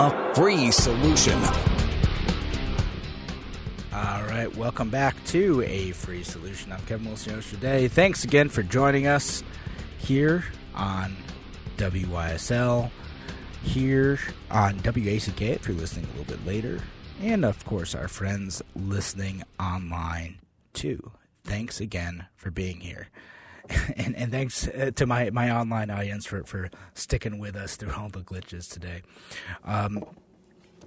A 0.00 0.34
free 0.34 0.70
solution. 0.70 1.38
All 3.92 4.22
right, 4.22 4.48
welcome 4.56 4.88
back 4.88 5.22
to 5.26 5.60
A 5.60 5.90
Free 5.90 6.22
Solution. 6.22 6.72
I'm 6.72 6.80
Kevin 6.86 7.04
Wilson 7.04 7.42
today. 7.42 7.86
Thanks 7.86 8.24
again 8.24 8.48
for 8.48 8.62
joining 8.62 9.06
us 9.06 9.44
here 9.98 10.44
on 10.74 11.14
WYSL, 11.76 12.90
here 13.62 14.18
on 14.50 14.78
WACK 14.78 15.42
if 15.42 15.68
you're 15.68 15.76
listening 15.76 16.06
a 16.06 16.18
little 16.18 16.34
bit 16.34 16.46
later, 16.46 16.80
and 17.20 17.44
of 17.44 17.62
course 17.66 17.94
our 17.94 18.08
friends 18.08 18.62
listening 18.74 19.42
online 19.60 20.38
too. 20.72 21.10
Thanks 21.44 21.78
again 21.78 22.24
for 22.36 22.50
being 22.50 22.80
here. 22.80 23.08
And, 23.96 24.16
and 24.16 24.32
thanks 24.32 24.66
uh, 24.66 24.92
to 24.96 25.06
my, 25.06 25.30
my 25.30 25.50
online 25.50 25.90
audience 25.90 26.26
for, 26.26 26.42
for 26.44 26.70
sticking 26.94 27.38
with 27.38 27.54
us 27.54 27.76
through 27.76 27.92
all 27.92 28.08
the 28.08 28.20
glitches 28.20 28.70
today. 28.70 29.02
Um, 29.64 30.04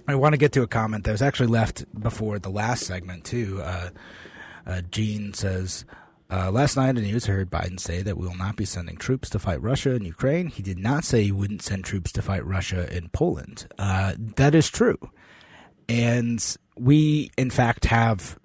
I 0.06 0.14
want 0.16 0.32
to 0.34 0.36
get 0.36 0.52
to 0.52 0.62
a 0.62 0.66
comment 0.66 1.04
that 1.04 1.12
was 1.12 1.22
actually 1.22 1.46
left 1.46 1.84
before 1.98 2.38
the 2.38 2.50
last 2.50 2.84
segment 2.84 3.24
too. 3.24 3.60
Uh, 3.62 3.90
uh, 4.66 4.82
Gene 4.90 5.32
says, 5.32 5.84
uh, 6.30 6.50
"Last 6.50 6.76
night 6.76 6.90
in 6.90 6.96
the 6.96 7.02
news, 7.02 7.28
I 7.28 7.32
heard 7.32 7.50
Biden 7.50 7.80
say 7.80 8.02
that 8.02 8.18
we 8.18 8.26
will 8.26 8.36
not 8.36 8.56
be 8.56 8.64
sending 8.66 8.96
troops 8.96 9.30
to 9.30 9.38
fight 9.38 9.62
Russia 9.62 9.94
in 9.94 10.04
Ukraine. 10.04 10.48
He 10.48 10.62
did 10.62 10.78
not 10.78 11.04
say 11.04 11.22
he 11.22 11.32
wouldn't 11.32 11.62
send 11.62 11.84
troops 11.84 12.12
to 12.12 12.22
fight 12.22 12.44
Russia 12.44 12.94
in 12.94 13.08
Poland. 13.10 13.66
Uh, 13.78 14.14
that 14.36 14.54
is 14.54 14.68
true, 14.68 14.98
and 15.88 16.56
we 16.76 17.30
in 17.38 17.50
fact 17.50 17.86
have 17.86 18.38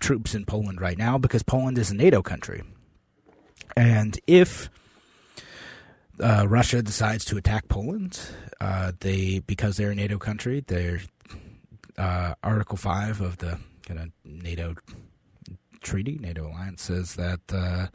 troops 0.00 0.34
in 0.34 0.44
Poland 0.44 0.80
right 0.80 0.98
now 0.98 1.18
because 1.18 1.42
Poland 1.42 1.78
is 1.78 1.90
a 1.90 1.94
NATO 1.94 2.20
country, 2.20 2.62
and 3.76 4.18
if." 4.26 4.68
Uh, 6.18 6.46
Russia 6.48 6.80
decides 6.80 7.26
to 7.26 7.36
attack 7.36 7.68
Poland. 7.68 8.18
Uh, 8.58 8.92
they 9.00 9.40
because 9.40 9.76
they're 9.76 9.90
a 9.90 9.94
NATO 9.94 10.16
country. 10.16 10.64
They're 10.66 11.02
uh, 11.98 12.34
Article 12.42 12.78
Five 12.78 13.20
of 13.20 13.36
the 13.36 13.58
kind 13.86 14.00
of 14.00 14.10
NATO 14.24 14.74
treaty, 15.86 16.18
NATO 16.20 16.48
alliance 16.48 16.82
says 16.82 17.14
that 17.14 17.40
uh, 17.52 17.86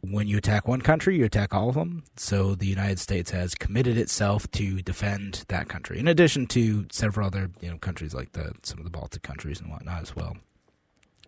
when 0.00 0.26
you 0.28 0.36
attack 0.36 0.66
one 0.66 0.82
country, 0.82 1.16
you 1.16 1.24
attack 1.24 1.54
all 1.54 1.68
of 1.68 1.76
them. 1.76 2.02
So 2.16 2.54
the 2.54 2.66
United 2.66 2.98
States 2.98 3.30
has 3.30 3.54
committed 3.54 3.96
itself 3.96 4.50
to 4.52 4.82
defend 4.82 5.44
that 5.48 5.68
country, 5.68 5.98
in 5.98 6.08
addition 6.08 6.46
to 6.48 6.86
several 6.90 7.26
other 7.26 7.50
you 7.60 7.70
know 7.70 7.78
countries 7.78 8.14
like 8.14 8.32
the 8.32 8.52
some 8.62 8.78
of 8.78 8.84
the 8.84 8.90
Baltic 8.90 9.22
countries 9.22 9.60
and 9.60 9.70
whatnot 9.70 10.02
as 10.02 10.14
well. 10.14 10.36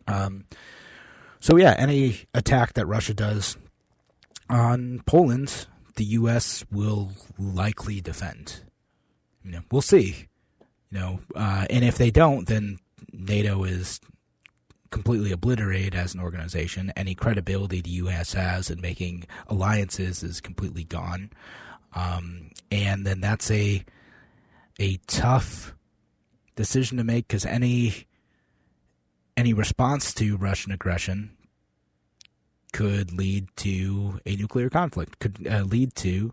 Um, 0.06 0.44
so 1.40 1.56
yeah, 1.56 1.74
any 1.78 2.20
attack 2.34 2.74
that 2.74 2.86
Russia 2.86 3.14
does 3.14 3.56
on 4.48 5.02
Poland 5.06 5.66
the 6.00 6.04
U.S. 6.04 6.64
will 6.72 7.12
likely 7.38 8.00
defend. 8.00 8.62
You 9.44 9.52
know, 9.52 9.60
we'll 9.70 9.82
see. 9.82 10.28
You 10.90 10.98
know, 10.98 11.20
uh, 11.36 11.66
and 11.68 11.84
if 11.84 11.98
they 11.98 12.10
don't, 12.10 12.46
then 12.48 12.78
NATO 13.12 13.64
is 13.64 14.00
completely 14.90 15.30
obliterated 15.30 15.94
as 15.94 16.14
an 16.14 16.20
organization. 16.20 16.90
Any 16.96 17.14
credibility 17.14 17.82
the 17.82 17.90
U.S. 17.90 18.32
has 18.32 18.70
in 18.70 18.80
making 18.80 19.26
alliances 19.46 20.22
is 20.22 20.40
completely 20.40 20.84
gone. 20.84 21.30
Um, 21.94 22.50
and 22.70 23.06
then 23.06 23.20
that's 23.20 23.50
a 23.50 23.84
a 24.78 24.96
tough 25.06 25.74
decision 26.56 26.96
to 26.96 27.04
make 27.04 27.28
because 27.28 27.44
any 27.44 28.06
any 29.40 29.54
response 29.54 30.12
to 30.14 30.36
Russian 30.36 30.70
aggression 30.70 31.30
could 32.74 33.10
lead 33.10 33.48
to 33.56 34.20
a 34.26 34.36
nuclear 34.36 34.68
conflict, 34.68 35.18
could 35.18 35.48
uh, 35.50 35.62
lead 35.62 35.94
to 35.96 36.32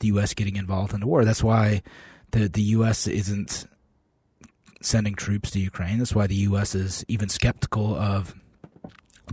the 0.00 0.06
U.S. 0.08 0.32
getting 0.32 0.54
involved 0.54 0.94
in 0.94 1.00
the 1.00 1.08
war. 1.08 1.24
That's 1.24 1.42
why 1.42 1.82
the 2.30 2.48
the 2.48 2.62
U.S. 2.78 3.08
isn't 3.08 3.66
sending 4.80 5.16
troops 5.16 5.50
to 5.50 5.58
Ukraine. 5.58 5.98
That's 5.98 6.14
why 6.14 6.28
the 6.28 6.42
U.S. 6.50 6.76
is 6.76 7.04
even 7.08 7.28
skeptical 7.28 7.96
of 7.96 8.34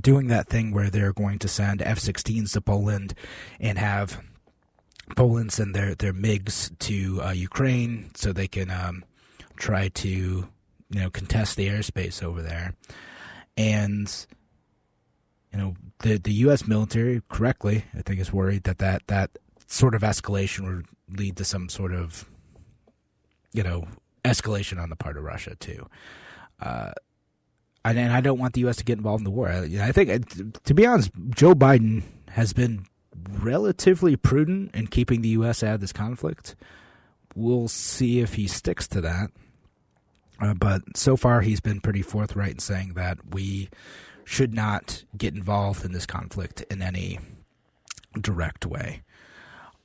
doing 0.02 0.28
that 0.28 0.50
thing 0.50 0.74
where 0.74 0.90
they're 0.90 1.14
going 1.14 1.38
to 1.38 1.48
send 1.48 1.84
F-16s 1.84 2.54
to 2.54 2.62
Poland 2.62 3.14
and 3.60 3.78
have 3.78 4.24
Poland 5.16 5.52
send 5.52 5.76
their 5.76 5.94
their 5.94 6.14
MiGs 6.14 6.78
to 6.80 7.22
uh, 7.22 7.32
Ukraine 7.32 8.10
so 8.16 8.34
they 8.34 8.48
can 8.48 8.72
um, 8.72 9.06
try 9.56 9.90
to 9.90 10.48
you 10.94 11.00
know 11.00 11.10
contest 11.10 11.58
the 11.58 11.68
airspace 11.68 12.22
over 12.24 12.42
there, 12.42 12.74
and 13.58 14.26
you 15.52 15.60
know 15.60 15.76
the 16.00 16.18
the 16.18 16.34
U.S. 16.34 16.68
military 16.68 17.22
correctly, 17.30 17.86
I 17.98 18.02
think, 18.02 18.20
is 18.20 18.32
worried 18.32 18.64
that 18.64 18.78
that 18.78 19.04
that 19.08 19.32
sort 19.68 19.96
of 19.96 20.02
escalation 20.02 20.66
would 20.66 20.86
lead 21.18 21.38
to 21.38 21.46
some 21.46 21.70
sort 21.70 21.94
of 21.94 22.30
you 23.52 23.64
know 23.64 23.88
escalation 24.24 24.82
on 24.82 24.90
the 24.90 24.96
part 24.96 25.18
of 25.18 25.24
Russia 25.24 25.56
too. 25.60 25.88
Uh, 26.60 26.92
and, 27.86 28.00
and 28.00 28.14
I 28.14 28.22
don't 28.22 28.40
want 28.40 28.54
the 28.54 28.62
U.S. 28.62 28.78
to 28.78 28.86
get 28.86 28.98
involved 28.98 29.22
in 29.22 29.26
the 29.26 29.32
war. 29.32 29.50
I, 29.50 29.64
I 29.82 29.92
think, 29.92 30.64
to 30.64 30.74
be 30.74 30.86
honest, 30.86 31.12
Joe 31.30 31.54
Biden 31.54 32.04
has 32.30 32.54
been 32.54 32.86
relatively 33.30 34.16
prudent 34.16 34.74
in 34.74 34.88
keeping 34.88 35.22
the 35.22 35.30
U.S. 35.30 35.64
out 35.64 35.76
of 35.76 35.82
this 35.82 35.92
conflict. 35.92 36.56
We'll 37.36 37.68
see 37.68 38.20
if 38.20 38.36
he 38.36 38.48
sticks 38.48 38.88
to 38.90 39.02
that. 39.02 39.32
Uh, 40.40 40.54
but 40.54 40.82
so 40.96 41.16
far, 41.16 41.42
he's 41.42 41.62
been 41.62 41.80
pretty 41.80 42.02
forthright 42.02 42.52
in 42.52 42.60
saying 42.60 42.94
that 42.96 43.18
we 43.34 43.70
should 44.26 44.54
not 44.54 45.04
get 45.18 45.34
involved 45.34 45.86
in 45.86 45.92
this 45.92 46.06
conflict 46.06 46.62
in 46.70 46.82
any 46.82 47.20
direct 48.20 48.66
way. 48.66 49.04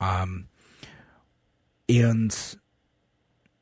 Um, 0.01 0.49
and 1.89 2.37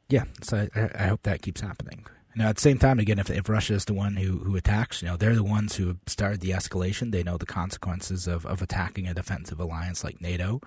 yeah, 0.08 0.24
so 0.42 0.68
I, 0.74 0.90
I, 0.94 1.06
hope 1.06 1.22
that 1.22 1.42
keeps 1.42 1.60
happening. 1.60 2.06
Now, 2.34 2.48
at 2.48 2.56
the 2.56 2.62
same 2.62 2.78
time, 2.78 2.98
again, 2.98 3.18
if, 3.18 3.30
if 3.30 3.48
Russia 3.48 3.74
is 3.74 3.86
the 3.86 3.94
one 3.94 4.16
who, 4.16 4.40
who 4.40 4.56
attacks, 4.56 5.00
you 5.00 5.08
know, 5.08 5.16
they're 5.16 5.34
the 5.34 5.42
ones 5.42 5.76
who 5.76 5.96
started 6.06 6.40
the 6.40 6.50
escalation. 6.50 7.10
They 7.10 7.22
know 7.22 7.38
the 7.38 7.46
consequences 7.46 8.26
of, 8.26 8.44
of 8.44 8.60
attacking 8.60 9.08
a 9.08 9.14
defensive 9.14 9.58
alliance 9.58 10.04
like 10.04 10.20
NATO 10.20 10.60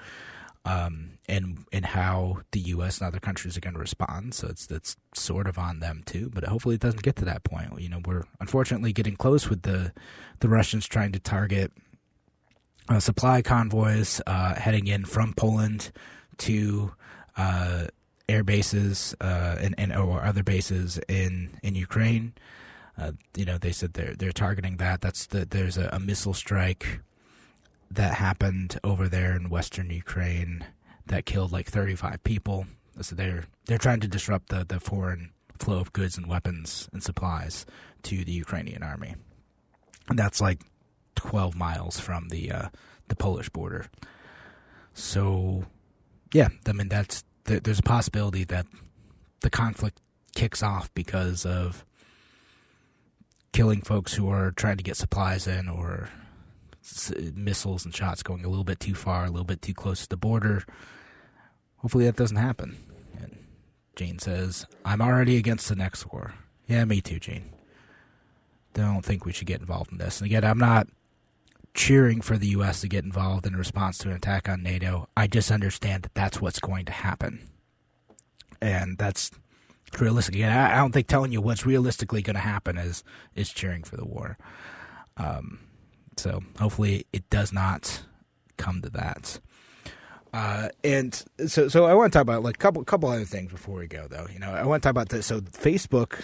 um, 0.70 1.18
and 1.28 1.66
and 1.72 1.86
how 1.86 2.42
the 2.52 2.60
U.S. 2.60 3.00
and 3.00 3.08
other 3.08 3.20
countries 3.20 3.58
are 3.58 3.60
going 3.60 3.74
to 3.74 3.80
respond. 3.80 4.34
So 4.36 4.48
it's 4.48 4.68
that's 4.68 4.96
sort 5.16 5.48
of 5.48 5.58
on 5.58 5.80
them 5.80 6.04
too. 6.06 6.30
But 6.32 6.44
hopefully, 6.44 6.76
it 6.76 6.82
doesn't 6.82 7.02
get 7.02 7.16
to 7.18 7.26
that 7.26 7.44
point. 7.44 7.80
You 7.80 7.90
know, 7.90 8.02
we're 8.06 8.24
unfortunately 8.40 8.94
getting 8.94 9.16
close 9.16 9.50
with 9.50 9.64
the 9.64 9.94
the 10.40 10.50
Russians 10.50 10.88
trying 10.88 11.12
to 11.14 11.20
target 11.20 11.72
uh, 12.88 13.00
supply 13.00 13.42
convoys 13.42 14.22
uh, 14.28 14.56
heading 14.56 14.88
in 14.88 15.06
from 15.06 15.34
Poland 15.34 15.92
to 16.38 16.94
uh, 17.36 17.88
air 18.28 18.44
bases 18.44 19.16
uh, 19.22 19.56
and, 19.60 19.74
and 19.80 19.96
or 19.96 20.24
other 20.24 20.44
bases 20.44 21.00
in 21.08 21.58
in 21.64 21.74
Ukraine. 21.74 22.34
Uh, 22.96 23.14
you 23.36 23.46
know, 23.46 23.58
they 23.58 23.72
said 23.72 23.94
they're 23.94 24.14
they're 24.16 24.32
targeting 24.32 24.78
that. 24.78 25.02
That's 25.02 25.26
the 25.26 25.46
there's 25.46 25.78
a, 25.78 25.90
a 25.94 26.00
missile 26.00 26.36
strike 26.36 27.00
that 27.92 28.16
happened 28.16 28.80
over 28.84 29.08
there 29.08 29.36
in 29.36 29.50
western 29.50 29.90
Ukraine 29.90 30.66
that 31.08 31.26
killed 31.26 31.52
like 31.52 31.68
35 31.68 32.24
people. 32.24 32.68
So 33.02 33.16
they're 33.16 33.46
they're 33.66 33.78
trying 33.78 34.00
to 34.02 34.08
disrupt 34.08 34.50
the, 34.50 34.66
the 34.66 34.80
foreign 34.80 35.32
flow 35.58 35.80
of 35.80 35.94
goods 35.94 36.18
and 36.18 36.28
weapons 36.28 36.90
and 36.94 37.04
supplies 37.04 37.66
to 38.04 38.24
the 38.24 38.32
Ukrainian 38.32 38.84
army. 38.84 39.16
And 40.10 40.18
that's 40.18 40.42
like 40.42 40.62
12 41.16 41.56
miles 41.56 42.00
from 42.00 42.30
the 42.30 42.52
uh, 42.52 42.70
the 43.08 43.16
Polish 43.16 43.50
border. 43.50 43.88
So 44.94 45.66
yeah, 46.34 46.50
I 46.68 46.72
mean 46.74 46.90
that's 46.90 47.24
th- 47.46 47.64
there's 47.64 47.80
a 47.80 47.84
possibility 47.84 48.44
that 48.46 48.66
the 49.42 49.50
conflict 49.50 50.00
kicks 50.36 50.62
off 50.62 50.94
because 50.94 51.46
of 51.46 51.86
killing 53.52 53.82
folks 53.82 54.14
who 54.14 54.30
are 54.30 54.52
trying 54.52 54.78
to 54.78 54.84
get 54.84 54.96
supplies 54.96 55.48
in 55.48 55.68
or 55.68 56.10
missiles 57.36 57.86
and 57.86 57.96
shots 57.96 58.24
going 58.24 58.46
a 58.46 58.50
little 58.50 58.64
bit 58.64 58.80
too 58.80 58.96
far, 58.96 59.26
a 59.26 59.30
little 59.30 59.46
bit 59.46 59.62
too 59.62 59.74
close 59.74 60.02
to 60.04 60.10
the 60.10 60.18
border. 60.18 60.64
Hopefully 61.78 62.06
that 62.06 62.16
doesn't 62.16 62.38
happen. 62.38 62.78
And 63.20 63.38
Gene 63.96 64.20
says, 64.20 64.66
I'm 64.86 65.02
already 65.02 65.38
against 65.38 65.70
the 65.70 65.76
next 65.76 66.12
war. 66.12 66.34
Yeah, 66.68 66.86
me 66.86 67.02
too, 67.02 67.20
Jane. 67.20 67.54
Don't 68.74 69.04
think 69.04 69.26
we 69.26 69.34
should 69.34 69.48
get 69.48 69.62
involved 69.62 69.92
in 69.92 69.98
this. 69.98 70.22
And 70.22 70.26
again, 70.28 70.44
I'm 70.44 70.60
not 70.60 70.88
cheering 71.74 72.22
for 72.22 72.38
the 72.38 72.48
U.S. 72.48 72.82
to 72.82 72.88
get 72.88 73.04
involved 73.04 73.46
in 73.46 73.56
response 73.56 73.98
to 74.00 74.10
an 74.10 74.16
attack 74.16 74.48
on 74.48 74.62
NATO. 74.62 75.08
I 75.16 75.28
just 75.28 75.52
understand 75.52 76.04
that 76.04 76.14
that's 76.14 76.42
what's 76.42 76.60
going 76.60 76.86
to 76.86 76.92
happen. 76.92 77.50
And 78.62 78.98
that's 78.98 79.32
realistic. 80.00 80.36
Again, 80.36 80.52
I 80.52 80.76
don't 80.76 80.92
think 80.92 81.08
telling 81.08 81.32
you 81.32 81.42
what's 81.42 81.66
realistically 81.66 82.22
going 82.22 82.36
to 82.36 82.42
happen 82.42 82.78
is 82.78 83.04
is 83.36 83.50
cheering 83.50 83.84
for 83.84 83.98
the 83.98 84.06
war. 84.06 84.38
Um, 85.18 85.60
so 86.20 86.42
hopefully 86.60 87.06
it 87.14 87.30
does 87.30 87.52
not 87.54 88.04
come 88.58 88.82
to 88.82 88.90
that. 88.92 89.40
Uh, 90.32 90.70
and 90.84 91.24
so, 91.48 91.68
so 91.68 91.86
I 91.86 91.94
want 91.94 92.14
to 92.14 92.18
talk 92.18 92.22
about 92.22 92.44
like 92.44 92.56
a 92.56 92.60
couple, 92.60 92.84
couple 92.84 93.10
other 93.10 93.26
things 93.26 93.52
before 93.52 93.80
we 93.80 93.88
go, 93.88 94.08
though. 94.08 94.28
You 94.32 94.40
know, 94.40 94.52
I 94.52 94.64
want 94.66 94.84
to 94.84 94.88
talk 94.88 94.92
about 94.92 95.10
this. 95.10 95.26
So, 95.26 95.42
Facebook 95.42 96.22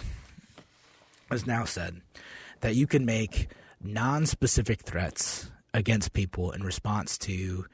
has 1.31 1.47
now 1.47 1.65
said 1.65 2.01
that 2.61 2.75
you 2.75 2.85
can 2.85 3.05
make 3.05 3.47
non-specific 3.81 4.81
threats 4.81 5.49
against 5.73 6.13
people 6.13 6.51
in 6.51 6.63
response 6.63 7.17
to 7.19 7.65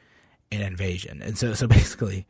an 0.51 0.61
invasion. 0.61 1.22
And 1.22 1.38
so, 1.38 1.53
so 1.53 1.67
basically, 1.67 2.26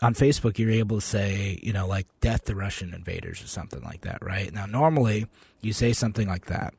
on 0.00 0.14
Facebook, 0.14 0.58
you're 0.58 0.70
able 0.70 1.00
to 1.00 1.06
say, 1.06 1.58
you 1.62 1.74
know, 1.74 1.86
like 1.86 2.06
"death 2.20 2.46
to 2.46 2.54
Russian 2.54 2.94
invaders" 2.94 3.42
or 3.42 3.48
something 3.48 3.82
like 3.82 4.00
that, 4.02 4.24
right? 4.24 4.52
Now, 4.52 4.64
normally, 4.64 5.26
you 5.60 5.74
say 5.74 5.92
something 5.92 6.26
like 6.26 6.46
that, 6.46 6.72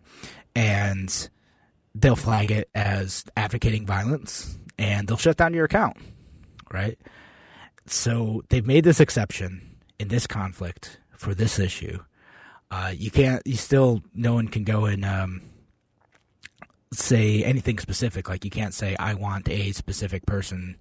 and 0.55 1.29
they'll 1.95 2.15
flag 2.15 2.51
it 2.51 2.69
as 2.73 3.23
advocating 3.37 3.85
violence, 3.85 4.57
and 4.77 5.07
they'll 5.07 5.17
shut 5.17 5.37
down 5.37 5.53
your 5.53 5.65
account 5.65 5.97
right? 6.73 6.97
So 7.85 8.43
they've 8.49 8.65
made 8.65 8.83
this 8.83 8.99
exception 8.99 9.77
in 9.99 10.09
this 10.09 10.27
conflict 10.27 10.99
for 11.15 11.33
this 11.33 11.59
issue. 11.59 11.99
Uh, 12.71 12.91
you 12.95 13.11
can't. 13.11 13.45
You 13.45 13.55
still. 13.55 14.01
No 14.15 14.33
one 14.33 14.47
can 14.47 14.63
go 14.63 14.85
and 14.85 15.05
um, 15.05 15.41
say 16.91 17.43
anything 17.43 17.77
specific. 17.77 18.27
Like 18.27 18.43
you 18.43 18.51
can't 18.51 18.73
say, 18.73 18.95
"I 18.97 19.13
want 19.13 19.47
a 19.47 19.71
specific 19.73 20.25
person 20.25 20.77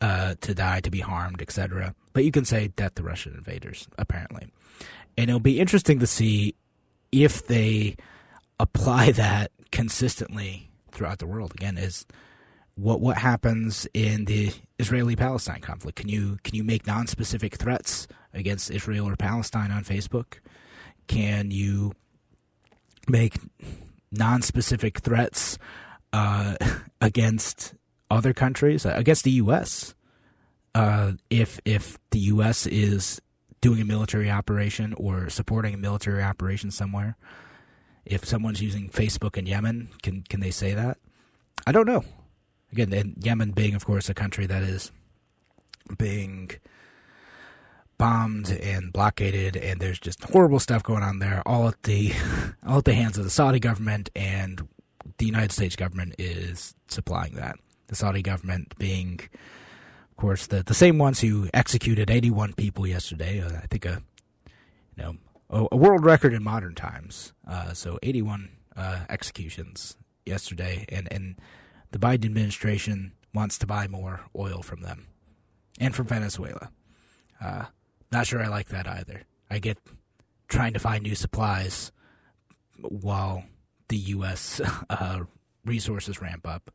uh, 0.00 0.34
to 0.40 0.54
die, 0.54 0.80
to 0.80 0.90
be 0.90 1.00
harmed, 1.00 1.40
etc." 1.40 1.94
But 2.12 2.24
you 2.24 2.32
can 2.32 2.44
say, 2.44 2.68
"Death 2.68 2.96
to 2.96 3.04
Russian 3.04 3.34
invaders." 3.34 3.86
Apparently, 3.96 4.48
and 5.16 5.30
it'll 5.30 5.38
be 5.38 5.60
interesting 5.60 6.00
to 6.00 6.06
see 6.06 6.56
if 7.12 7.46
they 7.46 7.96
apply 8.58 9.12
that 9.12 9.52
consistently 9.72 10.70
throughout 10.92 11.18
the 11.18 11.26
world. 11.26 11.52
Again, 11.54 11.78
is 11.78 12.06
what 12.74 13.00
what 13.00 13.18
happens 13.18 13.86
in 13.92 14.24
the 14.24 14.52
Israeli 14.78 15.16
Palestine 15.16 15.60
conflict? 15.60 15.98
Can 15.98 16.08
you 16.08 16.38
can 16.42 16.54
you 16.54 16.64
make 16.64 16.86
non 16.86 17.06
specific 17.06 17.56
threats 17.56 18.08
against 18.32 18.70
Israel 18.70 19.08
or 19.08 19.16
Palestine 19.16 19.70
on 19.70 19.84
Facebook? 19.84 20.38
Can 21.06 21.50
you 21.50 21.92
make 23.08 23.38
non 24.12 24.42
specific 24.42 24.98
threats 24.98 25.58
uh, 26.12 26.56
against 27.00 27.74
other 28.10 28.32
countries, 28.32 28.84
against 28.84 29.24
the 29.24 29.30
U.S. 29.32 29.94
Uh, 30.74 31.12
if 31.28 31.60
if 31.64 31.98
the 32.10 32.18
U.S. 32.20 32.66
is 32.66 33.20
doing 33.60 33.80
a 33.80 33.84
military 33.84 34.30
operation 34.30 34.94
or 34.94 35.28
supporting 35.28 35.74
a 35.74 35.78
military 35.78 36.22
operation 36.22 36.70
somewhere? 36.70 37.16
If 38.04 38.24
someone's 38.24 38.62
using 38.62 38.88
Facebook 38.88 39.36
in 39.36 39.46
Yemen, 39.46 39.90
can 40.02 40.22
can 40.28 40.40
they 40.40 40.50
say 40.50 40.74
that? 40.74 40.98
I 41.66 41.72
don't 41.72 41.86
know 41.86 42.04
again, 42.72 43.14
Yemen 43.20 43.52
being, 43.52 43.74
of 43.74 43.84
course, 43.84 44.08
a 44.08 44.14
country 44.14 44.46
that 44.46 44.62
is 44.62 44.90
being 45.98 46.50
bombed 47.98 48.50
and 48.50 48.92
blockaded, 48.92 49.56
and 49.56 49.80
there's 49.80 49.98
just 49.98 50.22
horrible 50.24 50.60
stuff 50.60 50.82
going 50.82 51.02
on 51.02 51.18
there, 51.18 51.42
all 51.46 51.68
at 51.68 51.82
the 51.82 52.12
all 52.66 52.78
at 52.78 52.84
the 52.84 52.94
hands 52.94 53.18
of 53.18 53.24
the 53.24 53.30
Saudi 53.30 53.60
government, 53.60 54.10
and 54.14 54.66
the 55.18 55.26
United 55.26 55.52
States 55.52 55.76
government 55.76 56.14
is 56.18 56.74
supplying 56.88 57.34
that. 57.34 57.56
The 57.88 57.96
Saudi 57.96 58.22
government 58.22 58.78
being, 58.78 59.20
of 60.10 60.16
course, 60.16 60.46
the 60.46 60.62
the 60.62 60.74
same 60.74 60.98
ones 60.98 61.20
who 61.20 61.48
executed 61.52 62.10
81 62.10 62.54
people 62.54 62.86
yesterday. 62.86 63.40
Uh, 63.40 63.48
I 63.48 63.66
think 63.66 63.84
a 63.84 64.02
you 64.96 65.02
know 65.02 65.16
a, 65.50 65.76
world 65.76 66.04
record 66.04 66.32
in 66.32 66.42
modern 66.42 66.74
times. 66.74 67.32
Uh, 67.46 67.72
so 67.72 67.98
81 68.02 68.50
uh, 68.76 69.00
executions 69.08 69.96
yesterday, 70.24 70.84
and 70.88 71.12
and 71.12 71.36
the 71.90 71.98
Biden 71.98 72.26
administration 72.26 73.12
wants 73.34 73.58
to 73.58 73.66
buy 73.66 73.86
more 73.88 74.20
oil 74.36 74.62
from 74.62 74.82
them 74.82 75.06
and 75.78 75.94
from 75.94 76.06
Venezuela. 76.06 76.70
Uh, 77.40 77.66
not 78.12 78.26
sure 78.26 78.42
I 78.42 78.48
like 78.48 78.68
that 78.68 78.86
either. 78.86 79.22
I 79.50 79.58
get 79.58 79.78
trying 80.48 80.72
to 80.74 80.78
find 80.78 81.02
new 81.02 81.14
supplies 81.14 81.92
while 82.78 83.44
the 83.88 83.96
U.S. 83.96 84.60
Uh, 84.90 85.20
resources 85.64 86.20
ramp 86.20 86.46
up. 86.46 86.70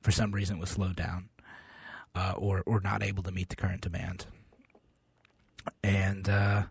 For 0.00 0.10
some 0.10 0.32
reason, 0.32 0.56
it 0.56 0.60
was 0.60 0.70
slowed 0.70 0.96
down 0.96 1.28
uh, 2.14 2.34
or 2.36 2.62
or 2.66 2.80
not 2.80 3.02
able 3.02 3.22
to 3.22 3.32
meet 3.32 3.48
the 3.48 3.56
current 3.56 3.80
demand. 3.80 4.26
And 5.82 6.28
uh, 6.28 6.64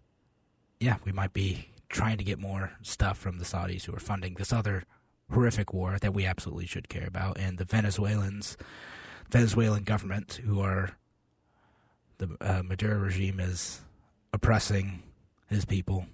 yeah, 0.79 0.97
we 1.03 1.11
might 1.11 1.33
be 1.33 1.69
trying 1.89 2.17
to 2.17 2.23
get 2.23 2.39
more 2.39 2.71
stuff 2.81 3.17
from 3.17 3.39
the 3.39 3.45
Saudis 3.45 3.85
who 3.85 3.95
are 3.95 3.99
funding 3.99 4.35
this 4.35 4.53
other 4.53 4.83
horrific 5.31 5.73
war 5.73 5.97
that 5.99 6.13
we 6.13 6.25
absolutely 6.25 6.65
should 6.65 6.89
care 6.89 7.07
about, 7.07 7.37
and 7.37 7.57
the 7.57 7.65
Venezuelans, 7.65 8.57
Venezuelan 9.29 9.83
government, 9.83 10.39
who 10.45 10.61
are 10.61 10.97
the 12.17 12.35
uh, 12.41 12.63
Maduro 12.63 12.97
regime 12.97 13.39
is 13.39 13.81
oppressing 14.33 15.03
his 15.49 15.65
people, 15.65 16.05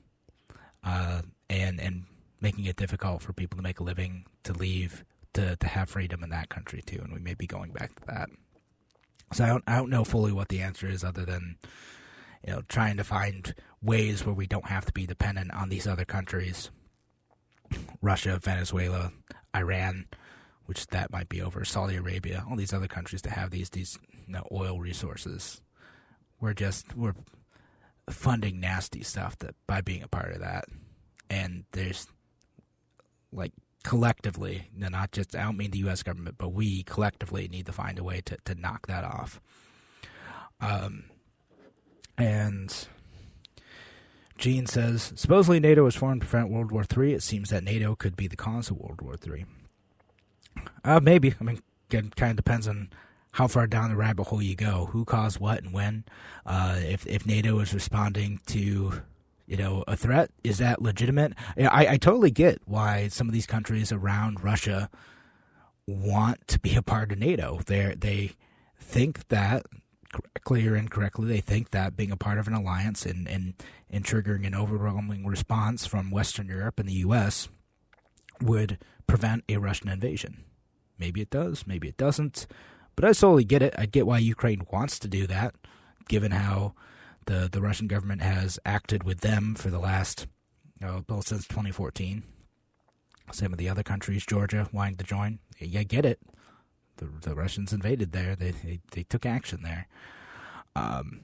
uh, 0.84 1.22
and 1.50 1.80
and 1.80 2.04
making 2.42 2.66
it 2.66 2.76
difficult 2.76 3.22
for 3.22 3.34
people 3.34 3.58
to 3.58 3.64
make 3.64 3.80
a 3.80 3.84
living, 3.84 4.26
to 4.44 4.54
leave, 4.54 5.04
to 5.34 5.56
to 5.58 5.68
have 5.68 5.90
freedom 5.90 6.24
in 6.24 6.30
that 6.30 6.50
country 6.50 6.82
too, 6.86 7.00
and 7.04 7.14
we 7.14 7.20
may 7.20 7.34
be 7.34 7.48
going 7.48 7.72
back 7.72 7.96
to 7.96 8.06
that. 8.08 8.30
So 9.34 9.44
I 9.44 9.48
don't 9.48 9.64
I 9.68 9.78
don't 9.78 9.90
know 9.90 10.04
fully 10.04 10.32
what 10.32 10.50
the 10.50 10.62
answer 10.62 10.88
is, 10.88 11.04
other 11.04 11.26
than 11.26 11.58
you 12.46 12.54
know 12.54 12.62
trying 12.68 12.98
to 12.98 13.04
find 13.04 13.54
ways 13.84 14.26
where 14.26 14.34
we 14.34 14.48
don't 14.48 14.68
have 14.68 14.86
to 14.86 14.94
be 14.94 15.06
dependent 15.06 15.54
on 15.54 15.70
these 15.70 15.86
other 15.86 16.06
countries 16.06 16.72
Russia, 18.02 18.40
Venezuela, 18.42 19.12
Iran, 19.56 20.06
which 20.66 20.88
that 20.88 21.12
might 21.12 21.30
be 21.30 21.42
over, 21.42 21.66
Saudi 21.66 21.96
Arabia, 21.96 22.44
all 22.50 22.56
these 22.56 22.74
other 22.74 22.88
countries 22.88 23.22
to 23.24 23.30
have 23.30 23.52
these 23.52 23.70
these 23.70 23.98
you 24.28 24.34
know, 24.34 24.48
oil 24.52 24.80
resources. 24.80 25.62
We're 26.40 26.54
just 26.54 26.96
we're 26.96 27.16
funding 28.10 28.60
nasty 28.60 29.04
stuff 29.04 29.38
that 29.40 29.56
by 29.68 29.82
being 29.82 30.04
a 30.04 30.08
part 30.08 30.34
of 30.34 30.42
that, 30.42 30.66
and 31.30 31.66
there's 31.72 32.08
like 33.32 33.54
collectively, 33.84 34.70
not 34.76 35.12
just 35.12 35.36
I 35.36 35.44
don't 35.44 35.58
mean 35.58 35.72
the 35.72 35.80
U.S. 35.80 36.04
government, 36.04 36.38
but 36.38 36.50
we 36.50 36.84
collectively 36.84 37.48
need 37.48 37.66
to 37.66 37.74
find 37.74 38.00
a 38.00 38.04
way 38.04 38.22
to 38.26 38.38
to 38.46 38.56
knock 38.56 38.88
that 38.88 39.04
off. 39.04 39.42
Um, 40.62 41.06
and 42.18 42.88
Gene 44.38 44.66
says, 44.66 45.14
supposedly 45.16 45.60
NATO 45.60 45.84
was 45.84 45.96
formed 45.96 46.22
to 46.22 46.28
prevent 46.28 46.52
World 46.52 46.72
War 46.72 46.86
III. 46.96 47.14
It 47.14 47.24
seems 47.24 47.50
that 47.50 47.64
NATO 47.64 47.96
could 47.96 48.16
be 48.16 48.28
the 48.28 48.36
cause 48.36 48.70
of 48.70 48.78
World 48.78 49.02
War 49.02 49.16
III. 49.26 49.46
Uh, 50.84 51.00
maybe. 51.02 51.34
I 51.40 51.44
mean, 51.44 51.62
it 51.90 52.16
kind 52.16 52.32
of 52.32 52.38
depends 52.38 52.68
on 52.68 52.90
how 53.34 53.48
far 53.48 53.68
down 53.68 53.90
the 53.90 53.96
rabbit 53.96 54.26
hole 54.26 54.42
you 54.42 54.56
go. 54.56 54.90
Who 54.92 55.06
caused 55.06 55.40
what 55.40 55.64
and 55.64 55.74
when? 55.74 56.04
Uh, 56.46 56.80
if 56.80 57.06
if 57.08 57.26
NATO 57.26 57.60
is 57.60 57.74
responding 57.74 58.40
to, 58.48 59.02
you 59.48 59.58
know, 59.58 59.84
a 59.88 59.96
threat, 59.96 60.30
is 60.44 60.60
that 60.60 60.82
legitimate? 60.82 61.34
I, 61.58 61.88
I 61.88 61.98
totally 61.98 62.32
get 62.32 62.62
why 62.66 63.08
some 63.08 63.28
of 63.28 63.34
these 63.34 63.48
countries 63.48 63.92
around 63.92 64.44
Russia 64.44 64.90
want 65.88 66.48
to 66.48 66.60
be 66.60 66.76
a 66.76 66.82
part 66.82 67.12
of 67.12 67.20
NATO. 67.20 67.60
They 67.66 67.96
they 67.98 68.32
think 68.80 69.28
that 69.30 69.66
correctly 70.14 70.68
or 70.68 70.76
incorrectly, 70.76 71.28
they 71.28 71.42
think 71.42 71.72
that 71.72 71.98
being 71.98 72.12
a 72.12 72.18
part 72.18 72.38
of 72.38 72.48
an 72.48 72.54
alliance 72.54 73.06
and, 73.06 73.28
and, 73.28 73.54
and 73.90 74.06
triggering 74.06 74.48
an 74.48 74.56
overwhelming 74.56 75.26
response 75.26 75.86
from 75.86 76.12
Western 76.12 76.48
Europe 76.48 76.80
and 76.80 76.88
the 76.88 76.94
U.S. 76.94 77.50
would 78.42 78.78
prevent 79.08 79.44
a 79.50 79.58
Russian 79.58 79.90
invasion. 79.90 80.44
Maybe 80.98 81.22
it 81.22 81.30
does, 81.30 81.66
maybe 81.68 81.88
it 81.88 81.98
doesn't, 81.98 82.48
but 82.96 83.04
I 83.04 83.10
totally 83.10 83.44
get 83.44 83.62
it. 83.62 83.74
I 83.78 83.86
get 83.86 84.06
why 84.06 84.20
Ukraine 84.20 84.66
wants 84.72 85.00
to 85.00 85.08
do 85.08 85.28
that, 85.28 85.56
given 86.08 86.32
how 86.32 86.76
the 87.26 87.50
the 87.52 87.62
Russian 87.62 87.88
government 87.88 88.22
has 88.22 88.60
acted 88.66 89.04
with 89.04 89.22
them 89.22 89.56
for 89.56 89.70
the 89.70 89.80
last, 89.80 90.28
know, 90.80 91.04
well, 91.10 91.22
since 91.22 91.48
2014. 91.48 92.24
Same 93.32 93.52
with 93.52 93.60
the 93.60 93.70
other 93.70 93.84
countries, 93.84 94.26
Georgia 94.26 94.70
wanting 94.72 94.98
to 94.98 95.04
join. 95.04 95.40
Yeah, 95.60 95.80
I 95.80 95.84
get 95.84 96.06
it 96.06 96.20
the, 96.98 97.10
the 97.22 97.36
Russians 97.36 97.74
invaded 97.74 98.12
there. 98.12 98.36
They, 98.36 98.52
they, 98.52 98.80
they 98.92 99.04
took 99.04 99.26
action 99.26 99.62
there. 99.64 99.88
Um, 100.76 101.22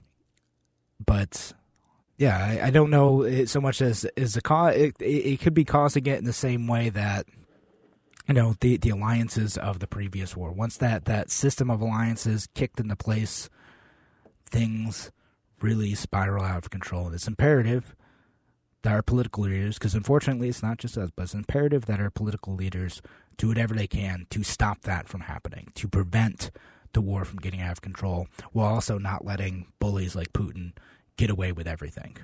but 1.04 1.54
yeah, 2.18 2.38
I, 2.38 2.68
I 2.68 2.70
don't 2.70 2.90
know 2.90 3.46
so 3.46 3.62
much 3.62 3.82
as 3.82 4.06
is 4.16 4.34
the 4.34 4.42
cause. 4.42 4.76
It, 4.76 4.96
it, 5.00 5.06
it 5.06 5.40
could 5.40 5.54
be 5.54 5.66
causing 5.66 6.06
it 6.06 6.20
in 6.20 6.26
the 6.26 6.34
same 6.34 6.68
way 6.68 6.90
that 6.90 7.26
you 8.28 8.34
know 8.34 8.56
the 8.60 8.78
the 8.78 8.90
alliances 8.90 9.58
of 9.58 9.80
the 9.80 9.88
previous 9.88 10.36
war. 10.36 10.52
Once 10.52 10.78
that 10.78 11.06
that 11.06 11.32
system 11.32 11.72
of 11.72 11.82
alliances 11.82 12.48
kicked 12.54 12.80
into 12.80 12.96
place, 12.96 13.50
things 14.46 15.12
really 15.62 15.96
spiral 15.96 16.44
out 16.44 16.58
of 16.58 16.70
control. 16.70 17.08
And 17.08 17.16
it's 17.16 17.28
imperative 17.28 17.96
that 18.82 18.94
our 18.94 19.02
political 19.02 19.44
leaders, 19.44 19.78
because 19.78 19.96
unfortunately 19.96 20.50
it's 20.50 20.64
not 20.64 20.78
just 20.78 20.98
us, 20.98 21.10
but 21.16 21.24
it's 21.24 21.34
imperative 21.34 21.86
that 21.86 22.00
our 22.00 22.10
political 22.10 22.56
leaders 22.56 23.02
do 23.40 23.48
whatever 23.48 23.74
they 23.74 23.88
can 23.88 24.28
to 24.30 24.44
stop 24.44 24.82
that 24.82 25.08
from 25.08 25.22
happening, 25.22 25.72
to 25.74 25.88
prevent 25.88 26.52
the 26.94 27.02
war 27.02 27.24
from 27.24 27.40
getting 27.40 27.62
out 27.62 27.72
of 27.72 27.82
control, 27.82 28.28
while 28.52 28.68
also 28.68 29.00
not 29.00 29.26
letting 29.26 29.66
bullies 29.80 30.16
like 30.16 30.34
Putin 30.34 30.74
get 31.18 31.30
away 31.30 31.52
with 31.52 31.66
everything. 31.66 32.18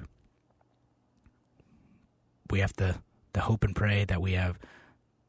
We 2.52 2.60
have 2.60 2.74
to, 2.74 3.00
to 3.34 3.40
hope 3.40 3.64
and 3.64 3.76
pray 3.76 4.04
that 4.06 4.22
we 4.22 4.34
have 4.34 4.60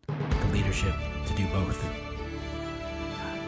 the 0.08 0.48
leadership 0.52 0.94
to 1.26 1.34
do 1.34 1.46
both. 1.48 1.82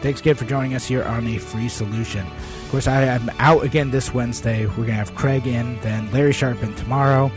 Thanks 0.01 0.21
again 0.21 0.35
for 0.35 0.45
joining 0.45 0.75
us 0.75 0.85
here 0.85 1.03
on 1.03 1.27
A 1.27 1.37
Free 1.39 1.67
Solution. 1.67 2.25
Of 2.25 2.67
course, 2.71 2.87
I 2.87 3.01
am 3.01 3.29
out 3.39 3.65
again 3.65 3.91
this 3.91 4.13
Wednesday. 4.13 4.65
We're 4.65 4.75
going 4.75 4.87
to 4.87 4.93
have 4.93 5.13
Craig 5.13 5.45
in, 5.45 5.77
then 5.81 6.09
Larry 6.13 6.31
Sharpin 6.31 6.73
tomorrow, 6.75 7.29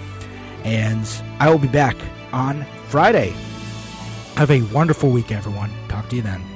and 0.63 1.09
I 1.41 1.51
will 1.51 1.59
be 1.59 1.67
back 1.67 1.97
on 2.33 2.65
Friday. 2.87 3.35
Have 4.37 4.51
a 4.51 4.63
wonderful 4.73 5.11
week, 5.11 5.31
everyone. 5.31 5.71
Talk 5.89 6.09
to 6.09 6.17
you 6.17 6.23
then. 6.23 6.52